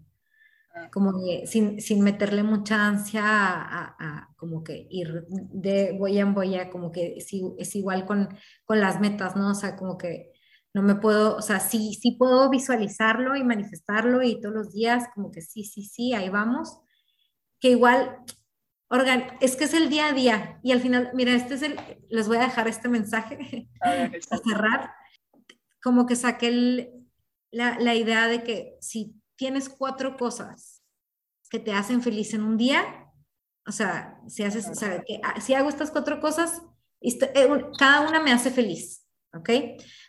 Ah. 0.76 0.90
Como 0.92 1.14
sin, 1.46 1.80
sin, 1.82 2.02
meterle 2.02 2.44
mucha 2.44 2.88
ansia 2.88 3.24
a, 3.26 3.96
a, 4.00 4.34
como 4.36 4.64
que 4.64 4.88
ir 4.90 5.26
de 5.30 5.96
boya 5.98 6.22
en 6.22 6.34
boya, 6.34 6.70
como 6.70 6.92
que 6.92 7.16
es, 7.18 7.30
es 7.58 7.76
igual 7.76 8.06
con, 8.06 8.30
con 8.66 8.80
las 8.80 9.00
metas, 9.00 9.36
¿no? 9.36 9.52
O 9.52 9.56
sea, 9.56 9.76
como 9.76 9.98
que 9.98 10.32
no 10.74 10.82
me 10.82 10.96
puedo, 10.96 11.38
o 11.38 11.42
sea, 11.42 11.60
sí, 11.60 11.94
sí 12.02 12.12
puedo 12.12 12.50
visualizarlo 12.50 13.36
y 13.36 13.44
manifestarlo 13.44 14.24
y 14.24 14.42
todos 14.42 14.56
los 14.56 14.74
días, 14.74 15.06
como 15.14 15.32
que 15.32 15.42
sí, 15.42 15.64
sí, 15.64 15.84
sí, 15.84 16.14
ahí 16.14 16.30
vamos. 16.30 16.80
Que 17.60 17.70
igual 17.70 18.24
Organ, 18.94 19.24
es 19.42 19.56
que 19.56 19.64
es 19.64 19.74
el 19.74 19.90
día 19.90 20.10
a 20.10 20.14
día 20.14 20.60
y 20.62 20.72
al 20.72 20.80
final, 20.80 21.10
mira, 21.16 21.34
este 21.34 21.56
es 21.56 21.64
el, 21.64 21.80
les 22.10 22.28
voy 22.28 22.38
a 22.38 22.42
dejar 22.42 22.68
este 22.68 22.90
mensaje 22.90 23.68
a, 23.82 24.12
cerrar, 24.48 24.94
como 25.84 26.06
que 26.06 26.16
saqué 26.16 26.94
la, 27.52 27.78
la, 27.78 27.94
idea 27.94 28.28
de 28.28 28.44
que 28.44 28.78
si 28.80 29.16
tienes 29.36 29.68
cuatro 29.68 30.16
cosas 30.18 30.82
que 31.50 31.60
te 31.60 31.74
hacen 31.74 32.02
feliz 32.02 32.34
en 32.34 32.44
un 32.44 32.58
día, 32.58 33.12
o 33.68 33.72
sea, 33.72 34.18
si 34.28 34.44
haces, 34.44 34.68
o 34.70 34.76
sea, 34.76 35.04
que, 35.04 35.20
ah, 35.24 35.40
si 35.42 35.54
hago 35.54 35.70
estas 35.70 35.92
cuatro 35.92 36.20
cosas, 36.22 36.62
este, 37.02 37.38
eh, 37.38 37.48
cada 37.78 38.08
una 38.08 38.22
me 38.22 38.32
hace 38.32 38.50
feliz, 38.50 39.06
¿ok? 39.34 39.50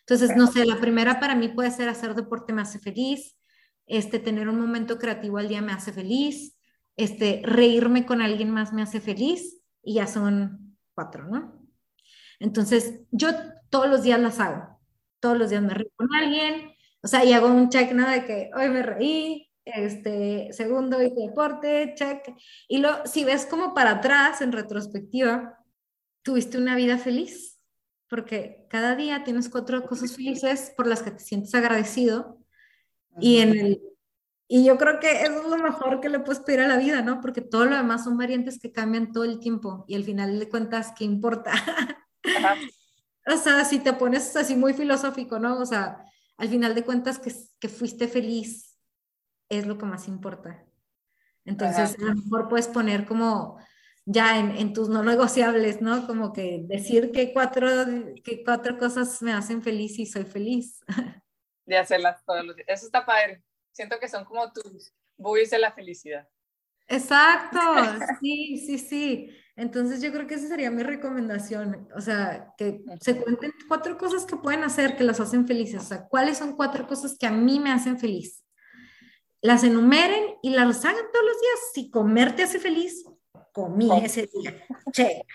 Entonces, 0.00 0.36
no 0.36 0.46
sé, 0.46 0.64
la 0.64 0.80
primera 0.80 1.18
para 1.18 1.34
mí 1.34 1.48
puede 1.48 1.70
ser 1.72 1.88
hacer 1.88 2.14
deporte 2.14 2.52
me 2.52 2.62
hace 2.62 2.78
feliz, 2.78 3.36
este, 3.86 4.20
tener 4.20 4.48
un 4.48 4.60
momento 4.60 4.98
creativo 4.98 5.38
al 5.38 5.48
día 5.48 5.60
me 5.60 5.72
hace 5.72 5.92
feliz, 5.92 6.56
este, 6.96 7.42
reírme 7.44 8.06
con 8.06 8.22
alguien 8.22 8.50
más 8.50 8.72
me 8.72 8.82
hace 8.82 9.00
feliz 9.00 9.60
y 9.82 9.94
ya 9.94 10.06
son 10.06 10.78
cuatro, 10.94 11.26
¿no? 11.26 11.60
Entonces, 12.38 13.00
yo 13.10 13.30
todos 13.70 13.88
los 13.88 14.02
días 14.02 14.20
las 14.20 14.38
hago. 14.38 14.73
Todos 15.24 15.38
los 15.38 15.48
días 15.48 15.62
me 15.62 15.72
río 15.72 15.88
con 15.96 16.14
alguien, 16.14 16.74
o 17.02 17.08
sea, 17.08 17.24
y 17.24 17.32
hago 17.32 17.46
un 17.46 17.70
check, 17.70 17.92
¿no? 17.92 18.06
De 18.06 18.26
que 18.26 18.50
hoy 18.54 18.68
me 18.68 18.82
reí, 18.82 19.50
este, 19.64 20.52
segundo 20.52 21.02
hice 21.02 21.14
deporte, 21.28 21.94
check. 21.96 22.34
Y 22.68 22.76
lo, 22.76 23.06
si 23.06 23.24
ves 23.24 23.46
como 23.46 23.72
para 23.72 23.92
atrás, 23.92 24.42
en 24.42 24.52
retrospectiva, 24.52 25.58
tuviste 26.20 26.58
una 26.58 26.76
vida 26.76 26.98
feliz, 26.98 27.58
porque 28.06 28.66
cada 28.68 28.96
día 28.96 29.24
tienes 29.24 29.48
cuatro 29.48 29.86
cosas 29.86 30.14
felices 30.14 30.74
por 30.76 30.86
las 30.86 31.00
que 31.00 31.12
te 31.12 31.20
sientes 31.20 31.54
agradecido. 31.54 32.38
Y 33.18 33.38
en 33.38 33.58
el 33.58 33.80
y 34.46 34.62
yo 34.62 34.76
creo 34.76 35.00
que 35.00 35.22
eso 35.22 35.42
es 35.42 35.48
lo 35.48 35.56
mejor 35.56 36.02
que 36.02 36.10
le 36.10 36.20
puedes 36.20 36.42
pedir 36.42 36.60
a 36.60 36.68
la 36.68 36.76
vida, 36.76 37.00
¿no? 37.00 37.22
Porque 37.22 37.40
todo 37.40 37.64
lo 37.64 37.76
demás 37.76 38.04
son 38.04 38.18
variantes 38.18 38.60
que 38.60 38.72
cambian 38.72 39.10
todo 39.10 39.24
el 39.24 39.40
tiempo 39.40 39.86
y 39.88 39.94
al 39.94 40.04
final 40.04 40.38
de 40.38 40.50
cuentas, 40.50 40.92
¿qué 40.94 41.04
importa? 41.04 41.52
o 43.26 43.36
sea, 43.36 43.64
si 43.64 43.78
te 43.78 43.92
pones 43.92 44.34
así 44.36 44.56
muy 44.56 44.74
filosófico, 44.74 45.38
¿no? 45.38 45.58
O 45.58 45.66
sea, 45.66 46.04
al 46.36 46.48
final 46.48 46.74
de 46.74 46.84
cuentas 46.84 47.18
que, 47.18 47.32
que 47.58 47.68
fuiste 47.68 48.08
feliz 48.08 48.78
es 49.48 49.66
lo 49.66 49.78
que 49.78 49.86
más 49.86 50.08
importa. 50.08 50.64
Entonces, 51.44 51.96
a 51.98 52.02
lo 52.02 52.14
mejor 52.14 52.48
puedes 52.48 52.68
poner 52.68 53.04
como 53.04 53.58
ya 54.06 54.38
en, 54.38 54.50
en, 54.52 54.72
tus 54.72 54.88
no 54.88 55.02
negociables, 55.02 55.80
¿no? 55.80 56.06
Como 56.06 56.32
que 56.32 56.60
decir 56.64 57.12
que 57.12 57.32
cuatro, 57.32 57.68
que 58.22 58.42
cuatro 58.44 58.78
cosas 58.78 59.20
me 59.22 59.32
hacen 59.32 59.62
feliz 59.62 59.98
y 59.98 60.06
soy 60.06 60.24
feliz. 60.24 60.80
De 61.66 61.78
hacerlas 61.78 62.22
todos 62.24 62.44
los 62.44 62.56
días. 62.56 62.68
Eso 62.68 62.86
está 62.86 63.06
padre. 63.06 63.42
Siento 63.72 63.98
que 63.98 64.08
son 64.08 64.24
como 64.24 64.52
tus 64.52 64.92
buoys 65.16 65.50
de 65.50 65.58
la 65.58 65.72
felicidad. 65.72 66.28
Exacto, 66.86 67.58
sí, 68.20 68.58
sí, 68.58 68.78
sí. 68.78 69.30
Entonces 69.56 70.02
yo 70.02 70.12
creo 70.12 70.26
que 70.26 70.34
esa 70.34 70.48
sería 70.48 70.70
mi 70.70 70.82
recomendación. 70.82 71.88
O 71.94 72.00
sea, 72.00 72.52
que 72.58 72.82
se 73.00 73.16
cuenten 73.20 73.52
cuatro 73.68 73.96
cosas 73.96 74.24
que 74.24 74.36
pueden 74.36 74.64
hacer 74.64 74.96
que 74.96 75.04
las 75.04 75.20
hacen 75.20 75.46
felices. 75.46 75.82
O 75.82 75.86
sea, 75.86 76.06
¿cuáles 76.08 76.38
son 76.38 76.56
cuatro 76.56 76.86
cosas 76.86 77.16
que 77.18 77.26
a 77.26 77.30
mí 77.30 77.60
me 77.60 77.70
hacen 77.70 77.98
feliz? 77.98 78.44
Las 79.40 79.62
enumeren 79.62 80.36
y 80.42 80.50
las 80.50 80.84
hagan 80.84 81.04
todos 81.12 81.24
los 81.24 81.40
días. 81.40 81.58
Si 81.72 81.90
comer 81.90 82.34
te 82.34 82.42
hace 82.42 82.58
feliz, 82.58 83.04
comí 83.52 83.88
ese 84.02 84.28
día. 84.32 84.64
Check. 84.92 85.26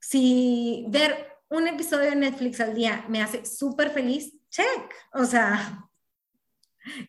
Si 0.00 0.86
ver 0.88 1.38
un 1.48 1.66
episodio 1.66 2.10
de 2.10 2.16
Netflix 2.16 2.60
al 2.60 2.74
día 2.74 3.04
me 3.08 3.22
hace 3.22 3.44
súper 3.44 3.90
feliz, 3.90 4.34
check. 4.50 4.92
O 5.14 5.24
sea, 5.24 5.88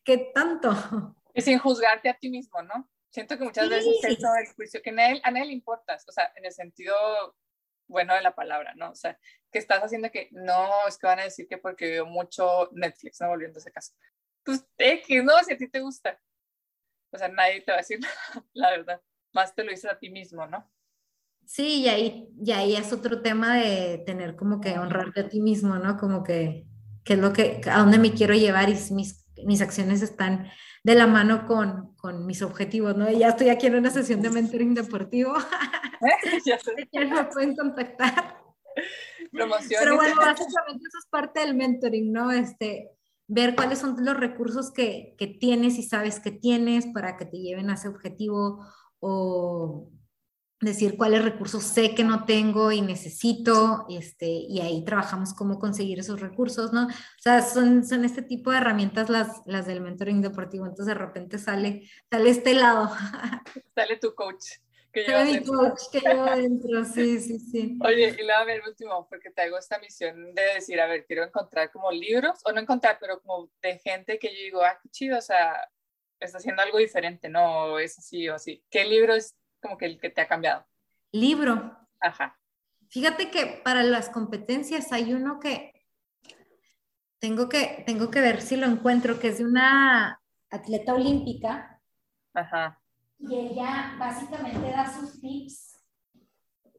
¿Qué 0.04 0.32
tanto? 0.34 1.16
Y 1.34 1.42
sin 1.42 1.60
juzgarte 1.60 2.10
a 2.10 2.18
ti 2.18 2.30
mismo, 2.30 2.62
¿no? 2.62 2.90
Siento 3.12 3.38
que 3.38 3.44
muchas 3.44 3.70
veces 3.70 3.96
eso 4.04 4.28
el 4.36 4.54
juicio, 4.54 4.82
que 4.82 4.92
a 4.92 5.12
él, 5.12 5.22
a 5.24 5.30
él 5.30 5.48
le 5.48 5.54
importas, 5.54 6.08
o 6.08 6.12
sea, 6.12 6.32
en 6.36 6.46
el 6.46 6.52
sentido 6.52 6.96
bueno 7.88 8.14
de 8.14 8.22
la 8.22 8.36
palabra, 8.36 8.74
¿no? 8.76 8.92
O 8.92 8.96
sea, 8.96 9.20
que 9.52 9.60
estás 9.60 9.82
haciendo 9.82 10.12
que 10.12 10.30
no, 10.32 10.70
es 10.88 10.98
que 10.98 11.08
van 11.08 11.20
a 11.20 11.24
decir 11.24 11.48
que 11.48 11.58
porque 11.58 11.90
veo 11.90 12.06
mucho 12.06 12.70
Netflix, 12.72 13.20
¿no? 13.20 13.30
Volviendo 13.30 13.58
a 13.58 13.62
ese 13.62 13.72
caso. 13.72 13.94
Pues 14.44 14.66
X, 14.78 15.24
¿no? 15.24 15.34
Si 15.44 15.54
a 15.54 15.58
ti 15.58 15.68
te 15.68 15.82
gusta. 15.82 16.20
O 17.12 17.18
sea, 17.18 17.28
nadie 17.28 17.62
te 17.62 17.72
va 17.72 17.78
a 17.78 17.82
decir 17.82 18.00
la 18.54 18.70
verdad. 18.70 19.02
Más 19.34 19.54
te 19.56 19.64
lo 19.64 19.72
dices 19.72 19.92
a 19.92 19.98
ti 19.98 20.10
mismo, 20.10 20.46
¿no? 20.48 20.72
Sí, 21.46 21.82
y 21.82 21.90
ahí, 21.90 22.30
y 22.40 22.52
ahí 22.52 22.76
es 22.76 22.94
otro 22.94 23.24
tema 23.24 23.58
de 23.58 24.04
tener 24.06 24.36
como 24.36 24.62
que 24.62 24.78
honrarte 24.78 25.22
a 25.22 25.30
ti 25.30 25.42
mismo, 25.42 25.76
¿no? 25.78 25.98
Como 25.98 26.24
que, 26.24 26.68
que 27.04 27.14
es 27.14 27.20
lo 27.20 27.34
que, 27.34 27.62
a 27.72 27.80
dónde 27.80 27.98
me 27.98 28.14
quiero 28.14 28.36
llevar 28.36 28.70
y 28.70 28.76
mis 28.92 29.28
mis 29.46 29.62
acciones 29.62 30.02
están 30.02 30.48
de 30.84 30.96
la 30.96 31.08
mano 31.08 31.46
con, 31.46 31.96
con 31.96 32.26
mis 32.26 32.42
objetivos, 32.42 32.96
¿no? 32.96 33.10
ya 33.12 33.30
estoy 33.30 33.50
aquí 33.50 33.68
en 33.68 33.76
una 33.76 33.90
sesión 33.90 34.22
de 34.22 34.30
mentoring 34.30 34.74
deportivo. 34.74 35.34
ya 36.46 36.60
sé. 36.60 36.74
me 36.94 37.24
pueden 37.26 37.56
contactar. 37.56 38.38
Promoción. 39.32 39.82
Pero 39.84 39.96
bueno, 39.96 40.16
básicamente 40.16 40.88
eso 40.88 40.98
es 41.00 41.08
parte 41.10 41.42
del 41.42 41.56
mentoring, 41.56 42.12
¿no? 42.12 42.32
Este, 42.32 42.92
ver 43.28 43.56
cuáles 43.56 43.80
son 43.80 43.96
los 44.04 44.18
recursos 44.18 44.72
que, 44.72 45.16
que 45.18 45.28
tienes 45.28 45.78
y 45.78 45.84
sabes 45.84 46.20
que 46.20 46.32
tienes 46.32 46.88
para 46.88 47.18
que 47.18 47.26
te 47.26 47.38
lleven 47.38 47.70
a 47.70 47.76
ese 47.76 47.90
objetivo 47.90 48.66
o 49.00 49.92
decir 50.62 50.98
cuáles 50.98 51.24
recursos 51.24 51.64
sé 51.64 51.96
que 51.96 52.04
no 52.04 52.26
tengo 52.26 52.72
y 52.72 52.82
necesito, 52.82 53.86
este, 53.90 54.28
y 54.28 54.60
ahí 54.62 54.84
trabajamos 54.84 55.34
cómo 55.34 55.58
conseguir 55.58 56.00
esos 56.00 56.20
recursos, 56.20 56.74
¿no? 56.74 56.88
O 56.88 57.22
sea, 57.22 57.42
son, 57.42 57.86
son 57.86 58.04
este 58.04 58.22
tipo 58.22 58.52
de 58.52 58.58
herramientas 58.58 59.10
las, 59.10 59.42
las 59.46 59.66
del 59.66 59.82
mentoring 59.82 60.22
deportivo, 60.22 60.66
entonces 60.66 60.88
de 60.88 60.96
repente 60.96 61.38
sale, 61.38 61.90
sale 62.10 62.30
este 62.30 62.54
lado. 62.54 62.90
Sale 63.76 63.98
tu 63.98 64.14
coach. 64.14 64.46
Que 64.92 65.06
sale 65.06 65.40
mi 65.40 65.46
coach 65.46 65.82
que 65.92 66.00
llevo 66.00 66.24
adentro, 66.30 66.84
sí, 66.84 67.20
sí, 67.20 67.40
sí. 67.40 67.78
Oye, 67.86 68.16
y 68.20 68.24
luego 68.24 68.42
a 68.42 68.46
ver, 68.46 68.62
último, 68.68 69.08
porque 69.08 69.30
te 69.30 69.44
hago 69.44 69.58
esta 69.58 69.80
misión 69.80 70.34
de 70.34 70.42
decir, 70.56 70.82
a 70.82 70.88
ver, 70.88 71.06
quiero 71.06 71.24
encontrar 71.24 71.72
como 71.72 71.92
libros, 71.92 72.40
o 72.44 72.52
no 72.52 72.60
encontrar, 72.60 72.98
pero 73.00 73.22
como 73.22 73.50
de 73.62 73.78
gente 73.80 74.20
que 74.20 74.30
yo 74.30 74.44
digo, 74.44 74.62
ah, 74.64 74.78
qué 74.82 74.90
chido, 74.90 75.18
o 75.18 75.22
sea, 75.22 75.70
está 76.20 76.40
haciendo 76.40 76.62
algo 76.62 76.78
diferente, 76.80 77.30
¿no? 77.30 77.80
es 77.80 77.98
así 77.98 78.28
o 78.28 78.36
así. 78.36 78.64
¿Qué 78.70 78.84
libro 78.86 79.14
es 79.14 79.36
como 79.62 79.78
que 79.78 79.86
el 79.86 80.00
que 80.00 80.10
te 80.10 80.22
ha 80.22 80.28
cambiado? 80.28 80.66
Libro. 81.12 81.78
Ajá. 82.00 82.38
Fíjate 82.90 83.30
que 83.30 83.62
para 83.64 83.84
las 83.84 84.10
competencias 84.10 84.92
hay 84.92 85.14
uno 85.14 85.40
que 85.40 85.74
tengo 87.20 87.50
que, 87.50 87.84
tengo 87.86 88.10
que 88.10 88.22
ver 88.22 88.42
si 88.42 88.56
lo 88.56 88.66
encuentro, 88.66 89.20
que 89.20 89.28
es 89.28 89.38
de 89.40 89.46
una 89.46 90.22
atleta 90.50 90.94
olímpica. 90.94 91.82
Ajá. 92.34 92.82
Y 93.20 93.36
ella 93.36 93.96
básicamente 94.00 94.72
da 94.72 94.92
sus 94.92 95.20
tips. 95.20 95.78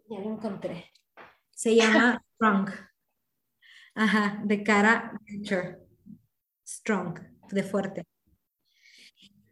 Ya 0.08 0.18
lo 0.18 0.32
encontré. 0.32 0.90
Se 1.50 1.76
llama 1.76 2.24
Strong. 2.34 2.70
Ajá, 3.94 4.40
de 4.44 4.62
cara 4.62 5.20
Strong, 6.66 7.20
de 7.50 7.62
fuerte. 7.62 8.04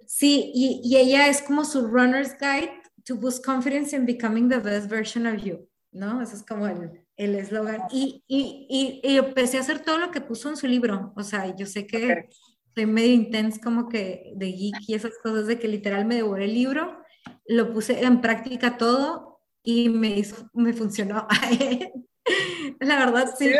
Sí, 0.07 0.51
y, 0.55 0.81
y, 0.83 0.97
ella 0.97 1.29
es 1.29 1.43
como 1.43 1.65
su 1.65 1.87
runner's 1.87 2.37
guide 2.39 2.81
to 3.09 3.17
boost 3.17 3.43
confidence 3.43 3.97
in 3.97 4.05
becoming 4.05 4.49
the 4.49 4.61
best 4.61 4.87
version 4.87 5.27
of 5.27 5.43
you, 5.43 5.67
¿no? 5.93 6.21
Ese 6.21 6.37
es 6.37 6.43
como 6.43 6.67
el 6.67 7.35
eslogan. 7.35 7.81
y, 7.91 8.23
y, 8.29 9.01
y, 9.03 9.17
empecé 9.17 9.57
a 9.57 9.61
hacer 9.61 9.81
todo 9.81 9.97
lo 9.97 10.11
que 10.11 10.21
puso 10.21 10.51
en 10.51 10.59
su 10.59 10.67
libro. 10.67 11.15
O 11.17 11.23
sea, 11.23 11.57
yo 11.57 11.65
sé 11.65 11.87
que 11.87 12.29
soy 12.75 12.85
medio 12.85 13.15
intense 13.15 13.61
como 13.61 13.89
que 13.89 14.33
de 14.37 14.53
geek 14.53 14.77
y 14.87 14.95
esas 14.95 15.13
cosas 15.23 15.47
de 15.47 15.59
que 15.59 15.69
literal 15.69 16.05
me 16.05 16.17
devoré 16.17 16.45
el 16.45 16.55
libro, 16.55 17.03
lo 17.47 17.73
puse 17.73 18.05
en 18.05 18.21
práctica 18.21 18.77
todo 18.77 19.41
y 19.63 19.89
me, 19.89 20.19
hizo, 20.19 20.51
me 20.53 20.75
funcionó. 20.75 21.27
La 22.81 22.99
verdad, 22.99 23.35
sí. 23.39 23.51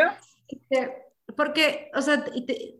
Este, 0.47 1.08
porque, 1.35 1.91
o 1.95 2.01
sea, 2.01 2.25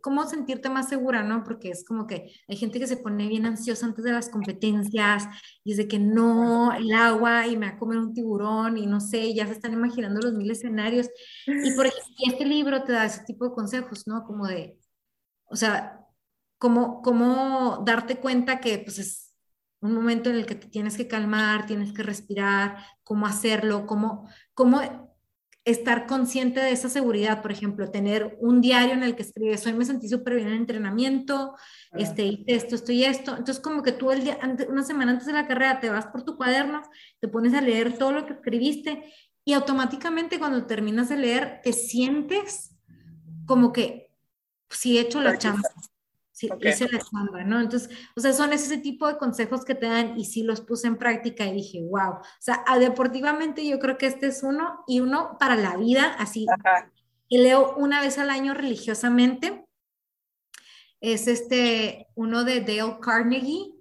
¿cómo 0.02 0.26
sentirte 0.28 0.70
más 0.70 0.90
segura, 0.90 1.24
no? 1.24 1.44
Porque 1.44 1.70
es 1.70 1.86
como 1.86 2.08
que 2.08 2.32
hay 2.48 2.58
gente 2.58 2.80
que 2.80 2.88
se 2.88 2.98
pone 2.98 3.28
bien 3.28 3.46
ansiosa 3.46 3.86
antes 3.86 4.04
de 4.04 4.12
las 4.12 4.30
competencias 4.30 5.26
y 5.64 5.72
es 5.72 5.78
de 5.78 5.88
que 5.88 6.00
no, 6.00 6.74
el 6.74 6.92
agua 6.94 7.48
y 7.48 7.58
me 7.58 7.68
va 7.68 7.74
a 7.74 7.78
comer 7.78 7.98
un 7.98 8.14
tiburón 8.14 8.78
y 8.78 8.86
no 8.86 9.00
sé, 9.00 9.34
ya 9.34 9.46
se 9.46 9.54
están 9.54 9.74
imaginando 9.74 10.22
los 10.22 10.34
mil 10.34 10.50
escenarios. 10.52 11.10
Y 11.46 11.72
por 11.76 11.86
ejemplo, 11.86 12.16
este 12.26 12.46
libro 12.46 12.84
te 12.84 12.94
da 12.94 13.06
ese 13.06 13.24
tipo 13.24 13.46
de 13.46 13.54
consejos, 13.54 14.08
¿no? 14.08 14.24
Como 14.24 14.48
de, 14.48 14.80
o 15.46 15.56
sea, 15.56 16.00
cómo, 16.58 17.02
cómo 17.02 17.84
darte 17.86 18.18
cuenta 18.20 18.60
que 18.60 18.80
pues 18.80 19.00
es 19.00 19.36
un 19.82 19.94
momento 19.94 20.30
en 20.30 20.38
el 20.38 20.46
que 20.46 20.56
te 20.56 20.68
tienes 20.68 20.98
que 20.98 21.08
calmar, 21.08 21.66
tienes 21.66 21.94
que 21.94 22.04
respirar, 22.04 22.78
cómo 23.04 23.26
hacerlo, 23.26 23.86
cómo, 23.86 24.30
cómo 24.54 25.09
estar 25.66 26.08
consciente 26.08 26.60
de 26.60 26.72
esa 26.72 26.90
seguridad, 26.90 27.42
por 27.42 27.52
ejemplo, 27.52 27.92
tener 27.92 28.38
un 28.40 28.62
diario 28.62 28.94
en 28.94 29.04
el 29.04 29.16
que 29.16 29.24
escribes, 29.24 29.66
hoy 29.66 29.74
me 29.74 29.86
sentí 29.86 30.08
súper 30.08 30.36
bien 30.36 30.48
en 30.48 30.56
entrenamiento, 30.56 31.56
este, 31.94 32.44
esto, 32.48 32.76
esto 32.76 32.92
y 32.92 33.04
esto. 33.04 33.32
Entonces, 33.32 33.60
como 33.60 33.84
que 33.84 33.92
tú 33.92 34.12
el 34.12 34.24
día, 34.24 34.40
una 34.70 34.84
semana 34.84 35.12
antes 35.12 35.28
de 35.28 35.34
la 35.34 35.48
carrera 35.48 35.80
te 35.80 35.90
vas 35.90 36.08
por 36.08 36.24
tu 36.24 36.38
cuaderno, 36.38 36.82
te 37.20 37.28
pones 37.28 37.54
a 37.54 37.62
leer 37.62 37.98
todo 37.98 38.12
lo 38.12 38.26
que 38.26 38.34
escribiste 38.34 39.04
y 39.46 39.54
automáticamente 39.54 40.40
cuando 40.40 40.66
terminas 40.66 41.10
de 41.10 41.18
leer 41.18 41.62
te 41.64 41.74
sientes 41.74 42.76
como 43.46 43.74
que 43.74 44.12
si 44.70 44.98
he 44.98 45.02
hecho 45.02 45.22
la 45.22 45.38
chamba, 45.38 45.68
Sí, 46.40 46.48
la 46.48 47.44
¿no? 47.44 47.60
Entonces, 47.60 47.90
o 48.16 48.22
sea, 48.22 48.32
son 48.32 48.54
ese 48.54 48.78
tipo 48.78 49.10
de 49.10 49.18
consejos 49.18 49.66
que 49.66 49.76
te 49.76 49.88
dan 49.88 50.18
y 50.18 50.24
sí 50.24 50.44
los 50.44 50.62
puse 50.62 50.88
en 50.88 50.96
práctica 50.96 51.46
y 51.46 51.54
dije, 51.54 51.82
wow, 51.84 52.14
o 52.14 52.22
sea, 52.40 52.64
deportivamente 52.80 53.68
yo 53.68 53.78
creo 53.78 53.98
que 53.98 54.06
este 54.06 54.28
es 54.28 54.42
uno 54.42 54.86
y 54.88 55.02
uno 55.02 55.36
para 55.38 55.58
la 55.58 55.76
vida, 55.76 56.16
así. 56.18 56.46
Y 57.28 57.40
leo 57.40 57.76
una 57.76 58.00
vez 58.00 58.18
al 58.20 58.30
año 58.30 58.54
religiosamente. 58.54 59.66
Es 61.02 61.28
este, 61.28 62.08
uno 62.16 62.46
de 62.46 62.62
Dale 62.62 63.00
Carnegie, 63.02 63.76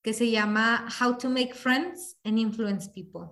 que 0.00 0.12
se 0.12 0.30
llama 0.30 0.86
How 1.00 1.18
to 1.18 1.28
Make 1.28 1.54
Friends 1.54 2.16
and 2.22 2.38
Influence 2.38 2.88
People. 2.90 3.28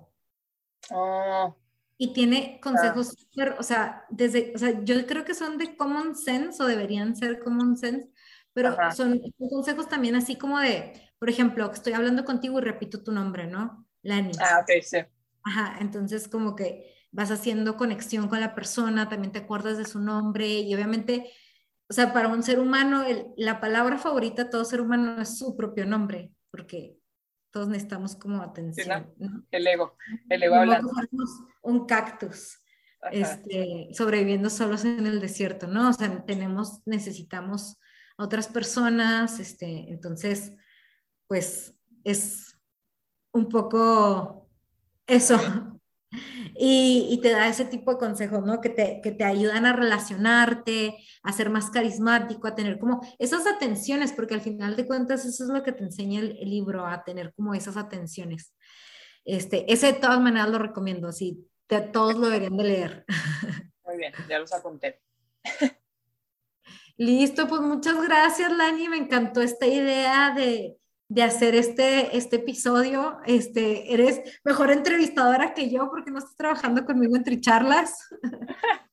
Oh. 0.91 1.57
Y 1.99 2.13
tiene 2.13 2.59
consejos 2.61 3.15
o 3.57 3.63
sea, 3.63 4.05
desde, 4.11 4.53
o 4.57 4.59
sea, 4.59 4.83
yo 4.83 5.07
creo 5.07 5.25
que 5.25 5.35
son 5.35 5.57
de 5.57 5.77
common 5.77 6.17
sense 6.17 6.61
o 6.61 6.67
deberían 6.67 7.15
ser 7.15 7.39
common 7.39 7.77
sense, 7.77 8.11
pero 8.53 8.77
son, 8.95 9.21
consejos 9.51 9.89
también 9.89 10.15
así 10.15 10.37
como 10.37 10.59
de, 10.59 10.93
por 11.19 11.31
ejemplo, 11.31 11.71
estoy 11.73 11.95
hablando 11.95 12.25
contigo 12.25 12.59
y 12.59 12.63
repito 12.63 13.03
tu 13.03 13.13
nombre, 13.13 13.47
¿no? 13.47 13.87
Lani. 14.03 14.33
Ah, 14.41 14.61
ok, 14.63 14.83
sí. 14.83 14.99
Ajá, 15.45 15.79
entonces 15.81 16.29
como 16.29 16.55
que 16.55 16.95
vas 17.11 17.31
haciendo 17.31 17.77
conexión 17.77 18.29
con 18.29 18.41
la 18.41 18.55
persona, 18.55 19.09
también 19.09 19.33
te 19.33 19.41
acuerdas 19.41 19.79
de 19.79 19.85
su 19.85 20.01
nombre 20.01 20.49
y 20.49 20.75
obviamente, 20.75 21.31
o 21.89 21.93
sea, 21.93 22.13
para 22.13 22.29
un 22.29 22.43
ser 22.43 22.59
humano, 22.59 23.05
la 23.37 23.61
palabra 23.61 23.99
favorita 23.99 24.45
de 24.45 24.51
todo 24.51 24.65
ser 24.65 24.81
humano 24.81 25.21
es 25.21 25.39
su 25.39 25.57
propio 25.57 25.85
nombre, 25.85 26.33
porque 26.51 26.97
todos 27.51 27.69
necesitamos 27.69 28.17
como 28.17 28.43
atención. 28.43 29.13
El 29.51 29.67
ego, 29.67 29.97
el 30.29 30.43
ego 30.43 30.55
hablando. 30.57 30.91
Un 31.63 31.87
cactus. 31.87 32.59
Este, 33.11 33.89
sobreviviendo 33.93 34.49
solos 34.49 34.85
en 34.85 35.07
el 35.07 35.21
desierto, 35.21 35.67
¿no? 35.67 35.89
O 35.91 35.93
sea, 35.93 36.25
tenemos, 36.25 36.83
necesitamos 36.87 37.79
otras 38.17 38.49
personas, 38.49 39.39
este, 39.41 39.91
entonces, 39.91 40.53
pues 41.27 41.75
es 42.05 42.59
un 43.33 43.49
poco 43.49 44.49
eso. 45.07 45.39
Y, 46.55 47.19
te 47.23 47.31
da 47.31 47.49
ese 47.49 47.65
tipo 47.65 47.93
de 47.93 47.99
consejos, 47.99 48.45
¿no? 48.45 48.61
Que 48.61 48.69
te, 48.69 49.01
que 49.03 49.13
te 49.13 49.25
ayudan 49.25 49.65
a 49.65 49.73
relacionarte, 49.73 50.99
a 51.23 51.33
ser 51.33 51.49
más 51.49 51.71
carismático, 51.71 52.47
a 52.47 52.55
tener 52.55 52.79
como 52.79 53.01
esas 53.19 53.47
atenciones, 53.47 54.13
porque 54.13 54.35
al 54.35 54.43
final 54.43 54.77
de 54.77 54.87
cuentas 54.87 55.25
eso 55.25 55.45
es 55.45 55.51
lo 55.51 55.63
que 55.63 55.73
te 55.73 55.85
enseña 55.85 56.21
el, 56.21 56.37
libro, 56.51 56.87
a 56.87 57.03
tener 57.03 57.33
como 57.33 57.55
esas 57.55 57.79
atenciones. 57.79 58.55
Este, 59.25 59.73
ese 59.73 59.87
de 59.87 59.93
todas 59.95 60.21
maneras 60.21 60.51
lo 60.51 60.59
recomiendo, 60.59 61.09
así, 61.09 61.49
todos 61.93 62.15
lo 62.15 62.27
deberían 62.27 62.59
de 62.59 62.65
leer. 62.65 63.05
Muy 63.87 63.97
bien, 63.97 64.13
ya 64.29 64.39
los 64.39 64.53
apunté. 64.53 65.01
Listo, 66.97 67.49
pues 67.49 67.61
muchas 67.61 68.01
gracias, 68.03 68.53
Lani. 68.53 68.89
Me 68.89 68.97
encantó 68.99 69.41
esta 69.41 69.67
idea 69.67 70.33
de, 70.37 70.79
de 71.09 71.23
hacer 71.23 71.55
este, 71.55 72.17
este 72.17 72.37
episodio. 72.37 73.21
Este, 73.27 73.93
eres 73.93 74.41
mejor 74.45 74.71
entrevistadora 74.71 75.55
que 75.55 75.71
yo 75.71 75.89
porque 75.91 76.11
no 76.11 76.19
estás 76.19 76.37
trabajando 76.37 76.85
conmigo 76.85 77.17
entre 77.17 77.41
charlas. 77.41 78.09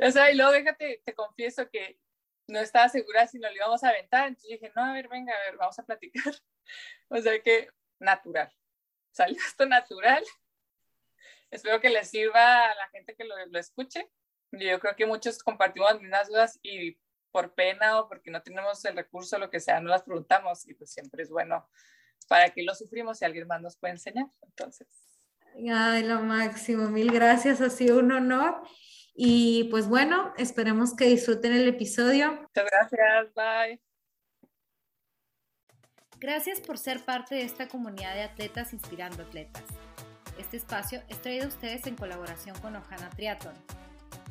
o 0.00 0.10
sea, 0.10 0.30
y 0.30 0.36
luego 0.36 0.52
déjate, 0.52 1.02
te 1.04 1.14
confieso 1.14 1.68
que 1.70 1.98
no 2.46 2.60
estaba 2.60 2.88
segura 2.88 3.26
si 3.26 3.38
nos 3.38 3.50
lo 3.50 3.56
íbamos 3.56 3.84
a 3.84 3.90
aventar. 3.90 4.28
Entonces 4.28 4.50
dije, 4.50 4.72
no, 4.74 4.84
a 4.84 4.92
ver, 4.92 5.08
venga, 5.08 5.34
a 5.34 5.50
ver, 5.50 5.56
vamos 5.56 5.78
a 5.78 5.84
platicar. 5.84 6.34
o 7.08 7.20
sea 7.20 7.42
que 7.42 7.68
natural. 7.98 8.52
Salió 9.12 9.36
esto 9.36 9.66
natural. 9.66 10.24
Espero 11.50 11.80
que 11.80 11.90
les 11.90 12.08
sirva 12.08 12.70
a 12.70 12.74
la 12.74 12.88
gente 12.88 13.14
que 13.16 13.24
lo, 13.24 13.34
lo 13.46 13.58
escuche. 13.58 14.08
Yo 14.52 14.80
creo 14.80 14.96
que 14.96 15.06
muchos 15.06 15.42
compartimos 15.42 15.92
las 15.92 16.00
mismas 16.00 16.28
dudas 16.28 16.58
y 16.62 16.96
por 17.30 17.54
pena 17.54 18.00
o 18.00 18.08
porque 18.08 18.30
no 18.30 18.42
tenemos 18.42 18.84
el 18.84 18.96
recurso, 18.96 19.38
lo 19.38 19.50
que 19.50 19.60
sea, 19.60 19.80
no 19.80 19.88
las 19.88 20.02
preguntamos 20.02 20.66
y 20.68 20.74
pues 20.74 20.92
siempre 20.92 21.22
es 21.22 21.30
bueno 21.30 21.68
para 22.28 22.50
que 22.50 22.62
lo 22.62 22.74
sufrimos 22.74 23.18
si 23.18 23.24
alguien 23.24 23.46
más 23.46 23.60
nos 23.60 23.76
puede 23.76 23.94
enseñar. 23.94 24.26
Entonces. 24.42 24.88
Ay, 25.72 26.04
lo 26.04 26.20
máximo, 26.20 26.88
mil 26.88 27.12
gracias, 27.12 27.60
ha 27.60 27.70
sido 27.70 27.98
un 27.98 28.12
honor. 28.12 28.62
Y 29.14 29.64
pues 29.64 29.88
bueno, 29.88 30.32
esperemos 30.38 30.94
que 30.94 31.06
disfruten 31.06 31.52
el 31.52 31.68
episodio. 31.68 32.32
Muchas 32.32 32.66
gracias, 32.70 33.34
bye. 33.34 33.80
Gracias 36.18 36.60
por 36.60 36.78
ser 36.78 37.04
parte 37.04 37.34
de 37.34 37.42
esta 37.42 37.66
comunidad 37.66 38.14
de 38.14 38.22
atletas 38.22 38.72
inspirando 38.72 39.22
atletas. 39.22 39.64
Este 40.38 40.56
espacio 40.56 41.02
es 41.08 41.20
traído 41.20 41.46
a 41.46 41.48
ustedes 41.48 41.86
en 41.86 41.96
colaboración 41.96 42.58
con 42.60 42.76
Ojana 42.76 43.10
Triathlon 43.10 43.89